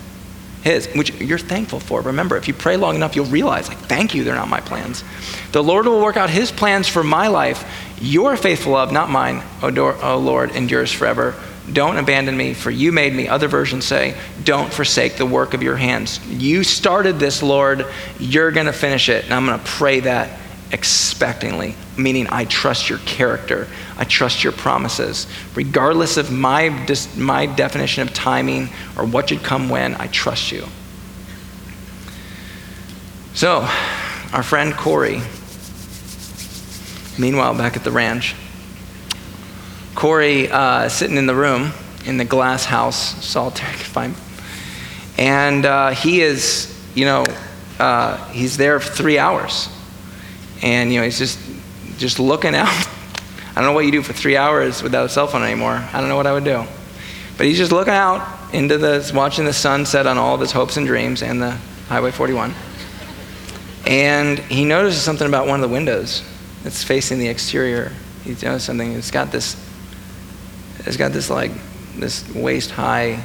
his, 0.65 0.87
which 0.95 1.15
you're 1.21 1.39
thankful 1.39 1.79
for. 1.79 2.01
Remember, 2.01 2.37
if 2.39 2.49
you 2.49 2.55
pray 2.55 2.79
long 2.79 2.97
enough, 2.97 3.15
you'll 3.15 3.27
realize, 3.27 3.69
like, 3.69 3.79
thank 3.79 4.15
you, 4.15 4.25
they're 4.25 4.35
not 4.35 4.49
my 4.49 4.61
plans. 4.61 5.05
The 5.53 5.63
Lord 5.63 5.85
will 5.87 6.01
work 6.01 6.17
out 6.17 6.31
his 6.31 6.51
plans 6.51 6.89
for 6.89 7.05
my 7.05 7.29
life. 7.29 7.65
Your 8.01 8.35
faithful 8.37 8.73
love, 8.73 8.91
not 8.91 9.11
mine, 9.11 9.43
O, 9.63 9.69
o 9.69 10.19
Lord, 10.19 10.53
endures 10.53 10.91
forever. 10.91 11.35
Don't 11.71 11.99
abandon 11.99 12.37
me, 12.37 12.55
for 12.55 12.71
you 12.71 12.93
made 12.93 13.15
me. 13.15 13.29
Other 13.29 13.47
versions 13.47 13.85
say, 13.85 14.17
don't 14.43 14.73
forsake 14.73 15.17
the 15.17 15.27
work 15.27 15.53
of 15.53 15.63
your 15.63 15.77
hands. 15.77 16.19
You 16.29 16.65
started 16.65 17.19
this, 17.19 17.43
Lord. 17.43 17.87
You're 18.19 18.51
going 18.51 18.67
to 18.67 18.73
finish 18.73 19.11
it. 19.11 19.25
And 19.25 19.35
I'm 19.35 19.47
going 19.47 19.59
to 19.59 19.65
pray 19.65 20.01
that 20.01 20.31
expectingly, 20.75 21.77
meaning 21.97 22.27
I 22.31 22.47
trust 22.47 22.91
your 22.91 22.99
character. 22.99 23.69
I 23.97 24.03
trust 24.03 24.43
your 24.43 24.53
promises. 24.53 25.29
Regardless 25.55 26.17
of 26.17 26.33
my, 26.33 26.69
my 27.17 27.47
definition 27.47 28.03
of 28.03 28.13
timing 28.13 28.71
or 28.99 29.07
what 29.07 29.29
should 29.29 29.45
come 29.45 29.69
when, 29.69 29.95
I 29.95 30.09
trust 30.09 30.51
you. 30.51 30.67
So, 33.35 33.61
our 34.33 34.43
friend 34.43 34.75
Corey, 34.75 35.21
meanwhile, 37.19 37.55
back 37.55 37.77
at 37.77 37.85
the 37.85 37.93
ranch, 37.93 38.35
Corey 39.95 40.51
uh, 40.51 40.89
sitting 40.89 41.17
in 41.17 41.27
the 41.27 41.37
room 41.37 41.73
in 42.05 42.17
the 42.17 42.25
glass 42.25 42.65
house, 42.65 43.25
solitary 43.25 43.73
confinement, 43.75 44.23
and 45.19 45.65
uh, 45.67 45.91
he 45.91 46.21
is, 46.21 46.77
you 46.97 47.05
know, 47.05 47.25
uh, 47.79 48.17
he's 48.31 48.57
there 48.57 48.81
for 48.81 48.93
three 48.93 49.19
hours 49.19 49.69
and 50.63 50.93
you 50.93 50.99
know 50.99 51.05
he's 51.05 51.19
just 51.19 51.39
just 51.99 52.19
looking 52.19 52.55
out. 52.55 52.69
I 53.57 53.61
don't 53.61 53.65
know 53.67 53.73
what 53.73 53.85
you 53.85 53.93
do 53.93 54.03
for 54.03 54.13
three 54.13 54.37
hours 54.37 54.83
without 54.83 55.07
a 55.07 55.09
cell 55.09 55.29
phone 55.29 55.43
anymore. 55.43 55.75
I 55.93 56.01
don't 56.01 56.09
know 56.09 56.17
what 56.17 56.27
I 56.27 56.33
would 56.33 56.45
do. 56.45 56.65
But 57.37 57.47
he's 57.47 57.59
just 57.59 57.71
looking 57.71 57.95
out 57.95 58.53
into 58.53 58.79
the, 58.79 59.11
watching 59.15 59.45
the 59.45 59.53
sun 59.53 59.87
set 59.87 60.07
on 60.07 60.19
all 60.19 60.35
of 60.35 60.41
his 60.41 60.53
hopes 60.53 60.77
and 60.77 60.87
dreams 60.87 61.23
and 61.23 61.41
the 61.41 61.53
Highway 61.89 62.11
41. 62.11 62.53
And 63.87 64.39
he 64.39 64.65
notices 64.65 65.03
something 65.03 65.27
about 65.27 65.47
one 65.47 65.63
of 65.63 65.69
the 65.69 65.73
windows 65.73 66.23
that's 66.63 66.83
facing 66.83 67.19
the 67.19 67.29
exterior. 67.29 67.93
He 68.25 68.31
notices 68.31 68.65
something. 68.65 68.93
It's 68.93 69.11
got 69.11 69.31
this, 69.31 69.57
it's 70.81 70.97
got 70.97 71.13
this 71.13 71.31
like, 71.31 71.53
this 71.97 72.29
waist 72.35 72.71
high 72.71 73.23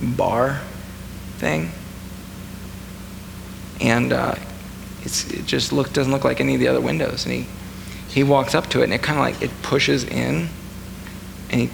bar 0.00 0.60
thing. 1.38 1.70
And 3.80 4.12
uh, 4.12 4.36
it's, 5.06 5.30
it 5.30 5.46
just 5.46 5.72
look, 5.72 5.92
doesn't 5.92 6.12
look 6.12 6.24
like 6.24 6.40
any 6.40 6.54
of 6.54 6.60
the 6.60 6.66
other 6.66 6.80
windows. 6.80 7.24
And 7.24 7.32
he, 7.32 7.46
he 8.08 8.24
walks 8.24 8.56
up 8.56 8.66
to 8.70 8.80
it, 8.80 8.84
and 8.84 8.92
it 8.92 9.02
kind 9.02 9.18
of 9.18 9.24
like 9.24 9.40
it 9.40 9.62
pushes 9.62 10.02
in, 10.02 10.48
and 11.48 11.60
he, 11.60 11.70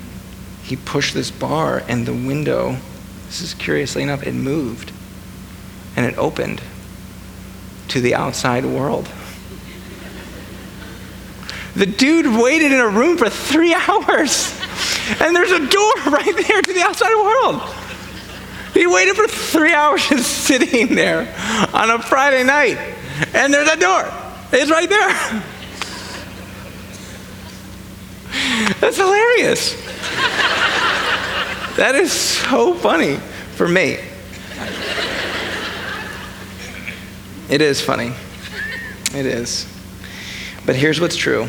he 0.62 0.77
pushed 0.77 1.14
this 1.14 1.31
bar, 1.31 1.83
and 1.88 2.05
the 2.05 2.12
window, 2.12 2.77
this 3.27 3.40
is 3.40 3.55
curiously 3.55 4.03
enough, 4.03 4.23
it 4.23 4.35
moved, 4.35 4.92
and 5.97 6.05
it 6.05 6.16
opened 6.18 6.61
to 7.88 8.03
the 8.03 8.14
outside 8.14 8.66
world. 8.66 9.09
The 11.75 11.87
dude 11.87 12.27
waited 12.27 12.71
in 12.71 12.81
a 12.81 12.88
room 12.88 13.16
for 13.16 13.31
three 13.31 13.73
hours, 13.88 14.61
and 15.21 15.35
there's 15.35 15.53
a 15.53 15.66
door 15.66 15.92
right 16.07 16.47
there 16.47 16.61
to 16.61 16.73
the 16.73 16.83
outside 16.83 17.14
world. 17.14 17.62
He 18.75 18.87
waited 18.87 19.16
for 19.16 19.27
three 19.27 19.73
hours 19.75 20.07
just 20.07 20.45
sitting 20.45 20.95
there 20.95 21.21
on 21.73 21.90
a 21.90 22.03
Friday 22.03 22.45
night 22.45 22.99
and 23.35 23.53
there's 23.53 23.68
a 23.68 23.77
door. 23.77 24.11
It's 24.53 24.70
right 24.70 24.88
there. 24.88 25.42
That's 28.81 28.96
hilarious. 28.96 29.75
that 31.77 31.94
is 31.94 32.13
so 32.13 32.75
funny 32.75 33.17
for 33.56 33.69
me. 33.69 33.98
It 37.48 37.60
is 37.60 37.81
funny. 37.81 38.13
It 39.15 39.27
is. 39.27 39.67
But 40.65 40.77
here's 40.77 41.00
what's 41.00 41.17
true 41.17 41.48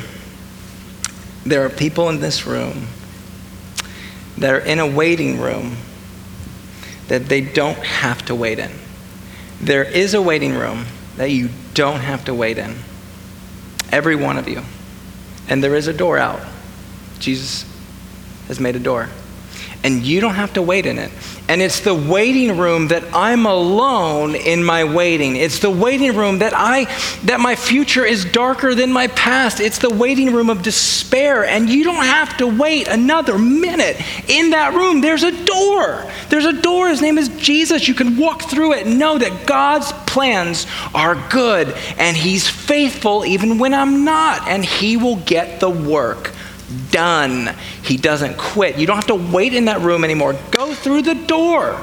there 1.45 1.65
are 1.65 1.69
people 1.69 2.09
in 2.09 2.19
this 2.19 2.45
room 2.45 2.87
that 4.37 4.53
are 4.53 4.59
in 4.59 4.79
a 4.79 4.87
waiting 4.87 5.39
room 5.39 5.75
that 7.09 7.27
they 7.27 7.41
don't 7.41 7.77
have 7.79 8.23
to 8.25 8.35
wait 8.35 8.59
in. 8.59 8.71
There 9.59 9.83
is 9.83 10.13
a 10.13 10.21
waiting 10.21 10.53
room 10.53 10.85
that 11.17 11.29
you 11.29 11.49
don't 11.73 11.99
have 11.99 12.25
to 12.25 12.33
wait 12.33 12.57
in. 12.57 12.75
Every 13.91 14.15
one 14.15 14.37
of 14.37 14.47
you. 14.47 14.63
and 15.49 15.63
there 15.63 15.75
is 15.75 15.87
a 15.87 15.93
door 15.93 16.17
out. 16.17 16.41
Jesus 17.19 17.65
has 18.47 18.59
made 18.59 18.75
a 18.75 18.79
door. 18.79 19.09
And 19.83 20.03
you 20.03 20.21
don't 20.21 20.35
have 20.35 20.53
to 20.53 20.61
wait 20.61 20.85
in 20.85 20.97
it. 20.97 21.11
And 21.49 21.61
it's 21.61 21.81
the 21.81 21.93
waiting 21.93 22.57
room 22.57 22.87
that 22.87 23.03
I'm 23.13 23.45
alone 23.45 24.33
in 24.33 24.63
my 24.63 24.85
waiting. 24.85 25.35
It's 25.35 25.59
the 25.59 25.69
waiting 25.69 26.15
room 26.15 26.39
that 26.39 26.53
I 26.55 26.85
that 27.25 27.41
my 27.41 27.57
future 27.57 28.05
is 28.05 28.23
darker 28.23 28.73
than 28.73 28.93
my 28.93 29.07
past. 29.07 29.59
It's 29.59 29.77
the 29.77 29.89
waiting 29.89 30.31
room 30.31 30.49
of 30.49 30.63
despair 30.63 31.43
and 31.43 31.69
you 31.69 31.83
don't 31.83 32.05
have 32.05 32.37
to 32.37 32.47
wait 32.47 32.87
another 32.87 33.37
minute. 33.37 33.97
In 34.29 34.51
that 34.51 34.73
room 34.73 35.01
there's 35.01 35.23
a 35.23 35.43
door. 35.43 36.09
There's 36.29 36.45
a 36.45 36.53
door. 36.53 36.87
His 36.87 37.01
name 37.01 37.17
is 37.17 37.27
Jesus. 37.27 37.89
You 37.89 37.93
can 37.93 38.17
walk 38.17 38.43
through 38.43 38.73
it 38.73 38.87
and 38.87 38.97
know 38.97 39.17
that 39.17 39.45
God's 39.45 39.91
plans 40.07 40.65
are 40.95 41.15
good 41.29 41.75
and 41.97 42.15
he's 42.15 42.47
faithful 42.47 43.25
even 43.25 43.59
when 43.59 43.73
I'm 43.73 44.05
not 44.05 44.47
and 44.47 44.63
he 44.63 44.95
will 44.95 45.17
get 45.17 45.59
the 45.59 45.69
work 45.69 46.31
done. 46.91 47.55
He 47.81 47.97
doesn't 47.97 48.37
quit. 48.37 48.77
You 48.77 48.87
don't 48.87 48.95
have 48.95 49.07
to 49.07 49.15
wait 49.15 49.53
in 49.53 49.65
that 49.65 49.81
room 49.81 50.03
anymore. 50.03 50.33
Go 50.51 50.73
through 50.73 51.03
the 51.03 51.15
door. 51.15 51.79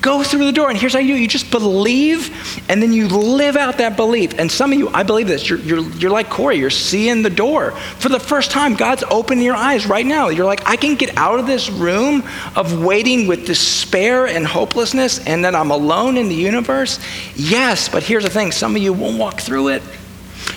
Go 0.00 0.22
through 0.22 0.46
the 0.46 0.52
door. 0.52 0.70
And 0.70 0.78
here's 0.78 0.94
how 0.94 0.98
you 0.98 1.14
do 1.14 1.20
you 1.20 1.28
just 1.28 1.50
believe, 1.50 2.34
and 2.70 2.82
then 2.82 2.92
you 2.92 3.06
live 3.08 3.56
out 3.56 3.78
that 3.78 3.96
belief. 3.96 4.38
And 4.38 4.50
some 4.50 4.72
of 4.72 4.78
you, 4.78 4.88
I 4.88 5.02
believe 5.02 5.28
this, 5.28 5.48
you're, 5.48 5.58
you're, 5.58 5.82
you're 5.92 6.10
like 6.10 6.30
Corey, 6.30 6.56
you're 6.56 6.70
seeing 6.70 7.22
the 7.22 7.30
door. 7.30 7.72
For 7.72 8.08
the 8.08 8.20
first 8.20 8.50
time, 8.50 8.74
God's 8.74 9.04
opening 9.10 9.44
your 9.44 9.56
eyes 9.56 9.86
right 9.86 10.06
now. 10.06 10.28
You're 10.28 10.46
like, 10.46 10.66
I 10.66 10.76
can 10.76 10.94
get 10.94 11.16
out 11.18 11.38
of 11.38 11.46
this 11.46 11.68
room 11.68 12.22
of 12.56 12.82
waiting 12.82 13.26
with 13.26 13.46
despair 13.46 14.26
and 14.26 14.46
hopelessness, 14.46 15.26
and 15.26 15.44
that 15.44 15.54
I'm 15.54 15.70
alone 15.70 16.16
in 16.16 16.28
the 16.28 16.34
universe. 16.34 16.98
Yes, 17.36 17.88
but 17.88 18.02
here's 18.02 18.24
the 18.24 18.30
thing 18.30 18.52
some 18.52 18.74
of 18.74 18.82
you 18.82 18.94
won't 18.94 19.18
walk 19.18 19.40
through 19.40 19.68
it. 19.68 19.82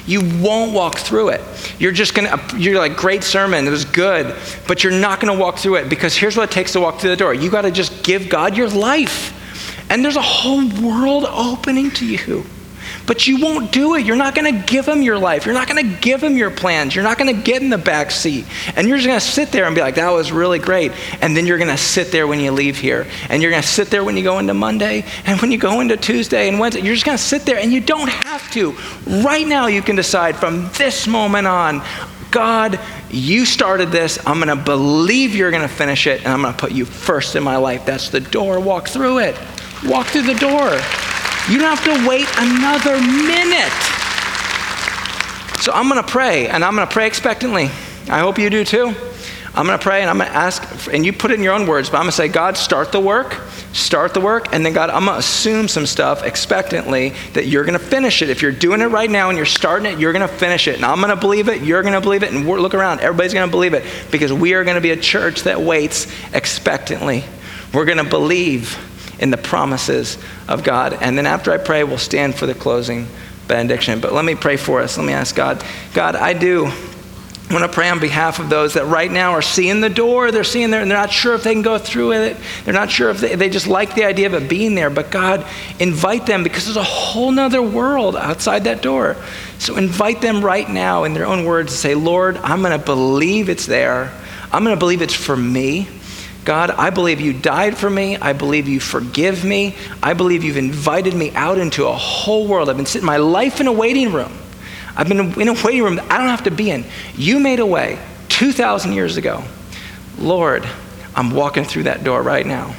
You 0.06 0.22
won't 0.42 0.74
walk 0.74 0.98
through 0.98 1.30
it. 1.30 1.42
You're 1.80 1.92
just 1.92 2.14
going 2.14 2.28
to, 2.28 2.58
you're 2.58 2.78
like, 2.78 2.98
great 2.98 3.24
sermon, 3.24 3.66
it 3.66 3.70
was 3.70 3.86
good, 3.86 4.36
but 4.68 4.84
you're 4.84 4.94
not 4.94 5.22
going 5.22 5.34
to 5.34 5.40
walk 5.40 5.58
through 5.58 5.76
it 5.76 5.90
because 5.90 6.16
here's 6.16 6.36
what 6.36 6.50
it 6.50 6.54
takes 6.54 6.74
to 6.74 6.80
walk 6.80 7.00
through 7.00 7.12
the 7.12 7.16
door. 7.16 7.34
You 7.34 7.50
got 7.50 7.62
to 7.62 7.72
just 7.72 8.04
give 8.04 8.30
God 8.30 8.58
your 8.58 8.70
life. 8.70 9.40
And 9.90 10.04
there's 10.04 10.16
a 10.16 10.22
whole 10.22 10.68
world 10.82 11.26
opening 11.26 11.92
to 11.92 12.06
you. 12.06 12.44
But 13.06 13.28
you 13.28 13.42
won't 13.42 13.72
do 13.72 13.96
it. 13.96 14.06
You're 14.06 14.16
not 14.16 14.34
going 14.34 14.54
to 14.54 14.66
give 14.66 14.88
him 14.88 15.02
your 15.02 15.18
life. 15.18 15.46
You're 15.46 15.54
not 15.54 15.68
going 15.68 15.90
to 15.90 16.02
give 16.02 16.24
him 16.24 16.38
your 16.38 16.52
plans. 16.52 16.96
You're 16.96 17.04
not 17.04 17.18
going 17.18 17.36
to 17.36 17.42
get 17.42 17.62
in 17.62 17.70
the 17.70 17.78
back 17.78 18.12
seat. 18.12 18.46
And 18.76 18.88
you're 18.88 18.98
just 18.98 19.08
going 19.08 19.20
to 19.20 19.26
sit 19.26 19.52
there 19.52 19.66
and 19.66 19.76
be 19.76 19.82
like, 19.82 19.96
that 19.96 20.10
was 20.10 20.32
really 20.32 20.60
great. 20.60 20.94
And 21.22 21.36
then 21.36 21.46
you're 21.46 21.58
going 21.58 21.70
to 21.70 21.78
sit 21.78 22.12
there 22.12 22.28
when 22.28 22.40
you 22.40 22.52
leave 22.52 22.78
here. 22.78 23.06
And 23.30 23.42
you're 23.42 23.52
going 23.52 23.62
to 23.62 23.68
sit 23.68 23.90
there 23.90 24.04
when 24.04 24.16
you 24.16 24.24
go 24.24 24.40
into 24.40 24.54
Monday 24.54 25.04
and 25.26 25.42
when 25.42 25.52
you 25.52 25.58
go 25.58 25.82
into 25.82 25.98
Tuesday 25.98 26.48
and 26.48 26.60
Wednesday. 26.60 26.82
You're 26.82 26.94
just 26.94 27.06
going 27.06 27.18
to 27.18 27.24
sit 27.24 27.42
there 27.44 27.58
and 27.58 27.74
you 27.74 27.82
don't 27.82 28.10
have 28.10 28.50
to. 28.52 28.72
Right 29.06 29.46
now, 29.46 29.68
you 29.68 29.82
can 29.82 29.98
decide 29.98 30.38
from 30.38 30.70
this 30.78 31.06
moment 31.06 31.46
on, 31.46 31.84
God, 32.32 32.80
you 33.12 33.46
started 33.46 33.90
this. 33.92 34.18
I'm 34.26 34.42
going 34.42 34.58
to 34.58 34.64
believe 34.64 35.36
you're 35.36 35.52
going 35.52 35.62
to 35.62 35.68
finish 35.68 36.08
it. 36.08 36.20
And 36.20 36.30
I'm 36.30 36.42
going 36.42 36.54
to 36.54 36.60
put 36.60 36.72
you 36.72 36.86
first 36.86 37.36
in 37.36 37.44
my 37.44 37.58
life. 37.58 37.86
That's 37.86 38.10
the 38.10 38.22
door. 38.22 38.62
Walk 38.62 38.88
through 38.88 39.20
it. 39.20 39.38
Walk 39.86 40.08
through 40.08 40.24
the 40.24 40.36
door. 40.36 40.80
You 41.50 41.60
don't 41.60 41.76
have 41.76 41.84
to 41.84 42.08
wait 42.08 42.28
another 42.38 43.00
minute. 43.00 43.74
So 45.62 45.72
I'm 45.72 45.90
going 45.90 46.02
to 46.02 46.10
pray, 46.10 46.48
and 46.48 46.64
I'm 46.64 46.76
going 46.76 46.88
to 46.88 46.94
pray 46.94 47.08
expectantly. 47.08 47.66
I 48.10 48.20
hope 48.20 48.38
you 48.38 48.50
do 48.50 48.64
too. 48.64 48.94
I'm 49.56 49.68
going 49.68 49.78
to 49.78 49.84
pray 49.84 50.02
and 50.02 50.10
I'm 50.10 50.18
going 50.18 50.32
to 50.32 50.36
ask, 50.36 50.92
and 50.92 51.06
you 51.06 51.14
put 51.14 51.30
it 51.30 51.36
in 51.36 51.44
your 51.44 51.54
own 51.54 51.68
words, 51.68 51.90
but 51.90 51.98
I'm 51.98 52.04
going 52.04 52.12
to 52.12 52.18
say, 52.18 52.28
God, 52.28 52.58
start 52.58 52.92
the 52.92 53.00
work, 53.00 53.34
start 53.72 54.16
the 54.16 54.20
work, 54.20 54.52
and 54.52 54.66
then 54.66 54.74
God, 54.74 54.90
I'm 54.90 55.06
going 55.06 55.14
to 55.14 55.20
assume 55.20 55.68
some 55.68 55.86
stuff 55.86 56.24
expectantly 56.24 57.10
that 57.34 57.46
you're 57.46 57.64
going 57.64 57.78
to 57.78 57.86
finish 57.86 58.24
it. 58.24 58.32
If 58.32 58.42
you're 58.42 58.52
doing 58.52 58.82
it 58.82 58.88
right 58.88 59.10
now 59.10 59.30
and 59.30 59.38
you're 59.38 59.46
starting 59.46 59.94
it, 59.94 60.00
you're 60.00 60.12
going 60.12 60.28
to 60.28 60.34
finish 60.34 60.68
it. 60.68 60.78
And 60.78 60.86
I'm 60.86 60.98
going 60.98 61.12
to 61.12 61.16
believe 61.16 61.50
it, 61.50 61.62
you're 61.62 61.84
going 61.84 61.94
to 61.94 62.02
believe 62.02 62.24
it, 62.24 62.34
and 62.34 62.48
look 62.48 62.74
around, 62.74 63.02
everybody's 63.02 63.36
going 63.36 63.48
to 63.48 63.52
believe 63.52 63.76
it 63.76 63.86
because 64.10 64.34
we 64.34 64.56
are 64.56 64.64
going 64.64 64.76
to 64.76 64.82
be 64.82 64.90
a 64.90 64.98
church 64.98 65.44
that 65.44 65.62
waits 65.62 66.08
expectantly. 66.34 67.24
We're 67.74 67.86
going 67.86 68.04
to 68.04 68.10
believe 68.10 68.76
in 69.24 69.32
the 69.32 69.38
promises 69.38 70.18
of 70.50 70.66
God. 70.66 70.94
And 71.02 71.18
then 71.18 71.26
after 71.26 71.54
I 71.54 71.58
pray, 71.58 71.86
we'll 71.86 71.98
stand 71.98 72.36
for 72.36 72.46
the 72.46 72.54
closing 72.54 73.08
benediction. 73.48 74.02
But 74.02 74.12
let 74.12 74.26
me 74.26 74.36
pray 74.36 74.58
for 74.58 74.82
us. 74.82 74.98
Let 74.98 75.08
me 75.08 75.14
ask 75.14 75.34
God, 75.34 75.64
God, 75.94 76.18
I 76.18 76.34
do 76.34 76.70
want 77.50 77.64
to 77.64 77.70
pray 77.70 77.90
on 77.90 78.00
behalf 78.00 78.40
of 78.40 78.50
those 78.50 78.74
that 78.74 78.86
right 78.86 79.10
now 79.10 79.32
are 79.32 79.42
seeing 79.42 79.80
the 79.80 79.90
door, 79.90 80.32
they're 80.32 80.44
seeing 80.44 80.72
there, 80.72 80.82
and 80.82 80.92
they're 80.92 80.98
not 80.98 81.12
sure 81.12 81.36
if 81.36 81.44
they 81.44 81.54
can 81.54 81.62
go 81.62 81.78
through 81.78 82.14
it. 82.14 82.38
They're 82.66 82.74
not 82.74 82.92
sure 82.92 83.10
if 83.12 83.22
they, 83.22 83.36
they 83.36 83.50
just 83.50 83.68
like 83.68 83.96
the 83.96 84.04
idea 84.04 84.28
of 84.28 84.34
it 84.34 84.50
being 84.50 84.76
there. 84.76 84.90
But 84.90 85.10
God, 85.10 85.46
invite 85.80 86.26
them 86.26 86.44
because 86.44 86.66
there's 86.66 86.76
a 86.76 86.84
whole 86.84 87.32
nother 87.32 87.62
world 87.62 88.18
outside 88.18 88.66
that 88.66 88.82
door. 88.82 89.16
So 89.58 89.78
invite 89.78 90.20
them 90.20 90.44
right 90.44 90.70
now 90.70 91.06
in 91.06 91.14
their 91.14 91.26
own 91.26 91.46
words 91.46 91.72
to 91.72 91.78
say, 91.78 91.96
Lord, 91.96 92.36
I'm 92.38 92.62
going 92.62 92.78
to 92.78 92.86
believe 92.86 93.48
it's 93.48 93.68
there. 93.68 94.12
I'm 94.52 94.66
going 94.66 94.76
to 94.76 94.80
believe 94.80 95.02
it's 95.02 95.14
for 95.14 95.38
me. 95.38 95.88
God, 96.46 96.72
I 96.72 96.90
believe 96.90 97.22
you 97.22 97.32
died 97.32 97.78
for 97.78 97.90
me. 97.90 98.18
I 98.18 98.34
believe 98.34 98.68
you 98.68 98.80
forgive 98.80 99.46
me. 99.46 99.76
I 100.02 100.14
believe 100.14 100.44
you've 100.44 100.58
invited 100.58 101.14
me 101.14 101.32
out 101.32 101.58
into 101.58 101.88
a 101.88 101.94
whole 101.94 102.48
world. 102.48 102.70
I've 102.70 102.76
been 102.76 102.86
sitting 102.86 103.06
my 103.06 103.18
life 103.18 103.62
in 103.62 103.68
a 103.68 103.72
waiting 103.72 104.12
room. 104.12 104.32
I've 104.96 105.08
been 105.08 105.40
in 105.40 105.48
a 105.48 105.54
waiting 105.64 105.84
room 105.84 105.96
that 105.96 106.12
I 106.12 106.18
don't 106.18 106.28
have 106.28 106.44
to 106.44 106.52
be 106.52 106.70
in. 106.70 106.86
You 107.16 107.40
made 107.40 107.60
a 107.60 107.66
way 107.66 107.98
2,000 108.30 108.94
years 108.94 109.18
ago. 109.18 109.44
Lord, 110.18 110.68
I'm 111.16 111.32
walking 111.32 111.64
through 111.64 111.84
that 111.84 112.04
door 112.04 112.22
right 112.22 112.46
now, 112.46 112.76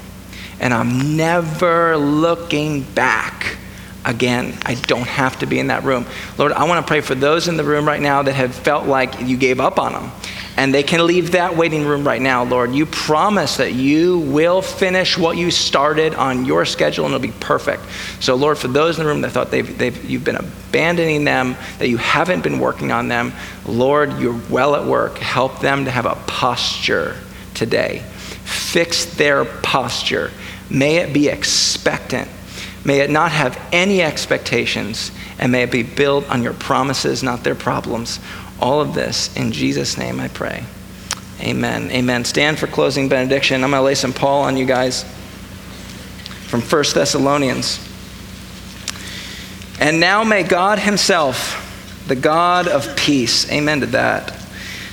and 0.60 0.72
I'm 0.72 1.16
never 1.16 1.96
looking 1.96 2.82
back 2.82 3.56
again. 4.04 4.56
I 4.64 4.74
don't 4.74 5.06
have 5.06 5.38
to 5.38 5.46
be 5.46 5.58
in 5.58 5.68
that 5.68 5.84
room. 5.84 6.06
Lord, 6.36 6.52
I 6.52 6.64
want 6.64 6.84
to 6.84 6.88
pray 6.88 7.00
for 7.00 7.14
those 7.14 7.48
in 7.48 7.56
the 7.56 7.64
room 7.64 7.86
right 7.86 8.00
now 8.00 8.22
that 8.22 8.34
have 8.34 8.54
felt 8.54 8.86
like 8.86 9.20
you 9.20 9.36
gave 9.36 9.58
up 9.58 9.78
on 9.78 9.92
them 9.94 10.12
and 10.56 10.72
they 10.72 10.82
can 10.84 11.04
leave 11.06 11.32
that 11.32 11.56
waiting 11.56 11.84
room 11.84 12.06
right 12.06 12.22
now, 12.22 12.44
Lord. 12.44 12.74
You 12.74 12.86
promise 12.86 13.56
that 13.56 13.72
you 13.72 14.18
will 14.20 14.62
finish 14.62 15.18
what 15.18 15.36
you 15.36 15.50
started 15.50 16.14
on 16.14 16.44
your 16.44 16.64
schedule 16.64 17.06
and 17.06 17.14
it'll 17.14 17.22
be 17.22 17.32
perfect. 17.40 17.82
So, 18.20 18.36
Lord, 18.36 18.58
for 18.58 18.68
those 18.68 18.96
in 18.96 19.04
the 19.04 19.10
room 19.10 19.22
that 19.22 19.30
thought 19.30 19.50
they've, 19.50 19.76
they've, 19.76 20.04
you've 20.08 20.24
been 20.24 20.36
abandoning 20.36 21.24
them, 21.24 21.56
that 21.78 21.88
you 21.88 21.96
haven't 21.96 22.42
been 22.42 22.60
working 22.60 22.92
on 22.92 23.08
them, 23.08 23.32
Lord, 23.66 24.20
you're 24.20 24.40
well 24.48 24.76
at 24.76 24.84
work. 24.84 25.18
Help 25.18 25.60
them 25.60 25.86
to 25.86 25.90
have 25.90 26.06
a 26.06 26.14
posture 26.26 27.16
today. 27.54 28.04
Fix 28.44 29.04
their 29.16 29.44
posture. 29.44 30.30
May 30.70 30.96
it 30.96 31.12
be 31.12 31.28
expectant. 31.28 32.28
May 32.84 33.00
it 33.00 33.10
not 33.10 33.32
have 33.32 33.58
any 33.72 34.02
expectations, 34.02 35.10
and 35.38 35.50
may 35.50 35.62
it 35.62 35.70
be 35.70 35.82
built 35.82 36.28
on 36.28 36.42
your 36.42 36.52
promises, 36.52 37.22
not 37.22 37.42
their 37.42 37.54
problems. 37.54 38.20
All 38.64 38.80
of 38.80 38.94
this 38.94 39.36
in 39.36 39.52
Jesus' 39.52 39.98
name 39.98 40.18
I 40.18 40.28
pray. 40.28 40.64
Amen. 41.38 41.90
Amen. 41.90 42.24
Stand 42.24 42.58
for 42.58 42.66
closing 42.66 43.10
benediction. 43.10 43.62
I'm 43.62 43.68
going 43.68 43.80
to 43.80 43.84
lay 43.84 43.94
some 43.94 44.14
Paul 44.14 44.44
on 44.44 44.56
you 44.56 44.64
guys 44.64 45.04
from 46.46 46.62
1 46.62 46.84
Thessalonians. 46.94 47.78
And 49.78 50.00
now 50.00 50.24
may 50.24 50.44
God 50.44 50.78
Himself, 50.78 52.04
the 52.08 52.16
God 52.16 52.66
of 52.66 52.96
peace, 52.96 53.52
amen 53.52 53.80
to 53.80 53.86
that, 53.86 54.30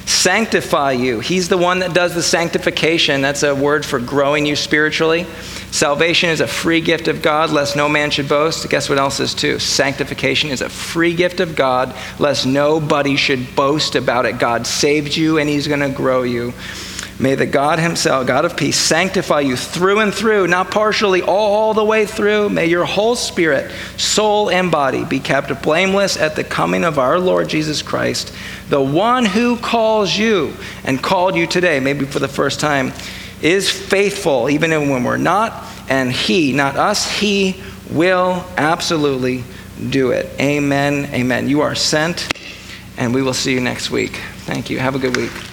sanctify 0.06 0.94
you. 0.94 1.20
He's 1.20 1.50
the 1.50 1.58
one 1.58 1.80
that 1.80 1.94
does 1.94 2.14
the 2.16 2.24
sanctification. 2.24 3.22
That's 3.22 3.44
a 3.44 3.56
word 3.56 3.86
for 3.86 4.00
growing 4.00 4.46
you 4.46 4.56
spiritually. 4.56 5.26
Salvation 5.72 6.30
is 6.30 6.42
a 6.42 6.48
free 6.48 6.82
gift 6.82 7.08
of 7.08 7.22
God, 7.22 7.52
lest 7.52 7.76
no 7.76 7.88
man 7.88 8.12
should 8.12 8.28
boast. 8.28 8.70
Guess 8.70 8.90
what 8.90 8.98
else 8.98 9.20
is 9.20 9.34
too? 9.34 9.60
Sanctification 9.60 10.50
is 10.50 10.62
a 10.62 10.70
free 10.70 11.14
gift 11.14 11.40
of 11.40 11.56
God, 11.56 11.96
lest 12.20 12.46
nobody 12.46 13.16
should 13.16 13.56
boast 13.56 13.96
about 13.96 14.26
it. 14.26 14.38
God 14.38 14.68
saved 14.68 15.16
you 15.16 15.38
and 15.38 15.50
He's 15.50 15.68
going 15.68 15.80
to 15.80 15.90
grow 15.90 16.24
you. 16.24 16.54
May 17.22 17.36
the 17.36 17.46
God 17.46 17.78
Himself, 17.78 18.26
God 18.26 18.46
of 18.46 18.58
peace, 18.58 18.80
sanctify 18.80 19.42
you 19.42 19.56
through 19.56 20.00
and 20.00 20.12
through, 20.12 20.48
not 20.48 20.72
partially, 20.72 21.22
all 21.22 21.76
the 21.76 21.86
way 21.86 22.08
through. 22.08 22.50
May 22.50 22.66
your 22.66 22.84
whole 22.84 23.16
spirit, 23.16 23.72
soul, 23.96 24.50
and 24.50 24.72
body 24.72 25.06
be 25.06 25.20
kept 25.20 25.62
blameless 25.62 26.18
at 26.18 26.36
the 26.36 26.44
coming 26.44 26.84
of 26.84 26.98
our 26.98 27.20
Lord 27.20 27.48
Jesus 27.48 27.84
Christ, 27.84 28.34
the 28.70 28.82
one 28.82 29.24
who 29.24 29.56
calls 29.56 30.18
you 30.18 30.56
and 30.84 31.02
called 31.02 31.36
you 31.36 31.46
today, 31.46 31.80
maybe 31.80 32.06
for 32.06 32.18
the 32.18 32.28
first 32.28 32.60
time 32.60 32.92
is 33.44 33.70
faithful 33.70 34.50
even 34.50 34.72
when 34.90 35.04
we're 35.04 35.18
not, 35.18 35.64
and 35.90 36.12
He, 36.12 36.54
not 36.54 36.76
us, 36.76 37.20
He 37.20 37.62
will 37.92 38.44
absolutely 38.58 39.44
do 39.92 40.10
it. 40.10 40.28
Amen. 40.40 41.06
Amen. 41.14 41.48
You 41.48 41.62
are 41.62 41.76
sent, 41.76 42.36
and 42.98 43.14
we 43.14 43.22
will 43.22 43.36
see 43.36 43.54
you 43.54 43.62
next 43.62 43.92
week. 43.92 44.20
Thank 44.46 44.72
you. 44.72 44.80
Have 44.80 44.96
a 44.96 45.00
good 45.00 45.16
week. 45.16 45.51